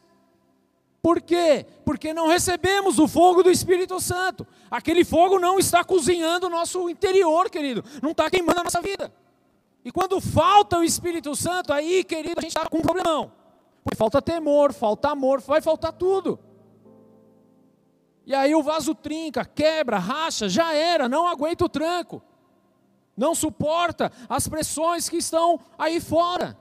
Por 1.06 1.20
quê? 1.20 1.64
Porque 1.84 2.12
não 2.12 2.26
recebemos 2.26 2.98
o 2.98 3.06
fogo 3.06 3.40
do 3.40 3.48
Espírito 3.48 4.00
Santo. 4.00 4.44
Aquele 4.68 5.04
fogo 5.04 5.38
não 5.38 5.56
está 5.56 5.84
cozinhando 5.84 6.48
o 6.48 6.50
nosso 6.50 6.90
interior, 6.90 7.48
querido. 7.48 7.84
Não 8.02 8.10
está 8.10 8.28
queimando 8.28 8.58
a 8.58 8.64
nossa 8.64 8.82
vida. 8.82 9.14
E 9.84 9.92
quando 9.92 10.20
falta 10.20 10.78
o 10.78 10.82
Espírito 10.82 11.36
Santo, 11.36 11.72
aí, 11.72 12.02
querido, 12.02 12.40
a 12.40 12.42
gente 12.42 12.56
está 12.56 12.68
com 12.68 12.78
um 12.78 12.82
problemão. 12.82 13.30
Porque 13.84 13.96
falta 13.96 14.20
temor, 14.20 14.72
falta 14.72 15.10
amor, 15.10 15.40
vai 15.42 15.60
faltar 15.60 15.92
tudo. 15.92 16.40
E 18.26 18.34
aí 18.34 18.52
o 18.56 18.62
vaso 18.64 18.92
trinca, 18.92 19.44
quebra, 19.44 20.00
racha, 20.00 20.48
já 20.48 20.74
era, 20.74 21.08
não 21.08 21.28
aguenta 21.28 21.66
o 21.66 21.68
tranco. 21.68 22.20
Não 23.16 23.32
suporta 23.32 24.10
as 24.28 24.48
pressões 24.48 25.08
que 25.08 25.18
estão 25.18 25.60
aí 25.78 26.00
fora. 26.00 26.58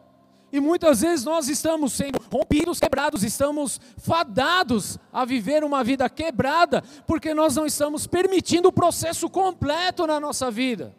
E 0.55 0.59
muitas 0.61 1.01
vezes 1.01 1.25
nós 1.25 1.49
estamos 1.49 1.91
sendo 1.91 2.17
rompidos, 2.31 2.79
quebrados, 2.79 3.25
estamos 3.25 3.77
fadados 3.97 4.97
a 5.11 5.25
viver 5.25 5.65
uma 5.65 5.83
vida 5.83 6.09
quebrada, 6.09 6.81
porque 7.05 7.33
nós 7.33 7.57
não 7.57 7.65
estamos 7.65 8.07
permitindo 8.07 8.69
o 8.69 8.71
processo 8.71 9.29
completo 9.29 10.07
na 10.07 10.17
nossa 10.17 10.49
vida. 10.49 10.95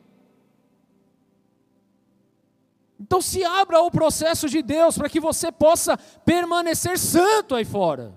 Então 3.00 3.22
se 3.22 3.42
abra 3.44 3.80
o 3.80 3.90
processo 3.90 4.46
de 4.46 4.60
Deus 4.60 4.98
para 4.98 5.08
que 5.08 5.18
você 5.18 5.50
possa 5.50 5.96
permanecer 6.22 6.98
santo 6.98 7.54
aí 7.54 7.64
fora. 7.64 8.12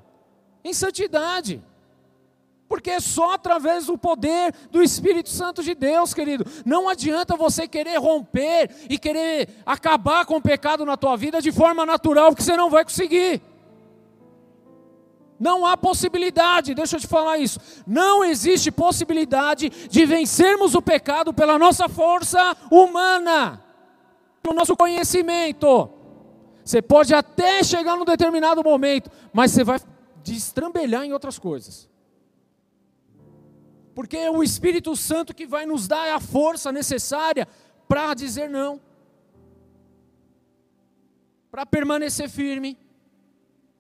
em 0.62 0.74
santidade. 0.74 1.64
Porque 2.70 2.92
é 2.92 3.00
só 3.00 3.34
através 3.34 3.88
do 3.88 3.98
poder 3.98 4.54
do 4.70 4.84
Espírito 4.84 5.28
Santo 5.30 5.64
de 5.64 5.74
Deus, 5.74 6.14
querido. 6.14 6.46
Não 6.64 6.88
adianta 6.88 7.36
você 7.36 7.68
querer 7.68 7.98
romper 7.98 8.70
e 8.88 9.00
querer 9.00 9.50
acabar 9.66 10.24
com 10.28 10.36
o 10.36 10.42
pecado 10.42 10.86
na 10.86 10.96
tua 10.96 11.18
vida 11.18 11.42
de 11.42 11.52
forma 11.52 11.84
natural, 11.84 12.36
que 12.36 12.44
você 12.44 12.56
não 12.56 12.70
vai 12.70 12.84
conseguir. 12.84 13.42
Não 15.40 15.66
há 15.66 15.76
possibilidade, 15.76 16.76
deixa 16.76 16.98
eu 16.98 17.00
te 17.00 17.08
falar 17.08 17.40
isso. 17.40 17.60
Não 17.88 18.24
existe 18.24 18.70
possibilidade 18.70 19.70
de 19.90 20.06
vencermos 20.06 20.76
o 20.76 20.82
pecado 20.82 21.34
pela 21.34 21.58
nossa 21.58 21.90
força 21.90 22.56
humana, 22.70 23.64
pelo 24.44 24.56
nosso 24.56 24.78
conhecimento. 24.78 25.90
Você 26.64 26.84
pode 26.84 27.16
até 27.16 27.64
chegar 27.64 27.96
num 27.96 28.06
determinado 28.06 28.64
momento, 28.64 29.10
mas 29.34 29.52
você 29.52 29.64
vai 29.64 29.80
destrambelhar 30.24 31.04
em 31.04 31.14
outras 31.14 31.40
coisas. 31.40 31.90
Porque 34.00 34.16
é 34.16 34.32
o 34.32 34.42
Espírito 34.42 34.96
Santo 34.96 35.36
que 35.36 35.46
vai 35.46 35.66
nos 35.66 35.86
dar 35.86 36.16
a 36.16 36.22
força 36.22 36.72
necessária 36.72 37.46
para 37.86 38.14
dizer 38.14 38.50
não, 38.50 38.80
para 41.52 41.66
permanecer 41.66 42.30
firme, 42.30 42.78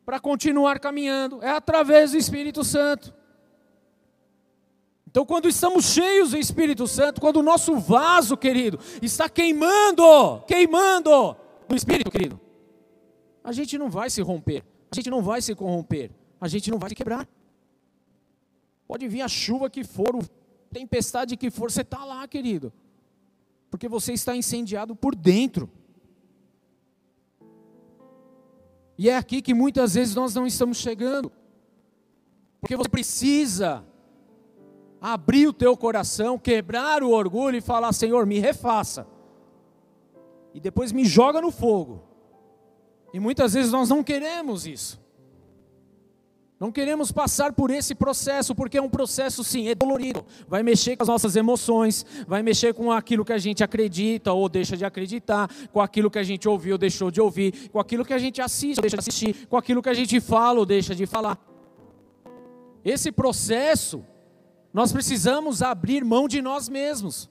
para 0.05 0.19
continuar 0.19 0.77
caminhando, 0.77 1.41
é 1.41 1.51
através 1.51 2.11
do 2.11 2.17
Espírito 2.17 2.65
Santo. 2.65 3.13
Então, 5.07 5.25
quando 5.25 5.47
estamos 5.47 5.85
cheios 5.85 6.31
do 6.31 6.37
Espírito 6.37 6.85
Santo, 6.85 7.21
quando 7.21 7.37
o 7.37 7.43
nosso 7.43 7.79
vaso, 7.79 8.35
querido, 8.35 8.77
está 9.01 9.29
queimando, 9.29 10.41
queimando 10.45 11.37
no 11.69 11.77
Espírito, 11.77 12.11
querido, 12.11 12.37
a 13.41 13.53
gente 13.53 13.77
não 13.77 13.89
vai 13.89 14.09
se 14.09 14.21
romper, 14.21 14.65
a 14.91 14.95
gente 14.95 15.09
não 15.09 15.21
vai 15.21 15.41
se 15.41 15.55
corromper, 15.55 16.11
a 16.41 16.49
gente 16.49 16.69
não 16.69 16.77
vai 16.77 16.89
se 16.89 16.95
quebrar. 16.95 17.25
Pode 18.89 19.07
vir 19.07 19.21
a 19.21 19.27
chuva 19.27 19.69
que 19.69 19.83
for, 19.83 20.15
a 20.15 20.73
tempestade 20.73 21.37
que 21.37 21.51
for, 21.51 21.69
você 21.69 21.81
está 21.81 22.03
lá, 22.03 22.27
querido. 22.27 22.73
Porque 23.69 23.87
você 23.87 24.13
está 24.13 24.35
incendiado 24.35 24.95
por 24.95 25.13
dentro. 25.13 25.69
E 28.97 29.07
é 29.07 29.15
aqui 29.15 29.43
que 29.43 29.53
muitas 29.53 29.93
vezes 29.93 30.15
nós 30.15 30.33
não 30.33 30.47
estamos 30.47 30.79
chegando. 30.79 31.31
Porque 32.59 32.75
você 32.75 32.89
precisa 32.89 33.85
abrir 34.99 35.45
o 35.45 35.53
teu 35.53 35.77
coração, 35.77 36.39
quebrar 36.39 37.03
o 37.03 37.11
orgulho 37.11 37.57
e 37.57 37.61
falar: 37.61 37.93
Senhor, 37.93 38.25
me 38.25 38.39
refaça. 38.39 39.05
E 40.51 40.59
depois 40.59 40.91
me 40.91 41.05
joga 41.05 41.39
no 41.39 41.51
fogo. 41.51 42.01
E 43.13 43.19
muitas 43.19 43.53
vezes 43.53 43.71
nós 43.71 43.87
não 43.87 44.03
queremos 44.03 44.65
isso. 44.65 44.99
Não 46.59 46.73
queremos 46.73 47.09
passar 47.09 47.53
por 47.53 47.71
esse 47.71 47.95
processo, 47.95 48.53
porque 48.53 48.77
é 48.77 48.81
um 48.81 48.89
processo, 48.89 49.45
sim, 49.45 49.69
é 49.69 49.75
dolorido. 49.75 50.25
Vai 50.45 50.61
mexer 50.61 50.97
com 50.97 51.03
as 51.03 51.07
nossas 51.07 51.37
emoções, 51.37 52.05
vai 52.27 52.43
mexer 52.43 52.73
com 52.73 52.91
aquilo 52.91 53.23
que 53.23 53.31
a 53.31 53.37
gente 53.37 53.63
acredita 53.63 54.33
ou 54.33 54.49
deixa 54.49 54.75
de 54.75 54.83
acreditar, 54.83 55.49
com 55.71 55.79
aquilo 55.79 56.11
que 56.11 56.19
a 56.19 56.23
gente 56.23 56.49
ouviu 56.49 56.73
ou 56.73 56.77
deixou 56.77 57.09
de 57.09 57.21
ouvir, 57.21 57.69
com 57.69 57.79
aquilo 57.79 58.03
que 58.03 58.13
a 58.13 58.17
gente 58.17 58.41
assiste 58.41 58.79
ou 58.79 58.81
deixa 58.81 58.97
de 58.97 58.99
assistir, 58.99 59.47
com 59.47 59.55
aquilo 59.55 59.81
que 59.81 59.87
a 59.87 59.93
gente 59.93 60.19
fala 60.19 60.59
ou 60.59 60.65
deixa 60.65 60.93
de 60.93 61.05
falar. 61.05 61.39
Esse 62.83 63.09
processo, 63.09 64.03
nós 64.73 64.91
precisamos 64.91 65.61
abrir 65.61 66.03
mão 66.03 66.27
de 66.27 66.41
nós 66.41 66.67
mesmos 66.67 67.29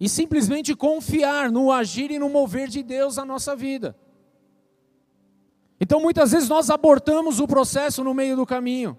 e 0.00 0.08
simplesmente 0.08 0.74
confiar 0.74 1.52
no 1.52 1.70
agir 1.70 2.10
e 2.10 2.18
no 2.18 2.30
mover 2.30 2.68
de 2.68 2.82
Deus 2.82 3.16
na 3.16 3.26
nossa 3.26 3.54
vida. 3.54 3.94
Então 5.80 6.00
muitas 6.00 6.32
vezes 6.32 6.48
nós 6.48 6.70
abortamos 6.70 7.40
o 7.40 7.46
processo 7.46 8.02
no 8.04 8.14
meio 8.14 8.36
do 8.36 8.46
caminho. 8.46 8.98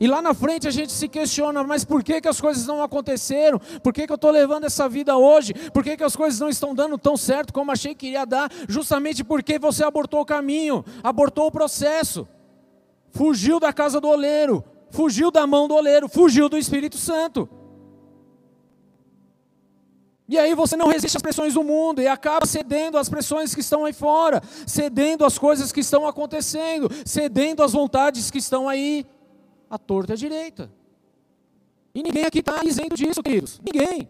E 0.00 0.06
lá 0.06 0.20
na 0.20 0.34
frente 0.34 0.66
a 0.66 0.70
gente 0.70 0.92
se 0.92 1.08
questiona, 1.08 1.62
mas 1.62 1.84
por 1.84 2.02
que, 2.02 2.20
que 2.20 2.28
as 2.28 2.40
coisas 2.40 2.66
não 2.66 2.82
aconteceram? 2.82 3.60
Por 3.82 3.92
que, 3.92 4.06
que 4.06 4.12
eu 4.12 4.16
estou 4.16 4.30
levando 4.30 4.64
essa 4.64 4.88
vida 4.88 5.16
hoje? 5.16 5.54
Por 5.72 5.84
que, 5.84 5.96
que 5.96 6.04
as 6.04 6.16
coisas 6.16 6.40
não 6.40 6.48
estão 6.48 6.74
dando 6.74 6.98
tão 6.98 7.16
certo 7.16 7.52
como 7.52 7.70
achei 7.70 7.94
que 7.94 8.08
iria 8.08 8.26
dar? 8.26 8.50
Justamente 8.68 9.22
porque 9.22 9.58
você 9.58 9.84
abortou 9.84 10.20
o 10.20 10.26
caminho, 10.26 10.84
abortou 11.02 11.46
o 11.46 11.50
processo, 11.50 12.26
fugiu 13.12 13.60
da 13.60 13.72
casa 13.72 14.00
do 14.00 14.08
oleiro, 14.08 14.64
fugiu 14.90 15.30
da 15.30 15.46
mão 15.46 15.68
do 15.68 15.74
oleiro, 15.74 16.08
fugiu 16.08 16.48
do 16.48 16.58
Espírito 16.58 16.96
Santo. 16.98 17.48
E 20.26 20.38
aí 20.38 20.54
você 20.54 20.76
não 20.76 20.88
resiste 20.88 21.16
às 21.16 21.22
pressões 21.22 21.52
do 21.52 21.62
mundo 21.62 22.00
e 22.00 22.08
acaba 22.08 22.46
cedendo 22.46 22.96
às 22.96 23.08
pressões 23.08 23.54
que 23.54 23.60
estão 23.60 23.84
aí 23.84 23.92
fora, 23.92 24.42
cedendo 24.66 25.24
às 25.24 25.38
coisas 25.38 25.70
que 25.70 25.80
estão 25.80 26.06
acontecendo, 26.06 26.88
cedendo 27.04 27.62
às 27.62 27.72
vontades 27.72 28.30
que 28.30 28.38
estão 28.38 28.68
aí 28.68 29.04
à 29.68 29.76
torta 29.76 30.12
e 30.12 30.14
à 30.14 30.16
direita. 30.16 30.72
E 31.94 32.02
ninguém 32.02 32.24
aqui 32.24 32.38
está 32.38 32.64
isento 32.64 32.96
disso, 32.96 33.22
queridos. 33.22 33.60
Ninguém. 33.62 34.08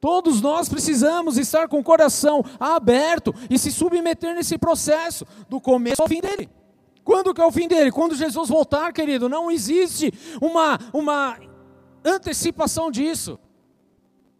Todos 0.00 0.40
nós 0.40 0.68
precisamos 0.68 1.36
estar 1.36 1.66
com 1.66 1.80
o 1.80 1.84
coração 1.84 2.44
aberto 2.60 3.34
e 3.50 3.58
se 3.58 3.72
submeter 3.72 4.32
nesse 4.32 4.56
processo, 4.56 5.26
do 5.48 5.60
começo 5.60 6.00
ao 6.00 6.08
fim 6.08 6.20
dele. 6.20 6.48
Quando 7.02 7.34
que 7.34 7.40
é 7.40 7.44
o 7.44 7.50
fim 7.50 7.66
dele? 7.66 7.90
Quando 7.90 8.14
Jesus 8.14 8.48
voltar, 8.48 8.92
querido, 8.92 9.28
não 9.28 9.50
existe 9.50 10.12
uma, 10.40 10.78
uma 10.92 11.36
antecipação 12.04 12.92
disso. 12.92 13.38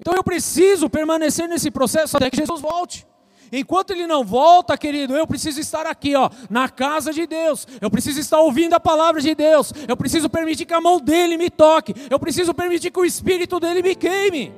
Então 0.00 0.14
eu 0.14 0.22
preciso 0.22 0.88
permanecer 0.88 1.48
nesse 1.48 1.70
processo 1.70 2.16
até 2.16 2.30
que 2.30 2.36
Jesus 2.36 2.60
volte. 2.60 3.06
Enquanto 3.50 3.92
ele 3.92 4.06
não 4.06 4.24
volta, 4.24 4.76
querido, 4.76 5.16
eu 5.16 5.26
preciso 5.26 5.58
estar 5.58 5.86
aqui, 5.86 6.14
ó, 6.14 6.28
na 6.50 6.68
casa 6.68 7.12
de 7.12 7.26
Deus. 7.26 7.66
Eu 7.80 7.90
preciso 7.90 8.20
estar 8.20 8.40
ouvindo 8.40 8.74
a 8.74 8.80
palavra 8.80 9.20
de 9.20 9.34
Deus. 9.34 9.72
Eu 9.88 9.96
preciso 9.96 10.28
permitir 10.28 10.66
que 10.66 10.74
a 10.74 10.80
mão 10.80 11.00
dele 11.00 11.36
me 11.36 11.50
toque. 11.50 11.94
Eu 12.10 12.18
preciso 12.18 12.52
permitir 12.52 12.90
que 12.90 13.00
o 13.00 13.04
espírito 13.04 13.58
dele 13.58 13.82
me 13.82 13.94
queime. 13.94 14.52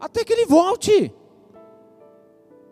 Até 0.00 0.24
que 0.24 0.32
ele 0.32 0.46
volte. 0.46 1.12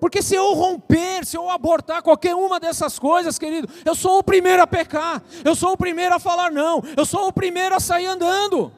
Porque 0.01 0.20
se 0.20 0.35
eu 0.35 0.53
romper, 0.55 1.24
se 1.24 1.37
eu 1.37 1.49
abortar 1.49 2.03
qualquer 2.03 2.35
uma 2.35 2.59
dessas 2.59 2.99
coisas, 2.99 3.39
querido, 3.39 3.68
eu 3.85 3.95
sou 3.95 4.18
o 4.18 4.24
primeiro 4.24 4.61
a 4.61 4.66
pecar. 4.66 5.22
Eu 5.45 5.55
sou 5.55 5.72
o 5.72 5.76
primeiro 5.76 6.12
a 6.12 6.18
falar 6.18 6.51
não. 6.51 6.83
Eu 6.97 7.07
sou 7.07 7.28
o 7.28 7.33
primeiro 7.33 7.76
a 7.76 7.80
sair 7.80 8.07
andando. 8.07 8.72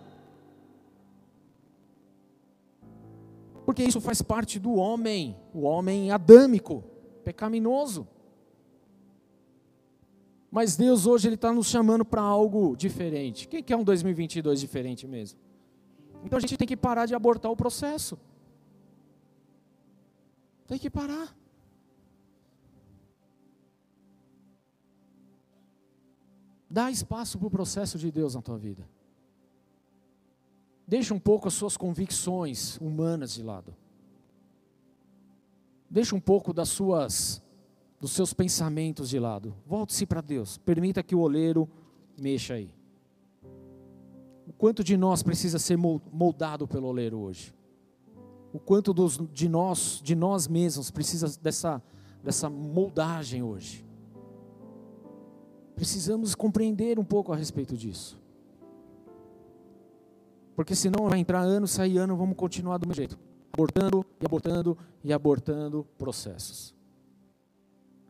Porque 3.65 3.83
isso 3.83 4.01
faz 4.01 4.21
parte 4.21 4.59
do 4.59 4.75
homem, 4.75 5.37
o 5.53 5.63
homem 5.63 6.11
adâmico, 6.11 6.85
pecaminoso. 7.25 8.07
Mas 10.51 10.77
Deus 10.77 11.07
hoje 11.07 11.29
ele 11.29 11.35
está 11.35 11.53
nos 11.53 11.67
chamando 11.67 12.05
para 12.05 12.21
algo 12.23 12.77
diferente. 12.77 13.49
Quem 13.49 13.63
quer 13.63 13.77
um 13.77 13.83
2022 13.83 14.61
diferente 14.61 15.07
mesmo? 15.07 15.39
Então 16.25 16.37
a 16.37 16.41
gente 16.41 16.57
tem 16.57 16.69
que 16.69 16.77
parar 16.77 17.07
de 17.07 17.15
abortar 17.15 17.51
o 17.51 17.57
processo. 17.57 18.19
Tem 20.67 20.79
que 20.79 20.89
parar. 20.89 21.37
Dá 26.69 26.91
espaço 26.91 27.39
para 27.39 27.47
o 27.47 27.51
processo 27.51 27.99
de 27.99 28.11
Deus 28.11 28.35
na 28.35 28.43
tua 28.43 28.59
vida. 28.59 28.89
Deixa 30.87 31.15
um 31.15 31.19
pouco 31.19 31.49
as 31.49 31.55
suas 31.55 31.77
convicções 31.77 32.77
humanas 32.81 33.33
de 33.35 33.43
lado. 33.43 33.75
Deixa 35.89 36.15
um 36.15 36.21
pouco 36.21 36.53
das 36.53 36.69
suas 36.69 37.43
dos 38.01 38.13
seus 38.13 38.35
pensamentos 38.35 39.09
de 39.09 39.19
lado. 39.19 39.55
Volte-se 39.67 40.05
para 40.05 40.21
Deus. 40.21 40.59
Permita 40.59 41.03
que 41.03 41.15
o 41.15 41.21
oleiro 41.21 41.67
mexa 42.21 42.55
aí. 42.55 42.71
O 44.47 44.53
quanto 44.53 44.85
de 44.85 44.95
nós 44.95 45.23
precisa 45.23 45.59
ser 45.59 45.79
moldado 45.79 46.69
pelo 46.69 46.89
oleiro 46.89 47.19
hoje? 47.19 47.55
O 48.53 48.59
quanto 48.59 48.93
dos, 48.93 49.19
de 49.33 49.49
nós, 49.49 50.01
de 50.03 50.15
nós 50.15 50.47
mesmos 50.47 50.91
precisa 50.91 51.35
dessa 51.41 51.83
dessa 52.23 52.49
moldagem 52.49 53.43
hoje? 53.43 53.85
Precisamos 55.75 56.35
compreender 56.35 56.99
um 56.99 57.05
pouco 57.05 57.33
a 57.33 57.37
respeito 57.37 57.77
disso. 57.77 58.19
Porque 60.55 60.75
senão 60.75 61.09
vai 61.09 61.19
entrar 61.19 61.41
ano, 61.41 61.67
sair 61.67 61.99
ano, 61.99 62.17
vamos 62.17 62.37
continuar 62.37 62.79
do 62.79 62.87
mesmo 62.87 62.97
jeito. 62.97 63.19
Abortando 63.53 64.05
e 64.21 64.27
abortando 64.27 64.79
e 65.03 65.13
abortando 65.13 65.87
processos. 65.99 66.75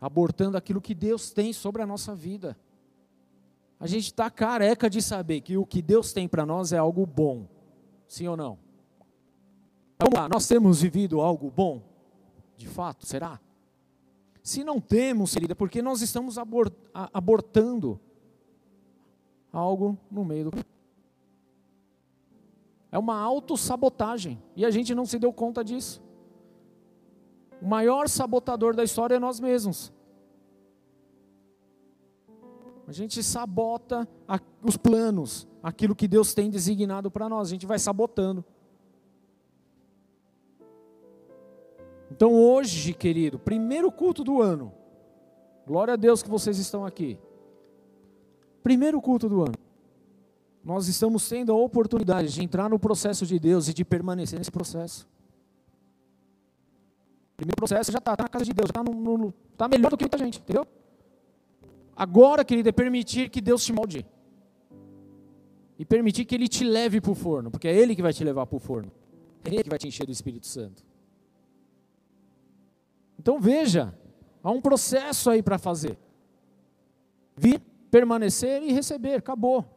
Abortando 0.00 0.56
aquilo 0.56 0.80
que 0.80 0.94
Deus 0.94 1.32
tem 1.32 1.52
sobre 1.52 1.82
a 1.82 1.86
nossa 1.86 2.14
vida. 2.14 2.56
A 3.80 3.86
gente 3.86 4.04
está 4.04 4.30
careca 4.30 4.88
de 4.88 5.02
saber 5.02 5.40
que 5.40 5.56
o 5.56 5.66
que 5.66 5.82
Deus 5.82 6.12
tem 6.12 6.28
para 6.28 6.46
nós 6.46 6.72
é 6.72 6.78
algo 6.78 7.04
bom. 7.06 7.46
Sim 8.06 8.28
ou 8.28 8.36
não? 8.36 8.58
Vamos 9.98 10.14
lá, 10.18 10.28
nós 10.28 10.46
temos 10.46 10.82
vivido 10.82 11.20
algo 11.20 11.50
bom? 11.50 11.82
De 12.56 12.68
fato, 12.68 13.06
será? 13.06 13.40
Se 14.42 14.62
não 14.62 14.80
temos, 14.80 15.32
querida, 15.32 15.54
porque 15.54 15.80
nós 15.80 16.02
estamos 16.02 16.36
abortando 17.12 17.98
algo 19.52 19.98
no 20.10 20.24
meio 20.24 20.50
do 20.50 20.64
é 22.94 22.98
uma 22.98 23.18
autossabotagem. 23.18 24.40
E 24.54 24.64
a 24.64 24.70
gente 24.70 24.94
não 24.94 25.04
se 25.04 25.18
deu 25.18 25.32
conta 25.32 25.64
disso. 25.64 26.00
O 27.60 27.66
maior 27.66 28.08
sabotador 28.08 28.76
da 28.76 28.84
história 28.84 29.16
é 29.16 29.18
nós 29.18 29.40
mesmos. 29.40 29.92
A 32.86 32.92
gente 32.92 33.20
sabota 33.20 34.06
os 34.62 34.76
planos, 34.76 35.48
aquilo 35.60 35.96
que 35.96 36.06
Deus 36.06 36.34
tem 36.34 36.48
designado 36.48 37.10
para 37.10 37.28
nós, 37.28 37.48
a 37.48 37.50
gente 37.50 37.66
vai 37.66 37.80
sabotando. 37.80 38.44
Então 42.12 42.32
hoje, 42.32 42.94
querido, 42.94 43.40
primeiro 43.40 43.90
culto 43.90 44.22
do 44.22 44.40
ano. 44.40 44.72
Glória 45.66 45.94
a 45.94 45.96
Deus 45.96 46.22
que 46.22 46.30
vocês 46.30 46.58
estão 46.58 46.86
aqui. 46.86 47.18
Primeiro 48.62 49.00
culto 49.02 49.28
do 49.28 49.42
ano. 49.42 49.63
Nós 50.64 50.88
estamos 50.88 51.28
tendo 51.28 51.52
a 51.52 51.56
oportunidade 51.56 52.32
de 52.32 52.42
entrar 52.42 52.70
no 52.70 52.78
processo 52.78 53.26
de 53.26 53.38
Deus 53.38 53.68
e 53.68 53.74
de 53.74 53.84
permanecer 53.84 54.38
nesse 54.38 54.50
processo. 54.50 55.06
O 57.34 57.36
primeiro 57.36 57.56
processo 57.56 57.92
já 57.92 57.98
está 57.98 58.16
tá 58.16 58.22
na 58.22 58.28
casa 58.30 58.46
de 58.46 58.54
Deus, 58.54 58.70
está 58.70 58.82
tá 59.58 59.68
melhor 59.68 59.90
do 59.90 59.96
que 59.98 60.04
muita 60.04 60.16
gente, 60.16 60.40
entendeu? 60.40 60.66
Agora, 61.94 62.44
querido, 62.44 62.70
é 62.70 62.72
permitir 62.72 63.28
que 63.28 63.42
Deus 63.42 63.62
te 63.62 63.72
molde. 63.74 64.06
E 65.78 65.84
permitir 65.84 66.24
que 66.24 66.34
Ele 66.34 66.48
te 66.48 66.64
leve 66.64 67.00
para 67.00 67.12
o 67.12 67.14
forno, 67.14 67.50
porque 67.50 67.68
é 67.68 67.76
Ele 67.76 67.94
que 67.94 68.00
vai 68.00 68.12
te 68.12 68.24
levar 68.24 68.46
para 68.46 68.56
o 68.56 68.60
forno. 68.60 68.90
É 69.44 69.48
Ele 69.50 69.64
que 69.64 69.68
vai 69.68 69.78
te 69.78 69.86
encher 69.86 70.06
do 70.06 70.12
Espírito 70.12 70.46
Santo. 70.46 70.82
Então 73.18 73.38
veja, 73.38 73.92
há 74.42 74.50
um 74.50 74.62
processo 74.62 75.28
aí 75.28 75.42
para 75.42 75.58
fazer. 75.58 75.98
Vir, 77.36 77.60
permanecer 77.90 78.62
e 78.62 78.72
receber, 78.72 79.16
acabou. 79.16 79.73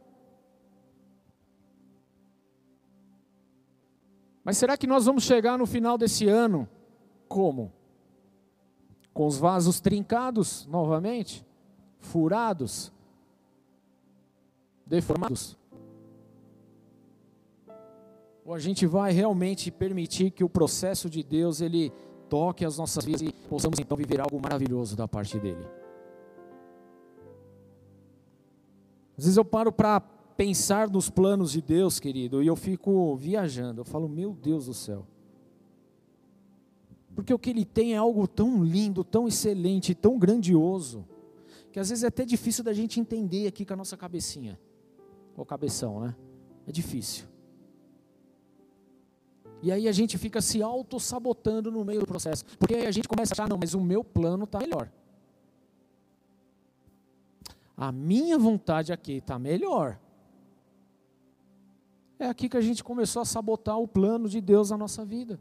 Mas 4.47 4.57
será 4.57 4.77
que 4.77 4.87
nós 4.87 5.05
vamos 5.05 5.25
chegar 5.25 5.57
no 5.57 5.65
final 5.65 5.97
desse 5.97 6.25
ano 6.25 6.69
como? 7.27 7.69
Com 9.13 9.27
os 9.27 9.37
vasos 9.37 9.81
trincados 9.81 10.65
novamente? 10.67 11.45
Furados? 11.99 12.93
Deformados? 14.85 15.57
Ou 18.45 18.53
a 18.53 18.59
gente 18.59 18.85
vai 18.85 19.11
realmente 19.11 19.69
permitir 19.69 20.31
que 20.31 20.45
o 20.45 20.49
processo 20.49 21.09
de 21.09 21.23
Deus 21.23 21.59
ele 21.59 21.91
toque 22.29 22.63
as 22.63 22.77
nossas 22.77 23.03
vidas 23.03 23.23
e 23.23 23.33
possamos 23.49 23.77
então 23.79 23.97
viver 23.97 24.21
algo 24.21 24.41
maravilhoso 24.41 24.95
da 24.95 25.09
parte 25.09 25.37
dele. 25.37 25.67
Às 29.17 29.25
vezes 29.25 29.35
eu 29.35 29.43
paro 29.43 29.73
para 29.73 30.01
pensar 30.37 30.89
nos 30.89 31.09
planos 31.09 31.51
de 31.51 31.61
Deus, 31.61 31.99
querido, 31.99 32.43
e 32.43 32.47
eu 32.47 32.55
fico 32.55 33.17
viajando. 33.17 33.81
Eu 33.81 33.85
falo, 33.85 34.07
meu 34.07 34.33
Deus 34.33 34.67
do 34.67 34.73
céu. 34.73 35.05
Porque 37.15 37.33
o 37.33 37.39
que 37.39 37.49
ele 37.49 37.65
tem 37.65 37.95
é 37.95 37.97
algo 37.97 38.27
tão 38.27 38.63
lindo, 38.63 39.03
tão 39.03 39.27
excelente, 39.27 39.95
tão 39.95 40.19
grandioso, 40.19 41.03
que 41.71 41.79
às 41.79 41.89
vezes 41.89 42.03
é 42.03 42.07
até 42.07 42.23
difícil 42.23 42.63
da 42.63 42.71
gente 42.71 42.99
entender 42.99 43.47
aqui 43.47 43.65
com 43.65 43.73
a 43.73 43.75
nossa 43.75 43.97
cabecinha. 43.97 44.59
Ou 45.35 45.43
cabeção, 45.43 45.99
né? 45.99 46.15
É 46.67 46.71
difícil. 46.71 47.25
E 49.63 49.71
aí 49.71 49.87
a 49.87 49.91
gente 49.91 50.17
fica 50.17 50.39
se 50.39 50.61
auto-sabotando 50.61 51.71
no 51.71 51.83
meio 51.83 52.01
do 52.01 52.05
processo. 52.05 52.45
Porque 52.59 52.75
aí 52.75 52.85
a 52.85 52.91
gente 52.91 53.07
começa 53.07 53.33
a 53.33 53.35
achar, 53.35 53.49
não, 53.49 53.57
mas 53.57 53.73
o 53.73 53.81
meu 53.81 54.03
plano 54.03 54.43
está 54.43 54.59
melhor. 54.59 54.91
A 57.75 57.91
minha 57.91 58.37
vontade 58.37 58.93
aqui 58.93 59.13
está 59.13 59.39
melhor. 59.39 59.99
É 62.19 62.27
aqui 62.27 62.49
que 62.49 62.57
a 62.57 62.61
gente 62.61 62.83
começou 62.83 63.21
a 63.21 63.25
sabotar 63.25 63.77
o 63.79 63.87
plano 63.87 64.27
de 64.27 64.41
Deus 64.41 64.71
na 64.71 64.77
nossa 64.77 65.05
vida. 65.05 65.39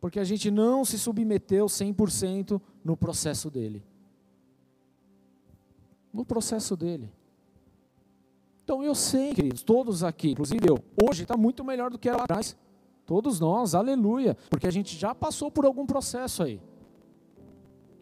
Porque 0.00 0.18
a 0.18 0.24
gente 0.24 0.50
não 0.50 0.84
se 0.84 0.98
submeteu 0.98 1.66
100% 1.66 2.60
no 2.84 2.96
processo 2.96 3.50
dele. 3.50 3.82
No 6.12 6.24
processo 6.24 6.76
dele. 6.76 7.10
Então 8.64 8.82
eu 8.82 8.94
sei, 8.94 9.34
queridos, 9.34 9.62
todos 9.62 10.02
aqui, 10.02 10.30
inclusive 10.30 10.68
eu, 10.68 10.78
hoje 11.08 11.22
está 11.22 11.36
muito 11.36 11.64
melhor 11.64 11.90
do 11.90 11.98
que 11.98 12.08
era 12.08 12.18
lá 12.18 12.24
atrás. 12.24 12.56
Todos 13.04 13.40
nós, 13.40 13.74
aleluia, 13.74 14.36
porque 14.48 14.66
a 14.66 14.70
gente 14.70 14.96
já 14.96 15.14
passou 15.14 15.50
por 15.50 15.64
algum 15.64 15.84
processo 15.84 16.42
aí. 16.42 16.60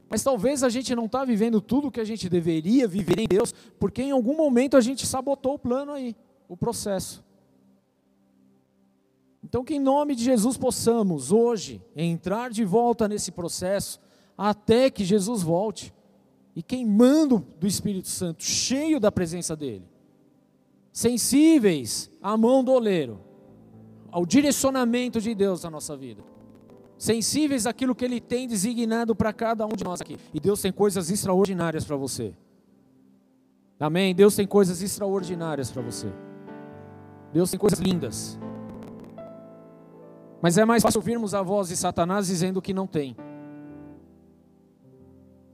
Mas 0.08 0.22
talvez 0.22 0.62
a 0.62 0.68
gente 0.68 0.94
não 0.94 1.06
está 1.06 1.24
vivendo 1.24 1.60
tudo 1.60 1.88
o 1.88 1.90
que 1.90 2.00
a 2.00 2.04
gente 2.04 2.28
deveria 2.28 2.88
viver 2.88 3.18
em 3.18 3.26
Deus, 3.26 3.54
porque 3.78 4.02
em 4.02 4.10
algum 4.10 4.36
momento 4.36 4.76
a 4.76 4.80
gente 4.80 5.06
sabotou 5.06 5.54
o 5.54 5.58
plano 5.58 5.92
aí, 5.92 6.14
o 6.48 6.56
processo. 6.56 7.24
Então, 9.42 9.64
que 9.64 9.74
em 9.74 9.80
nome 9.80 10.14
de 10.14 10.24
Jesus 10.24 10.56
possamos 10.56 11.30
hoje 11.30 11.82
entrar 11.94 12.50
de 12.50 12.64
volta 12.64 13.06
nesse 13.06 13.30
processo, 13.30 14.00
até 14.36 14.90
que 14.90 15.04
Jesus 15.04 15.42
volte, 15.42 15.94
e 16.54 16.62
queimando 16.62 17.46
do 17.58 17.66
Espírito 17.66 18.08
Santo, 18.08 18.42
cheio 18.42 18.98
da 18.98 19.12
presença 19.12 19.54
dEle, 19.54 19.84
sensíveis 20.92 22.10
à 22.20 22.36
mão 22.36 22.64
do 22.64 22.72
oleiro, 22.72 23.20
ao 24.10 24.26
direcionamento 24.26 25.20
de 25.20 25.34
Deus 25.34 25.62
na 25.62 25.70
nossa 25.70 25.96
vida. 25.96 26.22
Sensíveis 26.96 27.64
àquilo 27.64 27.94
que 27.94 28.04
Ele 28.04 28.20
tem 28.20 28.48
designado 28.48 29.14
para 29.14 29.32
cada 29.32 29.64
um 29.64 29.68
de 29.68 29.84
nós 29.84 30.00
aqui. 30.00 30.16
E 30.34 30.40
Deus 30.40 30.60
tem 30.60 30.72
coisas 30.72 31.10
extraordinárias 31.10 31.84
para 31.84 31.94
você. 31.94 32.34
Amém? 33.78 34.12
Deus 34.12 34.34
tem 34.34 34.46
coisas 34.46 34.82
extraordinárias 34.82 35.70
para 35.70 35.80
você. 35.80 36.12
Deus 37.32 37.50
tem 37.50 37.60
coisas 37.60 37.78
lindas. 37.78 38.36
Mas 40.40 40.56
é 40.56 40.64
mais 40.64 40.82
fácil 40.82 40.98
ouvirmos 40.98 41.34
a 41.34 41.42
voz 41.42 41.68
de 41.68 41.76
Satanás 41.76 42.26
dizendo 42.26 42.62
que 42.62 42.72
não 42.72 42.86
tem. 42.86 43.16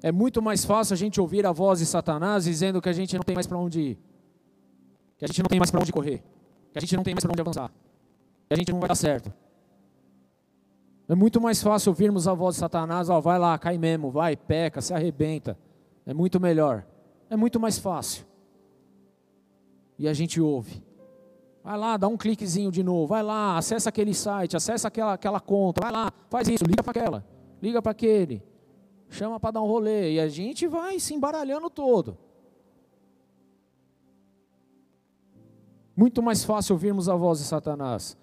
É 0.02 0.12
muito 0.12 0.42
mais 0.42 0.64
fácil 0.64 0.94
a 0.94 0.96
gente 0.96 1.20
ouvir 1.20 1.46
a 1.46 1.52
voz 1.52 1.78
de 1.78 1.86
Satanás 1.86 2.44
dizendo 2.44 2.80
que 2.82 2.88
a 2.88 2.92
gente 2.92 3.16
não 3.16 3.22
tem 3.22 3.34
mais 3.34 3.46
para 3.46 3.58
onde 3.58 3.80
ir. 3.80 3.98
Que 5.16 5.24
a 5.24 5.28
gente 5.28 5.42
não 5.42 5.48
tem 5.48 5.58
mais 5.58 5.70
para 5.70 5.80
onde 5.80 5.92
correr. 5.92 6.22
Que 6.72 6.78
a 6.78 6.80
gente 6.80 6.94
não 6.96 7.02
tem 7.02 7.14
mais 7.14 7.24
para 7.24 7.32
onde 7.32 7.40
avançar 7.40 7.72
a 8.54 8.56
gente 8.56 8.72
não 8.72 8.80
vai 8.80 8.88
dar 8.88 8.94
certo. 8.94 9.32
É 11.08 11.14
muito 11.14 11.40
mais 11.40 11.62
fácil 11.62 11.90
ouvirmos 11.90 12.26
a 12.26 12.32
voz 12.32 12.54
de 12.54 12.60
Satanás, 12.60 13.10
ó, 13.10 13.20
vai 13.20 13.38
lá, 13.38 13.58
cai 13.58 13.76
mesmo, 13.76 14.10
vai, 14.10 14.36
peca, 14.36 14.80
se 14.80 14.94
arrebenta. 14.94 15.58
É 16.06 16.14
muito 16.14 16.40
melhor. 16.40 16.84
É 17.28 17.36
muito 17.36 17.60
mais 17.60 17.78
fácil. 17.78 18.24
E 19.98 20.08
a 20.08 20.14
gente 20.14 20.40
ouve. 20.40 20.82
Vai 21.64 21.78
lá, 21.78 21.96
dá 21.96 22.06
um 22.06 22.16
cliquezinho 22.16 22.70
de 22.70 22.82
novo. 22.82 23.06
Vai 23.06 23.22
lá, 23.22 23.56
acessa 23.56 23.88
aquele 23.88 24.12
site, 24.12 24.54
acessa 24.54 24.88
aquela, 24.88 25.14
aquela 25.14 25.40
conta. 25.40 25.80
Vai 25.82 25.90
lá, 25.90 26.12
faz 26.28 26.46
isso, 26.46 26.62
liga 26.62 26.82
para 26.82 26.90
aquela, 26.90 27.24
liga 27.62 27.80
para 27.80 27.92
aquele. 27.92 28.42
Chama 29.08 29.40
para 29.40 29.52
dar 29.52 29.62
um 29.62 29.66
rolê. 29.66 30.12
E 30.12 30.20
a 30.20 30.28
gente 30.28 30.66
vai 30.66 31.00
se 31.00 31.14
embaralhando 31.14 31.70
todo. 31.70 32.18
Muito 35.96 36.22
mais 36.22 36.44
fácil 36.44 36.74
ouvirmos 36.74 37.08
a 37.08 37.14
voz 37.14 37.38
de 37.38 37.46
Satanás. 37.46 38.14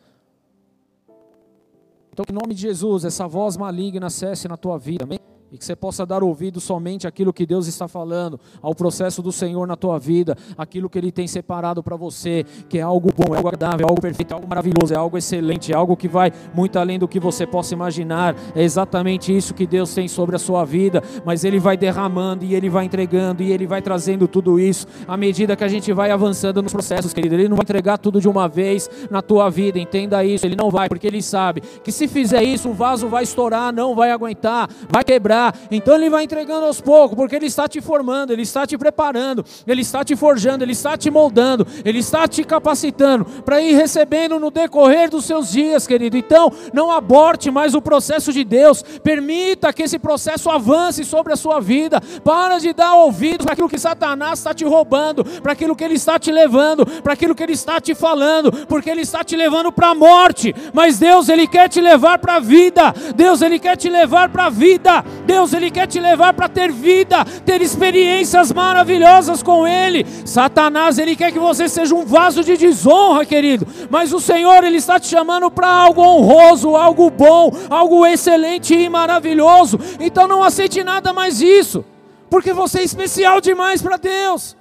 Então, 2.12 2.26
em 2.30 2.34
nome 2.34 2.54
de 2.54 2.62
Jesus, 2.62 3.06
essa 3.06 3.28
voz 3.28 3.58
maligna 3.58 4.10
cesse 4.10 4.48
na 4.48 4.58
tua 4.58 4.78
vida. 4.78 5.06
Amém? 5.06 5.20
E 5.52 5.58
que 5.58 5.66
você 5.66 5.76
possa 5.76 6.06
dar 6.06 6.24
ouvido 6.24 6.62
somente 6.62 7.06
àquilo 7.06 7.34
que 7.34 7.45
Deus 7.45 7.68
está 7.68 7.86
falando, 7.88 8.39
ao 8.62 8.74
processo 8.74 9.22
do 9.22 9.34
Senhor 9.34 9.68
na 9.68 9.76
tua 9.76 9.99
vida, 9.99 10.38
aquilo 10.58 10.89
que 10.89 10.97
Ele 10.97 11.12
tem 11.12 11.28
separado 11.28 11.84
para 11.84 11.97
você, 11.97 12.45
que 12.70 12.78
é 12.78 12.82
algo 12.82 13.10
bom, 13.14 13.34
é 13.34 13.38
algo 13.38 13.49
agradável, 13.49 13.86
é 13.86 13.89
algo 13.89 14.02
perfeito, 14.02 14.32
é 14.32 14.36
algo 14.36 14.47
maravilhoso, 14.47 14.93
é 14.93 14.97
algo 14.97 15.18
excelente, 15.18 15.74
é 15.74 15.76
algo 15.76 15.97
que 15.97 16.08
vai 16.08 16.32
muito 16.54 16.80
além 16.80 16.97
do 16.97 17.08
que 17.08 17.20
você 17.20 17.45
possa 17.45 17.74
imaginar. 17.74 18.34
É 18.56 18.64
exatamente 18.64 19.36
isso 19.36 19.54
que 19.54 19.68
Deus 19.68 19.93
tem 19.93 20.08
sobre 20.08 20.38
a 20.38 20.39
sua 20.39 20.64
vida, 20.64 21.04
mas 21.26 21.43
Ele 21.43 21.60
vai 21.60 21.76
derramando 21.76 22.45
e 22.45 22.56
Ele 22.56 22.70
vai 22.70 22.86
entregando 22.86 23.43
e 23.43 23.52
Ele 23.52 23.68
vai 23.68 23.82
trazendo 23.82 24.30
tudo 24.30 24.58
isso 24.58 24.88
à 25.06 25.18
medida 25.18 25.56
que 25.58 25.64
a 25.66 25.68
gente 25.68 25.91
vai 25.91 26.12
avançando 26.12 26.62
nos 26.62 26.72
processos, 26.72 27.14
querido. 27.14 27.36
Ele 27.36 27.49
não 27.49 27.58
vai 27.58 27.64
entregar 27.64 27.97
tudo 27.97 28.22
de 28.22 28.30
uma 28.30 28.47
vez 28.47 28.89
na 29.10 29.22
tua 29.22 29.49
vida, 29.49 29.78
entenda 29.78 30.24
isso. 30.24 30.45
Ele 30.45 30.56
não 30.56 30.70
vai, 30.70 30.88
porque 30.88 31.08
Ele 31.08 31.22
sabe 31.22 31.60
que 31.84 31.91
se 31.91 32.08
fizer 32.08 32.41
isso, 32.41 32.70
o 32.70 32.74
vaso 32.74 33.10
vai 33.10 33.24
estourar, 33.24 33.74
não 33.74 33.93
vai 33.93 34.12
aguentar, 34.12 34.70
vai 34.89 35.04
quebrar 35.04 35.41
então 35.70 35.96
Ele 35.96 36.10
vai 36.10 36.24
entregando 36.24 36.66
aos 36.66 36.82
poucos, 36.82 37.16
porque 37.16 37.36
Ele 37.36 37.48
está 37.48 37.68
te 37.68 37.82
formando, 37.82 38.32
Ele 38.32 38.42
está 38.44 38.66
te 38.66 38.78
preparando, 38.78 39.46
Ele 39.66 39.82
está 39.82 40.04
te 40.04 40.16
forjando, 40.16 40.64
Ele 40.64 40.74
está 40.74 40.98
te 40.98 41.10
moldando, 41.10 41.66
Ele 41.84 42.00
está 42.00 42.28
te 42.28 42.44
capacitando 42.44 43.26
para 43.46 43.62
ir 43.62 43.74
recebendo 43.76 44.39
no 44.39 44.52
decorrer 44.52 45.10
dos 45.10 45.26
seus 45.26 45.52
dias, 45.52 45.88
querido. 45.88 46.18
Então, 46.18 46.52
não 46.74 46.92
aborte 46.92 47.50
mais 47.50 47.74
o 47.74 47.82
processo 47.82 48.32
de 48.34 48.44
Deus, 48.44 48.84
permita 49.04 49.74
que 49.74 49.84
esse 49.84 49.98
processo 49.98 50.50
avance 50.50 51.04
sobre 51.04 51.34
a 51.34 51.36
sua 51.36 51.60
vida. 51.60 52.02
Para 52.24 52.58
de 52.58 52.74
dar 52.74 52.94
ouvidos 52.96 53.46
para 53.46 53.54
aquilo 53.54 53.70
que 53.70 53.80
Satanás 53.80 54.39
está 54.39 54.54
te 54.54 54.66
roubando, 54.66 55.24
para 55.24 55.54
aquilo 55.54 55.76
que 55.76 55.84
ele 55.84 55.96
está 55.96 56.20
te 56.20 56.32
levando, 56.32 56.86
para 56.86 57.14
aquilo 57.14 57.36
que 57.36 57.44
ele 57.44 57.54
está 57.54 57.80
te 57.80 57.96
falando, 57.96 58.52
porque 58.68 58.89
ele 58.89 59.02
está 59.02 59.24
te 59.24 59.36
levando 59.36 59.72
para 59.72 59.89
a 59.89 59.96
morte. 59.96 60.54
Mas 60.74 61.00
Deus, 61.00 61.30
ele 61.30 61.48
quer 61.48 61.70
te 61.70 61.82
levar 61.82 62.20
para 62.20 62.36
a 62.36 62.39
vida. 62.39 62.94
Deus, 63.16 63.42
ele 63.42 63.60
quer 63.60 63.78
te 63.78 63.89
levar 63.89 64.30
para 64.30 64.46
a 64.46 64.50
vida. 64.50 65.04
Deus, 65.32 65.54
Ele 65.54 65.72
quer 65.72 65.88
te 65.88 65.98
levar 65.98 66.34
para 66.34 66.50
ter 66.50 66.70
vida, 66.70 67.24
ter 67.46 67.62
experiências 67.62 68.52
maravilhosas 68.52 69.42
com 69.42 69.66
Ele. 69.66 70.06
Satanás, 70.26 70.98
Ele 70.98 71.16
quer 71.16 71.32
que 71.32 71.40
você 71.40 71.70
seja 71.70 71.96
um 71.96 72.06
vaso 72.06 72.44
de 72.44 72.58
desonra, 72.58 73.26
querido. 73.26 73.66
Mas 73.90 74.12
o 74.12 74.20
Senhor, 74.20 74.62
Ele 74.62 74.76
está 74.76 75.00
te 75.00 75.08
chamando 75.08 75.50
para 75.50 75.70
algo 75.70 76.02
honroso, 76.02 76.76
algo 76.76 77.10
bom, 77.10 77.50
algo 77.70 78.06
excelente 78.06 78.76
e 78.76 78.90
maravilhoso. 78.90 79.80
Então 80.02 80.28
não 80.28 80.44
aceite 80.44 80.84
nada 80.84 81.14
mais 81.14 81.40
isso, 81.40 81.86
porque 82.30 82.52
você 82.52 82.80
é 82.80 82.84
especial 82.84 83.40
demais 83.40 83.82
para 83.82 83.96
Deus. 83.96 84.58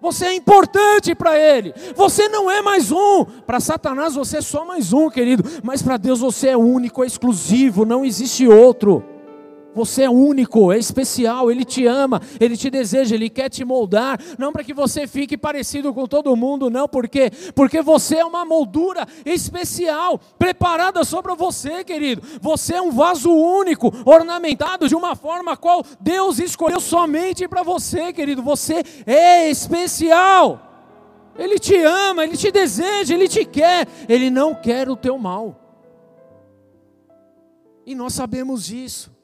Você 0.00 0.26
é 0.26 0.34
importante 0.34 1.16
para 1.16 1.36
Ele. 1.36 1.74
Você 1.96 2.28
não 2.28 2.48
é 2.48 2.62
mais 2.62 2.92
um. 2.92 3.24
Para 3.44 3.58
Satanás 3.58 4.14
você 4.14 4.36
é 4.36 4.42
só 4.42 4.64
mais 4.64 4.92
um, 4.92 5.10
querido. 5.10 5.42
Mas 5.64 5.82
para 5.82 5.96
Deus 5.96 6.20
você 6.20 6.50
é 6.50 6.56
único, 6.56 7.02
é 7.02 7.06
exclusivo, 7.08 7.84
não 7.84 8.04
existe 8.04 8.46
outro. 8.46 9.15
Você 9.76 10.04
é 10.04 10.10
único, 10.10 10.72
é 10.72 10.78
especial, 10.78 11.50
Ele 11.50 11.62
te 11.62 11.84
ama, 11.84 12.22
Ele 12.40 12.56
te 12.56 12.70
deseja, 12.70 13.14
Ele 13.14 13.28
quer 13.28 13.50
te 13.50 13.62
moldar, 13.62 14.18
não 14.38 14.50
para 14.50 14.64
que 14.64 14.72
você 14.72 15.06
fique 15.06 15.36
parecido 15.36 15.92
com 15.92 16.06
todo 16.06 16.34
mundo, 16.34 16.70
não, 16.70 16.88
por 16.88 17.06
quê? 17.06 17.30
Porque 17.54 17.82
você 17.82 18.16
é 18.16 18.24
uma 18.24 18.42
moldura 18.42 19.06
especial, 19.22 20.18
preparada 20.38 21.04
só 21.04 21.20
para 21.20 21.34
você, 21.34 21.84
querido. 21.84 22.22
Você 22.40 22.76
é 22.76 22.80
um 22.80 22.90
vaso 22.90 23.30
único, 23.30 23.92
ornamentado 24.06 24.88
de 24.88 24.94
uma 24.94 25.14
forma 25.14 25.52
a 25.52 25.56
qual 25.58 25.84
Deus 26.00 26.38
escolheu 26.38 26.80
somente 26.80 27.46
para 27.46 27.62
você, 27.62 28.14
querido. 28.14 28.42
Você 28.42 28.82
é 29.04 29.50
especial. 29.50 30.62
Ele 31.38 31.58
te 31.58 31.76
ama, 31.76 32.24
Ele 32.24 32.36
te 32.38 32.50
deseja, 32.50 33.14
Ele 33.14 33.28
te 33.28 33.44
quer, 33.44 33.86
Ele 34.08 34.30
não 34.30 34.54
quer 34.54 34.88
o 34.88 34.96
teu 34.96 35.18
mal. 35.18 35.54
E 37.84 37.94
nós 37.94 38.14
sabemos 38.14 38.64
disso. 38.64 39.15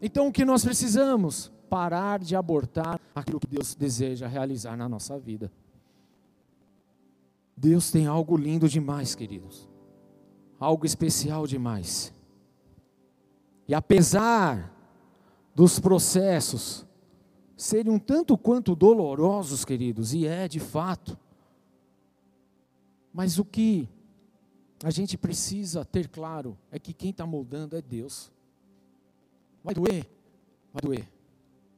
Então 0.00 0.28
o 0.28 0.32
que 0.32 0.44
nós 0.44 0.64
precisamos? 0.64 1.52
Parar 1.68 2.18
de 2.18 2.34
abortar 2.34 3.00
aquilo 3.14 3.38
que 3.38 3.46
Deus 3.46 3.74
deseja 3.74 4.26
realizar 4.26 4.76
na 4.76 4.88
nossa 4.88 5.18
vida. 5.18 5.52
Deus 7.56 7.90
tem 7.90 8.06
algo 8.06 8.36
lindo 8.36 8.68
demais, 8.68 9.14
queridos. 9.14 9.68
Algo 10.58 10.86
especial 10.86 11.46
demais. 11.46 12.12
E 13.68 13.74
apesar 13.74 14.74
dos 15.54 15.78
processos 15.78 16.86
serem 17.56 17.92
um 17.92 17.98
tanto 17.98 18.38
quanto 18.38 18.74
dolorosos, 18.74 19.64
queridos, 19.64 20.14
e 20.14 20.26
é 20.26 20.48
de 20.48 20.58
fato, 20.58 21.18
mas 23.12 23.38
o 23.38 23.44
que 23.44 23.88
a 24.82 24.90
gente 24.90 25.18
precisa 25.18 25.84
ter 25.84 26.08
claro 26.08 26.56
é 26.70 26.78
que 26.78 26.94
quem 26.94 27.10
está 27.10 27.26
moldando 27.26 27.76
é 27.76 27.82
Deus. 27.82 28.32
Vai 29.62 29.74
doer? 29.74 30.08
Vai 30.72 30.82
doer. 30.82 31.08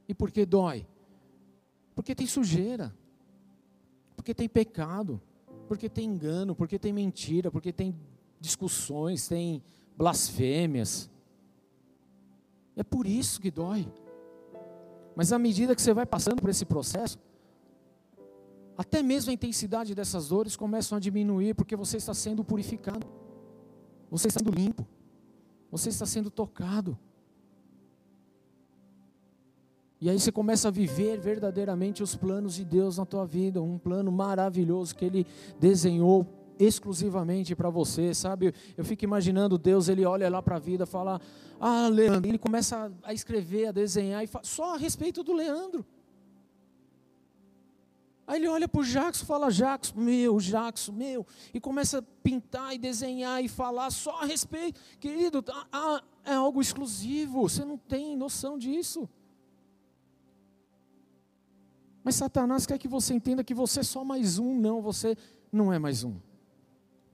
E 0.08 0.14
por 0.14 0.30
que 0.30 0.44
dói? 0.44 0.86
Porque 1.94 2.14
tem 2.14 2.26
sujeira. 2.26 2.94
Porque 4.16 4.34
tem 4.34 4.48
pecado. 4.48 5.20
Porque 5.68 5.88
tem 5.88 6.04
engano. 6.04 6.54
Porque 6.54 6.78
tem 6.78 6.92
mentira. 6.92 7.50
Porque 7.50 7.72
tem 7.72 7.94
discussões. 8.40 9.26
Tem 9.28 9.62
blasfêmias. 9.96 11.10
É 12.76 12.82
por 12.82 13.06
isso 13.06 13.40
que 13.40 13.50
dói. 13.50 13.86
Mas 15.14 15.32
à 15.32 15.38
medida 15.38 15.74
que 15.74 15.82
você 15.82 15.92
vai 15.92 16.06
passando 16.06 16.40
por 16.40 16.50
esse 16.50 16.64
processo, 16.64 17.18
até 18.76 19.02
mesmo 19.02 19.30
a 19.30 19.34
intensidade 19.34 19.94
dessas 19.94 20.28
dores 20.28 20.56
começam 20.56 20.96
a 20.96 21.00
diminuir, 21.00 21.54
porque 21.54 21.76
você 21.76 21.98
está 21.98 22.14
sendo 22.14 22.42
purificado, 22.42 23.06
você 24.10 24.28
está 24.28 24.40
sendo 24.40 24.50
limpo, 24.50 24.86
você 25.70 25.90
está 25.90 26.06
sendo 26.06 26.30
tocado. 26.30 26.98
E 30.02 30.10
aí 30.10 30.18
você 30.18 30.32
começa 30.32 30.66
a 30.66 30.70
viver 30.72 31.20
verdadeiramente 31.20 32.02
os 32.02 32.16
planos 32.16 32.56
de 32.56 32.64
Deus 32.64 32.98
na 32.98 33.06
tua 33.06 33.24
vida, 33.24 33.62
um 33.62 33.78
plano 33.78 34.10
maravilhoso 34.10 34.96
que 34.96 35.04
Ele 35.04 35.24
desenhou 35.60 36.26
exclusivamente 36.58 37.54
para 37.54 37.70
você, 37.70 38.12
sabe? 38.12 38.52
Eu 38.76 38.84
fico 38.84 39.04
imaginando 39.04 39.56
Deus, 39.56 39.86
Ele 39.86 40.04
olha 40.04 40.28
lá 40.28 40.42
para 40.42 40.56
a 40.56 40.58
vida, 40.58 40.86
fala, 40.86 41.20
ah, 41.60 41.86
Leandro, 41.86 42.28
Ele 42.28 42.36
começa 42.36 42.90
a 43.04 43.14
escrever, 43.14 43.66
a 43.66 43.70
desenhar, 43.70 44.24
e 44.24 44.26
fala, 44.26 44.44
só 44.44 44.74
a 44.74 44.76
respeito 44.76 45.22
do 45.22 45.32
Leandro. 45.32 45.86
Aí 48.26 48.40
ele 48.40 48.48
olha 48.48 48.66
para 48.66 48.80
o 48.80 48.84
Jackson, 48.84 49.24
fala, 49.24 49.52
Jackson, 49.52 50.00
meu, 50.00 50.38
Jackson, 50.38 50.90
meu, 50.90 51.24
e 51.54 51.60
começa 51.60 52.00
a 52.00 52.02
pintar 52.24 52.74
e 52.74 52.78
desenhar 52.78 53.44
e 53.44 53.46
falar 53.46 53.92
só 53.92 54.20
a 54.22 54.24
respeito. 54.24 54.80
Querido, 54.98 55.44
ah, 55.48 55.66
ah 55.70 56.02
é 56.24 56.34
algo 56.34 56.60
exclusivo, 56.60 57.42
você 57.42 57.64
não 57.64 57.78
tem 57.78 58.16
noção 58.16 58.58
disso. 58.58 59.08
Mas 62.04 62.16
Satanás 62.16 62.66
quer 62.66 62.78
que 62.78 62.88
você 62.88 63.14
entenda 63.14 63.44
que 63.44 63.54
você 63.54 63.80
é 63.80 63.84
só 63.84 64.04
mais 64.04 64.38
um. 64.38 64.58
Não, 64.58 64.82
você 64.82 65.16
não 65.52 65.72
é 65.72 65.78
mais 65.78 66.02
um. 66.02 66.16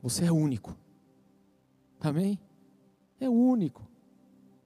Você 0.03 0.25
é 0.25 0.33
único. 0.33 0.77
Amém? 2.01 2.39
É 3.21 3.29
único. 3.29 3.87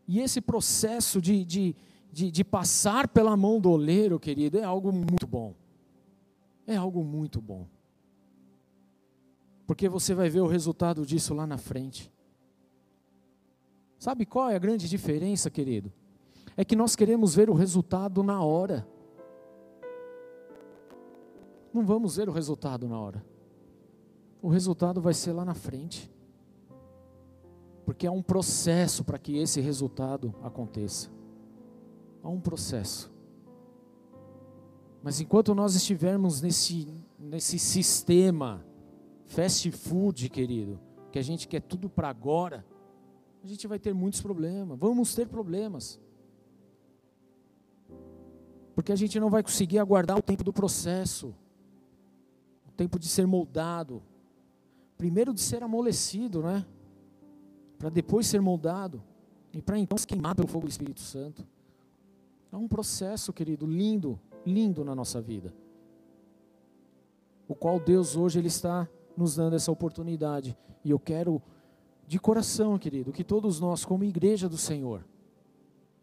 E 0.07 0.21
esse 0.21 0.41
processo 0.41 1.21
de, 1.21 1.45
de, 1.45 1.75
de, 2.13 2.31
de 2.31 2.45
passar 2.45 3.09
pela 3.09 3.37
mão 3.37 3.61
do 3.61 3.71
oleiro, 3.71 4.21
querido, 4.21 4.59
é 4.59 4.65
algo 4.65 4.93
muito 4.93 5.27
bom. 5.27 5.55
É 6.67 6.77
algo 6.77 7.03
muito 7.03 7.41
bom. 7.41 7.67
Porque 9.67 9.89
você 9.89 10.15
vai 10.15 10.29
ver 10.29 10.41
o 10.41 10.47
resultado 10.47 11.05
disso 11.05 11.35
lá 11.35 11.47
na 11.47 11.59
frente. 11.59 12.13
Sabe 13.99 14.27
qual 14.27 14.51
é 14.51 14.57
a 14.57 14.59
grande 14.59 14.89
diferença, 14.89 15.51
querido? 15.51 15.93
É 16.57 16.65
que 16.65 16.77
nós 16.77 16.95
queremos 16.95 17.35
ver 17.35 17.49
o 17.49 17.55
resultado 17.55 18.23
na 18.23 18.43
hora 18.43 18.87
não 21.73 21.85
vamos 21.85 22.17
ver 22.17 22.29
o 22.29 22.33
resultado 22.33 22.87
na 22.87 22.99
hora. 23.01 23.25
O 24.41 24.49
resultado 24.49 25.01
vai 25.01 25.15
ser 25.15 25.33
lá 25.33 25.45
na 25.45 25.55
frente. 25.55 26.11
Porque 27.85 28.07
há 28.07 28.13
um 28.13 28.23
processo 28.23 29.05
para 29.05 29.19
que 29.19 29.39
esse 29.39 29.61
resultado 29.61 30.35
aconteça. 30.43 31.11
Há 32.23 32.29
um 32.29 32.41
processo. 32.41 33.13
Mas 35.03 35.21
enquanto 35.21 35.55
nós 35.55 35.75
estivermos 35.75 36.41
nesse, 36.41 36.87
nesse 37.19 37.59
sistema 37.59 38.65
fast 39.27 39.71
food, 39.71 40.29
querido, 40.29 40.79
que 41.11 41.19
a 41.19 41.23
gente 41.23 41.49
quer 41.49 41.61
tudo 41.61 41.89
para 41.89 42.09
agora, 42.09 42.65
a 43.43 43.47
gente 43.47 43.67
vai 43.67 43.79
ter 43.79 43.93
muitos 43.93 44.21
problemas. 44.21 44.79
Vamos 44.79 45.15
ter 45.15 45.27
problemas. 45.27 45.99
Porque 48.75 48.93
a 48.93 48.97
gente 48.97 49.19
não 49.19 49.29
vai 49.29 49.43
conseguir 49.43 49.79
aguardar 49.79 50.17
o 50.17 50.23
tempo 50.23 50.45
do 50.45 50.53
processo 50.53 51.35
tempo 52.83 52.99
de 52.99 53.07
ser 53.07 53.29
moldado, 53.29 54.03
primeiro 54.99 55.33
de 55.33 55.41
ser 55.41 55.63
amolecido, 55.63 56.43
né? 56.43 56.67
Para 57.79 57.89
depois 57.89 58.27
ser 58.27 58.41
moldado 58.41 59.01
e 59.53 59.63
para 59.63 59.79
então 59.79 59.97
se 59.97 60.05
queimar 60.05 60.35
pelo 60.35 60.49
fogo 60.49 60.67
do 60.67 60.71
Espírito 60.71 61.01
Santo. 61.01 61.47
É 62.51 62.57
um 62.57 62.67
processo, 62.67 63.33
querido, 63.33 63.67
lindo, 63.67 64.19
lindo 64.45 64.85
na 64.85 64.97
nossa 64.97 65.21
vida. 65.21 65.55
O 67.47 67.55
qual 67.55 67.79
Deus 67.79 68.17
hoje 68.17 68.41
ele 68.41 68.49
está 68.49 68.89
nos 69.17 69.37
dando 69.37 69.55
essa 69.55 69.71
oportunidade. 69.71 70.57
E 70.85 70.91
eu 70.91 70.99
quero 70.99 71.41
de 72.05 72.19
coração, 72.19 72.77
querido, 72.81 73.13
que 73.13 73.23
todos 73.23 73.61
nós, 73.61 73.85
como 73.85 74.03
igreja 74.03 74.49
do 74.49 74.59
Senhor, 74.59 75.05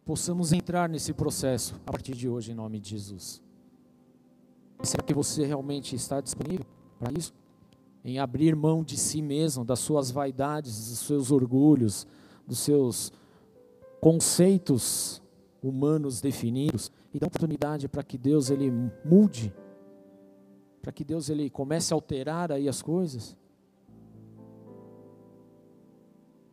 possamos 0.06 0.54
entrar 0.54 0.88
nesse 0.88 1.12
processo 1.12 1.76
a 1.86 1.92
partir 1.92 2.16
de 2.16 2.30
hoje, 2.30 2.54
em 2.54 2.56
nome 2.56 2.80
de 2.80 2.92
Jesus. 2.92 3.49
Será 4.82 5.04
que 5.04 5.14
você 5.14 5.46
realmente 5.46 5.96
está 5.96 6.22
disponível 6.22 6.66
para 6.98 7.12
isso? 7.18 7.34
Em 8.04 8.18
abrir 8.18 8.56
mão 8.56 8.84
de 8.84 8.98
si 8.98 9.22
mesmo, 9.22 9.66
das 9.66 9.80
suas 9.80 10.10
vaidades, 10.10 10.90
dos 10.90 11.00
seus 11.00 11.32
orgulhos, 11.32 12.08
dos 12.48 12.60
seus 12.60 13.12
conceitos 14.00 15.22
humanos 15.62 16.22
definidos 16.22 16.92
e 17.14 17.20
dar 17.20 17.28
oportunidade 17.28 17.90
para 17.90 18.04
que 18.04 18.18
Deus 18.18 18.50
ele 18.50 18.72
mude, 19.04 19.54
para 20.82 20.94
que 20.94 21.04
Deus 21.04 21.30
ele 21.30 21.50
comece 21.50 21.94
a 21.94 21.96
alterar 21.96 22.52
aí 22.52 22.70
as 22.70 22.82
coisas. 22.82 23.36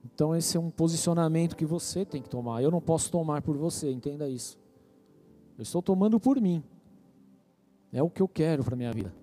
Então 0.04 0.34
esse 0.34 0.56
é 0.56 0.60
um 0.60 0.70
posicionamento 0.70 1.54
que 1.54 1.64
você 1.64 2.04
tem 2.04 2.20
que 2.20 2.28
tomar. 2.28 2.62
Eu 2.62 2.70
não 2.70 2.80
posso 2.80 3.10
tomar 3.10 3.42
por 3.42 3.56
você, 3.56 3.92
entenda 3.92 4.28
isso. 4.28 4.58
Eu 5.56 5.62
estou 5.62 5.80
tomando 5.80 6.18
por 6.18 6.40
mim. 6.40 6.64
É 7.93 8.03
o 8.03 8.11
que 8.11 8.20
eu 8.20 8.28
quero 8.28 8.64
para 8.64 8.74
a 8.74 8.76
minha 8.76 8.93
vida. 8.93 9.14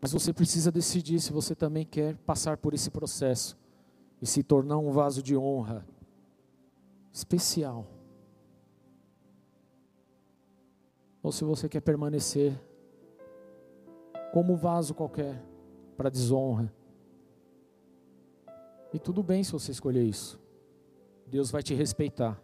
Mas 0.00 0.12
você 0.12 0.32
precisa 0.32 0.72
decidir 0.72 1.20
se 1.20 1.32
você 1.32 1.54
também 1.54 1.84
quer 1.84 2.16
passar 2.18 2.56
por 2.56 2.72
esse 2.72 2.90
processo 2.90 3.58
e 4.20 4.26
se 4.26 4.42
tornar 4.42 4.78
um 4.78 4.90
vaso 4.90 5.22
de 5.22 5.36
honra 5.36 5.86
especial. 7.12 7.86
Ou 11.22 11.30
se 11.30 11.44
você 11.44 11.68
quer 11.68 11.80
permanecer 11.80 12.58
como 14.32 14.54
um 14.54 14.56
vaso 14.56 14.94
qualquer 14.94 15.42
para 15.96 16.08
desonra. 16.08 16.72
E 18.92 18.98
tudo 18.98 19.22
bem 19.22 19.44
se 19.44 19.52
você 19.52 19.70
escolher 19.70 20.02
isso. 20.02 20.40
Deus 21.26 21.50
vai 21.50 21.62
te 21.62 21.74
respeitar. 21.74 22.40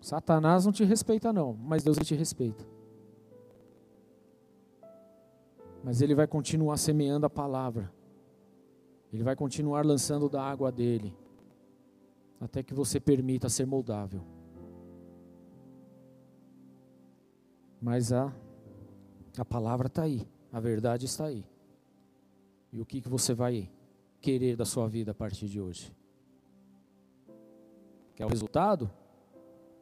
Satanás 0.00 0.64
não 0.64 0.72
te 0.72 0.84
respeita 0.84 1.32
não, 1.32 1.54
mas 1.54 1.82
Deus 1.82 1.96
te 1.98 2.14
respeita. 2.14 2.75
Mas 5.86 6.02
ele 6.02 6.16
vai 6.16 6.26
continuar 6.26 6.78
semeando 6.78 7.26
a 7.26 7.30
palavra. 7.30 7.92
Ele 9.12 9.22
vai 9.22 9.36
continuar 9.36 9.86
lançando 9.86 10.28
da 10.28 10.42
água 10.42 10.72
dele. 10.72 11.16
Até 12.40 12.60
que 12.60 12.74
você 12.74 12.98
permita 12.98 13.48
ser 13.48 13.66
moldável. 13.66 14.20
Mas 17.80 18.12
há 18.12 18.32
A 19.38 19.44
palavra 19.44 19.86
está 19.86 20.02
aí, 20.02 20.26
a 20.52 20.58
verdade 20.58 21.06
está 21.06 21.26
aí. 21.26 21.46
E 22.72 22.80
o 22.80 22.84
que, 22.84 23.00
que 23.00 23.08
você 23.08 23.32
vai 23.32 23.70
querer 24.20 24.56
da 24.56 24.64
sua 24.64 24.88
vida 24.88 25.12
a 25.12 25.14
partir 25.14 25.46
de 25.46 25.60
hoje? 25.60 25.94
Quer 28.16 28.26
o 28.26 28.28
resultado? 28.28 28.90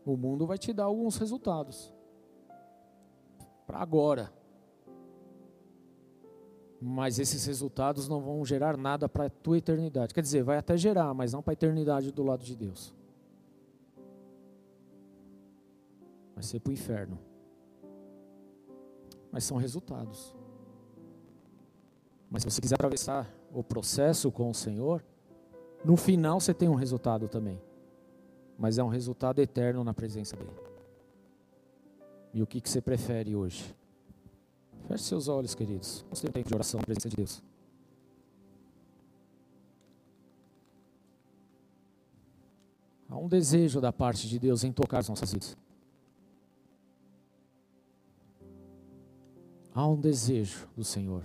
O 0.04 0.18
mundo 0.18 0.46
vai 0.46 0.58
te 0.58 0.70
dar 0.70 0.84
alguns 0.84 1.16
resultados. 1.16 1.94
Para 3.66 3.78
agora. 3.78 4.43
Mas 6.86 7.18
esses 7.18 7.46
resultados 7.46 8.10
não 8.10 8.20
vão 8.20 8.44
gerar 8.44 8.76
nada 8.76 9.08
para 9.08 9.24
a 9.24 9.30
tua 9.30 9.56
eternidade. 9.56 10.12
Quer 10.12 10.20
dizer, 10.20 10.44
vai 10.44 10.58
até 10.58 10.76
gerar, 10.76 11.14
mas 11.14 11.32
não 11.32 11.40
para 11.40 11.52
a 11.52 11.54
eternidade 11.54 12.12
do 12.12 12.22
lado 12.22 12.44
de 12.44 12.54
Deus. 12.54 12.94
Vai 16.34 16.44
ser 16.44 16.60
para 16.60 16.68
o 16.68 16.74
inferno. 16.74 17.18
Mas 19.32 19.44
são 19.44 19.56
resultados. 19.56 20.36
Mas 22.30 22.42
se 22.42 22.50
você 22.50 22.60
quiser 22.60 22.74
atravessar 22.74 23.34
o 23.50 23.64
processo 23.64 24.30
com 24.30 24.50
o 24.50 24.54
Senhor, 24.54 25.02
no 25.82 25.96
final 25.96 26.38
você 26.38 26.52
tem 26.52 26.68
um 26.68 26.74
resultado 26.74 27.28
também. 27.28 27.58
Mas 28.58 28.76
é 28.76 28.84
um 28.84 28.88
resultado 28.88 29.38
eterno 29.38 29.82
na 29.84 29.94
presença 29.94 30.36
dEle. 30.36 30.52
E 32.34 32.42
o 32.42 32.46
que, 32.46 32.60
que 32.60 32.68
você 32.68 32.82
prefere 32.82 33.34
hoje? 33.34 33.74
Feche 34.86 35.04
seus 35.04 35.28
olhos, 35.28 35.54
queridos. 35.54 36.02
Vamos 36.02 36.20
ter 36.20 36.28
um 36.28 36.32
tempo 36.32 36.48
de 36.48 36.54
oração 36.54 36.78
na 36.78 36.84
presença 36.84 37.08
de 37.08 37.16
Deus. 37.16 37.42
Há 43.08 43.16
um 43.16 43.28
desejo 43.28 43.80
da 43.80 43.92
parte 43.92 44.28
de 44.28 44.38
Deus 44.38 44.64
em 44.64 44.72
tocar 44.72 44.98
as 44.98 45.08
nossas 45.08 45.32
vidas. 45.32 45.56
Há 49.72 49.86
um 49.86 50.00
desejo 50.00 50.68
do 50.76 50.84
Senhor. 50.84 51.24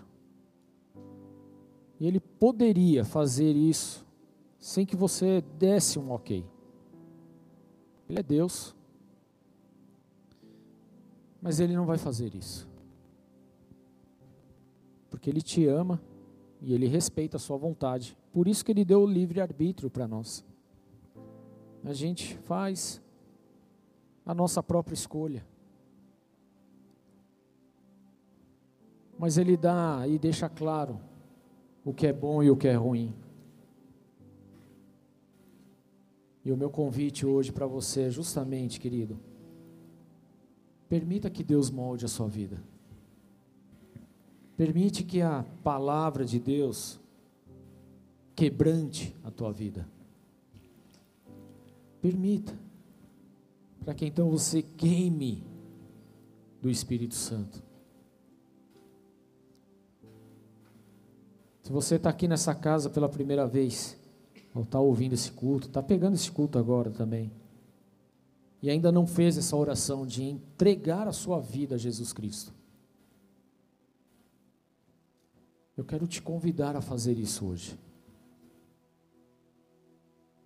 E 1.99 2.07
Ele 2.07 2.20
poderia 2.20 3.03
fazer 3.03 3.55
isso 3.55 4.05
sem 4.57 4.86
que 4.86 4.95
você 4.95 5.41
desse 5.57 5.99
um 5.99 6.12
ok. 6.12 6.45
Ele 8.07 8.20
é 8.20 8.24
Deus. 8.24 8.76
Mas 11.41 11.60
Ele 11.60 11.76
não 11.76 11.86
vai 11.86 11.97
fazer 11.97 12.34
isso. 12.36 12.68
Porque 15.10 15.30
Ele 15.30 15.41
te 15.41 15.66
ama 15.66 16.01
e 16.62 16.74
Ele 16.74 16.88
respeita 16.88 17.38
a 17.38 17.39
sua 17.39 17.57
vontade. 17.57 18.18
Por 18.32 18.47
isso 18.47 18.64
que 18.64 18.72
Ele 18.72 18.86
deu 18.86 19.01
o 19.01 19.07
livre-arbítrio 19.07 19.89
para 19.89 20.07
nós. 20.07 20.45
A 21.84 21.93
gente 21.93 22.38
faz 22.39 23.01
a 24.26 24.34
nossa 24.34 24.62
própria 24.62 24.93
escolha. 24.93 25.45
Mas 29.18 29.38
Ele 29.38 29.57
dá 29.57 30.05
e 30.07 30.20
deixa 30.20 30.47
claro 30.47 30.99
o 31.84 31.93
que 31.93 32.07
é 32.07 32.14
bom 32.14 32.43
e 32.43 32.49
o 32.51 32.55
que 32.55 32.68
é 32.68 32.76
ruim. 32.76 33.14
E 36.43 36.51
o 36.51 36.57
meu 36.57 36.70
convite 36.70 37.26
hoje 37.26 37.51
para 37.51 37.68
você 37.68 38.03
é 38.03 38.10
justamente, 38.10 38.80
querido, 38.80 39.20
permita 40.88 41.30
que 41.30 41.43
Deus 41.43 41.70
molde 41.70 42.05
a 42.05 42.07
sua 42.07 42.28
vida. 42.28 42.64
Permite 44.60 45.05
que 45.05 45.22
a 45.22 45.45
palavra 45.64 46.26
de 46.26 46.38
Deus 46.38 46.99
quebrante 48.36 49.16
a 49.24 49.32
tua 49.32 49.53
vida. 49.53 49.88
Permita, 52.01 52.53
para 53.86 53.93
que 53.93 54.05
então 54.05 54.30
você 54.30 54.62
queime 54.62 55.45
do 56.62 56.70
Espírito 56.70 57.16
Santo. 57.16 57.64
Se 61.64 61.72
você 61.72 61.95
está 61.95 62.10
aqui 62.10 62.28
nessa 62.28 62.53
casa 62.53 62.89
pela 62.89 63.07
primeira 63.07 63.47
vez, 63.47 63.97
ou 64.53 64.64
está 64.64 64.78
ouvindo 64.78 65.14
esse 65.14 65.32
culto, 65.32 65.68
está 65.68 65.82
pegando 65.82 66.16
esse 66.16 66.30
culto 66.30 66.60
agora 66.60 66.91
também, 66.91 67.32
e 68.62 68.70
ainda 68.70 68.91
não 68.91 69.07
fez 69.07 69.38
essa 69.38 69.55
oração 69.55 70.05
de 70.05 70.22
entregar 70.22 71.07
a 71.07 71.14
sua 71.14 71.39
vida 71.39 71.76
a 71.76 71.78
Jesus 71.78 72.12
Cristo, 72.12 72.59
eu 75.80 75.86
quero 75.86 76.05
te 76.05 76.21
convidar 76.21 76.75
a 76.75 76.82
fazer 76.82 77.17
isso 77.17 77.45
hoje. 77.45 77.80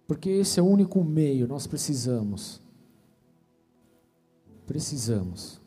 Porque 0.06 0.30
esse 0.30 0.60
é 0.60 0.64
o 0.64 0.68
único 0.68 1.04
meio, 1.04 1.48
nós 1.48 1.66
precisamos. 1.66 2.62
Precisamos 4.68 5.60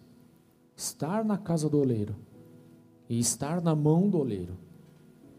estar 0.76 1.24
na 1.24 1.36
casa 1.36 1.68
do 1.68 1.80
oleiro 1.80 2.14
e 3.08 3.18
estar 3.18 3.60
na 3.60 3.74
mão 3.74 4.08
do 4.08 4.18
oleiro 4.18 4.56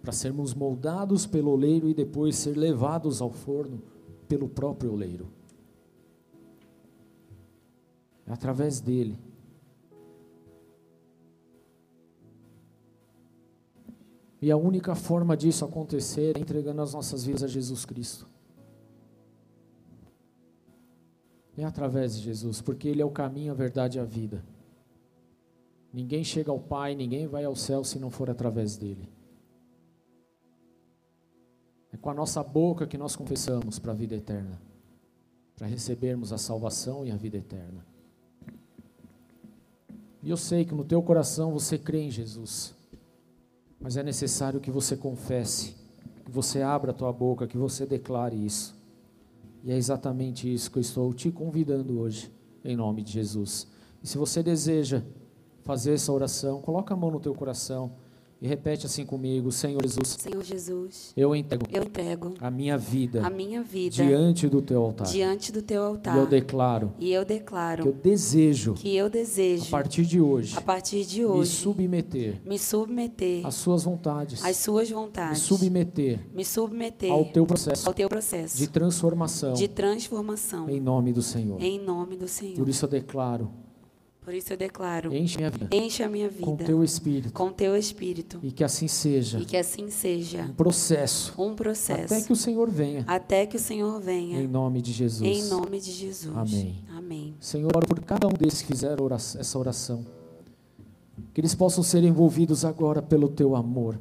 para 0.02 0.12
sermos 0.12 0.54
moldados 0.54 1.26
pelo 1.26 1.52
oleiro 1.52 1.90
e 1.90 1.94
depois 1.94 2.36
ser 2.36 2.58
levados 2.58 3.22
ao 3.22 3.32
forno 3.32 3.82
pelo 4.28 4.50
próprio 4.50 4.92
oleiro. 4.92 5.28
É 8.26 8.34
através 8.34 8.82
dele. 8.82 9.18
E 14.42 14.52
a 14.52 14.58
única 14.58 14.94
forma 14.94 15.36
disso 15.36 15.66
acontecer 15.66 16.38
é 16.38 16.40
entregando 16.40 16.82
as 16.82 16.94
nossas 16.94 17.24
vidas 17.24 17.44
a 17.44 17.48
Jesus 17.48 17.86
Cristo. 17.86 18.28
É 21.58 21.64
através 21.64 22.16
de 22.16 22.22
Jesus, 22.22 22.62
porque 22.62 22.88
Ele 22.88 23.02
é 23.02 23.06
o 23.06 23.10
caminho, 23.10 23.52
a 23.52 23.56
verdade 23.56 23.98
e 23.98 24.02
a 24.02 24.06
vida. 24.06 24.46
Ninguém 25.92 26.24
chega 26.24 26.52
ao 26.52 26.60
Pai, 26.60 26.94
ninguém 26.94 27.26
vai 27.26 27.44
ao 27.46 27.56
céu 27.56 27.84
se 27.84 27.98
não 27.98 28.12
for 28.12 28.30
através 28.30 28.78
dele. 28.78 29.10
É 31.92 31.98
com 31.98 32.12
a 32.12 32.14
nossa 32.14 32.44
boca 32.44 32.86
que 32.86 32.98
nós 32.98 33.16
confessamos 33.16 33.80
para 33.80 33.92
a 33.92 33.96
vida 33.96 34.14
eterna, 34.14 34.62
para 35.56 35.66
recebermos 35.66 36.32
a 36.32 36.38
salvação 36.38 37.04
e 37.04 37.10
a 37.10 37.16
vida 37.16 37.38
eterna. 37.38 37.84
E 40.22 40.30
eu 40.30 40.38
sei 40.38 40.64
que 40.64 40.76
no 40.76 40.84
teu 40.84 41.02
coração 41.02 41.52
você 41.52 41.76
crê 41.80 42.02
em 42.02 42.12
Jesus, 42.12 42.76
mas 43.80 43.98
é 43.98 44.04
necessário 44.04 44.60
que 44.60 44.72
você 44.72 44.96
confesse, 44.96 45.76
que 46.26 46.32
você 46.32 46.62
abra 46.62 46.92
a 46.92 46.94
tua 46.94 47.12
boca, 47.14 47.48
que 47.48 47.58
você 47.58 47.86
declare 47.86 48.36
isso. 48.36 48.76
E 49.64 49.72
é 49.72 49.78
exatamente 49.78 50.52
isso 50.52 50.72
que 50.72 50.78
eu 50.78 50.82
estou 50.82 51.14
te 51.14 51.32
convidando 51.32 52.00
hoje, 52.00 52.32
em 52.64 52.76
nome 52.76 53.04
de 53.04 53.12
Jesus. 53.12 53.68
E 54.02 54.08
se 54.08 54.18
você 54.18 54.42
deseja 54.42 55.04
fazer 55.64 55.94
essa 55.94 56.12
oração, 56.12 56.62
coloca 56.62 56.94
a 56.94 56.98
mão 56.98 57.12
no 57.12 57.20
teu 57.20 57.34
coração 57.34 57.92
e 58.42 58.48
repete 58.48 58.86
assim 58.86 59.06
comigo, 59.06 59.52
Senhor 59.52 59.82
Jesus. 59.82 60.18
Senhor 60.20 60.44
Jesus. 60.44 61.14
Eu 61.18 61.36
entrego. 61.36 61.66
Eu 61.72 61.84
entrego 61.84 62.34
a 62.40 62.52
minha 62.52 62.78
vida. 62.78 63.26
A 63.26 63.30
minha 63.30 63.64
vida 63.64 63.96
diante 63.96 64.48
do 64.48 64.62
teu 64.62 64.82
altar. 64.82 65.08
Diante 65.08 65.52
do 65.52 65.62
teu 65.62 65.84
altar. 65.84 66.16
E 66.16 66.20
eu 66.20 66.26
declaro. 66.28 66.94
E 67.00 67.12
eu 67.12 67.26
declaro 67.26 67.84
que 67.84 67.90
eu 67.90 67.94
desejo. 67.94 68.74
Que 68.74 68.96
eu 68.96 69.10
desejo. 69.10 69.66
A 69.68 69.70
partir 69.70 70.06
de 70.06 70.22
hoje. 70.22 70.58
A 70.58 70.62
partir 70.62 71.06
de 71.06 71.26
hoje. 71.26 71.40
Me 71.40 71.46
submeter. 71.46 72.42
Me 72.46 72.60
submeter. 72.60 73.46
Às 73.46 73.56
suas 73.56 73.84
vontades. 73.84 74.44
Às 74.46 74.58
suas 74.58 74.90
vontades. 74.90 75.42
Me 75.42 75.48
submeter. 75.48 76.20
Me 76.34 76.46
submeter. 76.46 77.12
Ao 77.12 77.26
teu 77.26 77.46
processo. 77.46 77.88
Ao 77.88 77.94
teu 77.94 78.08
processo. 78.08 78.58
De 78.58 78.68
transformação. 78.68 79.54
De 79.54 79.68
transformação. 79.68 80.70
Em 80.70 80.80
nome 80.80 81.12
do 81.12 81.22
Senhor. 81.22 81.62
Em 81.62 81.80
nome 81.80 82.16
do 82.16 82.28
Senhor. 82.28 82.56
Por 82.56 82.70
isso 82.70 82.86
eu 82.86 82.90
declaro 82.90 83.52
por 84.28 84.34
isso 84.34 84.52
eu 84.52 84.58
declaro: 84.58 85.16
enche 85.16 85.38
minha 85.38 85.50
vida, 85.50 85.70
enche 85.72 86.04
a 86.04 86.10
minha 86.10 86.28
vida 86.28 86.44
com 86.44 86.58
teu 86.58 86.84
espírito, 86.84 87.32
com 87.32 87.50
teu 87.50 87.78
espírito, 87.78 88.38
e 88.44 88.52
que 88.52 88.62
assim 88.62 88.86
seja, 88.86 89.40
e 89.40 89.46
que 89.46 89.56
assim 89.56 89.90
seja 89.90 90.44
um 90.44 90.54
processo, 90.54 91.34
um 91.42 91.56
processo, 91.56 92.14
até 92.14 92.22
que 92.22 92.34
o 92.34 92.36
Senhor 92.36 92.70
venha, 92.70 93.06
até 93.08 93.46
que 93.46 93.56
o 93.56 93.60
Senhor 93.60 94.02
venha, 94.02 94.42
em 94.42 94.46
nome 94.46 94.82
de 94.82 94.92
Jesus, 94.92 95.22
em 95.22 95.50
nome 95.50 95.80
de 95.80 95.94
Jesus, 95.94 96.36
amém, 96.36 96.84
amém. 96.90 97.36
Senhor, 97.40 97.72
por 97.88 98.02
cada 98.02 98.28
um 98.28 98.34
desses 98.34 98.64
que 98.64 98.68
fizeram 98.68 99.02
oração, 99.06 99.40
essa 99.40 99.58
oração, 99.58 100.06
que 101.34 101.40
eles 101.40 101.56
possam 101.56 101.82
ser 101.82 102.04
envolvidos 102.04 102.66
agora 102.66 103.02
pelo 103.02 103.30
teu 103.30 103.56
amor, 103.56 103.98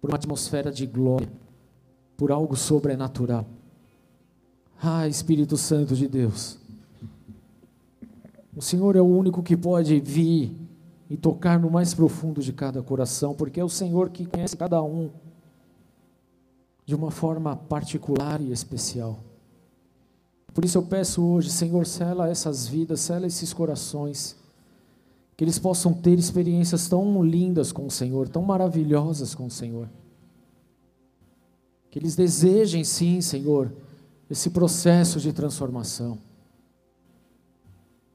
por 0.00 0.10
uma 0.10 0.16
atmosfera 0.16 0.70
de 0.70 0.86
glória, 0.86 1.28
por 2.16 2.30
algo 2.30 2.54
sobrenatural. 2.54 3.44
Ah, 4.80 5.08
Espírito 5.08 5.56
Santo 5.56 5.96
de 5.96 6.06
Deus. 6.06 6.59
O 8.60 8.62
Senhor 8.62 8.94
é 8.94 9.00
o 9.00 9.06
único 9.06 9.42
que 9.42 9.56
pode 9.56 9.98
vir 10.00 10.54
e 11.08 11.16
tocar 11.16 11.58
no 11.58 11.70
mais 11.70 11.94
profundo 11.94 12.42
de 12.42 12.52
cada 12.52 12.82
coração, 12.82 13.34
porque 13.34 13.58
é 13.58 13.64
o 13.64 13.70
Senhor 13.70 14.10
que 14.10 14.26
conhece 14.26 14.54
cada 14.54 14.82
um 14.82 15.08
de 16.84 16.94
uma 16.94 17.10
forma 17.10 17.56
particular 17.56 18.38
e 18.38 18.52
especial. 18.52 19.18
Por 20.52 20.62
isso 20.62 20.76
eu 20.76 20.82
peço 20.82 21.24
hoje, 21.24 21.48
Senhor, 21.48 21.86
sela 21.86 22.28
essas 22.28 22.66
vidas, 22.66 23.00
sela 23.00 23.26
esses 23.26 23.50
corações, 23.54 24.36
que 25.38 25.42
eles 25.42 25.58
possam 25.58 25.94
ter 25.94 26.18
experiências 26.18 26.86
tão 26.86 27.24
lindas 27.24 27.72
com 27.72 27.86
o 27.86 27.90
Senhor, 27.90 28.28
tão 28.28 28.42
maravilhosas 28.42 29.34
com 29.34 29.46
o 29.46 29.50
Senhor. 29.50 29.88
Que 31.90 31.98
eles 31.98 32.14
desejem 32.14 32.84
sim, 32.84 33.22
Senhor, 33.22 33.72
esse 34.28 34.50
processo 34.50 35.18
de 35.18 35.32
transformação 35.32 36.18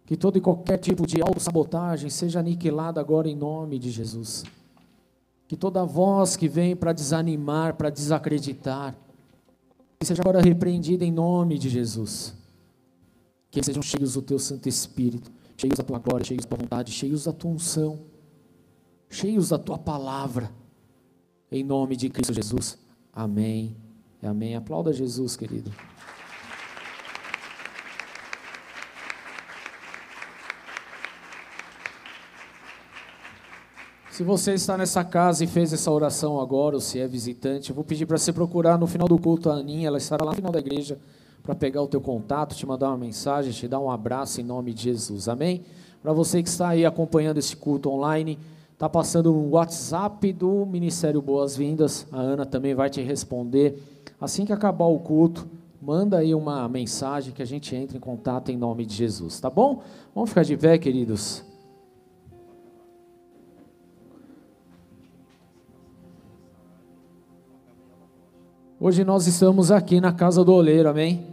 Que 0.06 0.16
todo 0.16 0.38
e 0.38 0.42
qualquer 0.42 0.78
tipo 0.78 1.08
de 1.08 1.22
autossabotagem 1.22 2.10
seja 2.10 2.40
aniquilada 2.40 3.02
agora 3.02 3.28
em 3.28 3.36
nome 3.36 3.80
de 3.80 3.90
Jesus. 3.90 4.44
Que 5.48 5.56
toda 5.56 5.84
voz 5.84 6.36
que 6.36 6.48
vem 6.48 6.76
para 6.76 6.94
desanimar, 6.94 7.76
para 7.76 7.90
desacreditar, 7.90 8.96
seja 10.02 10.22
agora 10.22 10.42
repreendida 10.42 11.04
em 11.04 11.12
nome 11.12 11.58
de 11.58 11.70
Jesus. 11.70 12.36
Que 13.50 13.64
sejam 13.64 13.82
cheios 13.82 14.14
do 14.14 14.22
teu 14.22 14.38
Santo 14.38 14.70
Espírito, 14.70 15.32
cheios 15.58 15.78
da 15.78 15.84
tua 15.84 15.98
glória, 15.98 16.26
cheios 16.26 16.44
da 16.44 16.50
tua 16.50 16.58
vontade, 16.60 16.92
cheios 16.92 17.24
da 17.24 17.34
tua 17.34 17.52
unção, 17.52 18.00
cheios 19.10 19.50
da 19.50 19.58
tua 19.58 19.78
palavra. 19.78 20.52
Em 21.52 21.64
nome 21.64 21.96
de 21.96 22.10
Cristo 22.10 22.34
Jesus. 22.34 22.78
Amém. 23.12 23.76
Amém. 24.22 24.56
Aplauda 24.56 24.92
Jesus, 24.92 25.36
querido. 25.36 25.72
Se 34.16 34.24
você 34.24 34.54
está 34.54 34.78
nessa 34.78 35.04
casa 35.04 35.44
e 35.44 35.48
fez 35.48 35.74
essa 35.74 35.92
oração 35.92 36.40
agora, 36.40 36.76
ou 36.76 36.80
se 36.80 36.98
é 36.98 37.06
visitante, 37.06 37.70
eu 37.70 37.76
vou 37.76 37.84
pedir 37.84 38.06
para 38.06 38.18
você 38.18 38.32
procurar 38.32 38.78
no 38.78 38.88
final 38.88 39.10
do 39.10 39.20
culto 39.20 39.50
a 39.50 39.56
Aninha, 39.56 39.90
ela 39.90 39.98
estará 39.98 40.24
lá 40.24 40.32
no 40.32 40.38
final 40.38 40.54
da 40.54 40.60
igreja 40.60 40.98
para 41.44 41.54
pegar 41.54 41.82
o 41.82 41.88
teu 41.90 42.00
contato, 42.00 42.56
te 42.56 42.66
mandar 42.66 42.88
uma 42.88 42.98
mensagem, 42.98 43.52
te 43.52 43.68
dar 43.68 43.82
um 43.82 43.92
abraço 43.92 44.40
em 44.40 44.44
nome 44.46 44.74
de 44.74 44.84
Jesus. 44.84 45.28
Amém? 45.28 45.64
Para 46.02 46.14
você 46.14 46.42
que 46.42 46.48
está 46.48 46.70
aí 46.70 46.86
acompanhando 46.86 47.40
esse 47.40 47.58
culto 47.58 47.90
online, 47.90 48.40
está 48.72 48.88
passando 48.88 49.36
um 49.36 49.50
WhatsApp 49.50 50.32
do 50.32 50.66
Ministério 50.66 51.22
Boas-Vindas. 51.22 52.08
A 52.10 52.22
Ana 52.22 52.46
também 52.46 52.74
vai 52.74 52.90
te 52.90 53.02
responder. 53.02 53.84
Assim 54.18 54.46
que 54.46 54.54
acabar 54.54 54.86
o 54.86 54.98
culto, 54.98 55.46
manda 55.82 56.20
aí 56.20 56.34
uma 56.34 56.70
mensagem 56.70 57.34
que 57.34 57.42
a 57.42 57.46
gente 57.46 57.76
entre 57.76 57.98
em 57.98 58.00
contato 58.00 58.50
em 58.50 58.56
nome 58.56 58.86
de 58.86 58.96
Jesus, 58.96 59.42
tá 59.42 59.50
bom? 59.50 59.82
Vamos 60.16 60.30
ficar 60.30 60.44
de 60.44 60.56
pé, 60.56 60.78
queridos. 60.78 61.44
Hoje 68.86 69.04
nós 69.04 69.26
estamos 69.26 69.72
aqui 69.72 70.00
na 70.00 70.14
casa 70.14 70.46
do 70.46 70.54
oleiro, 70.54 70.88
amém? 70.88 71.26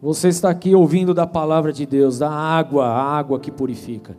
Você 0.00 0.28
está 0.28 0.48
aqui 0.48 0.74
ouvindo 0.74 1.12
da 1.12 1.26
palavra 1.26 1.70
de 1.70 1.84
Deus, 1.84 2.18
da 2.18 2.30
água, 2.30 2.86
a 2.86 3.02
água 3.18 3.38
que 3.38 3.50
purifica. 3.50 4.16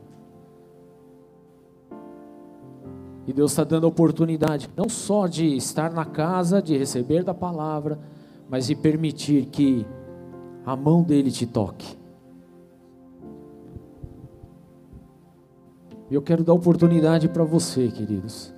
E 3.25 3.33
Deus 3.33 3.49
está 3.49 3.63
dando 3.63 3.87
oportunidade, 3.87 4.69
não 4.77 4.87
só 4.87 5.25
de 5.25 5.57
estar 5.57 5.91
na 5.91 6.05
casa, 6.05 6.61
de 6.61 6.77
receber 6.77 7.23
da 7.23 7.33
palavra, 7.33 7.97
mas 8.47 8.67
de 8.67 8.75
permitir 8.75 9.47
que 9.47 9.83
a 10.63 10.75
mão 10.75 11.01
dele 11.01 11.31
te 11.31 11.47
toque. 11.47 11.97
Eu 16.11 16.21
quero 16.21 16.43
dar 16.43 16.53
oportunidade 16.53 17.27
para 17.27 17.43
você, 17.43 17.87
queridos. 17.87 18.53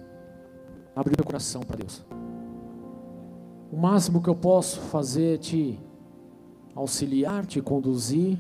Abrir 0.94 1.16
meu 1.18 1.26
coração 1.26 1.62
para 1.62 1.78
Deus. 1.78 2.06
O 3.72 3.76
máximo 3.76 4.22
que 4.22 4.30
eu 4.30 4.36
posso 4.36 4.80
fazer 4.80 5.36
é 5.36 5.38
te 5.38 5.80
auxiliar, 6.74 7.46
te 7.46 7.62
conduzir 7.62 8.40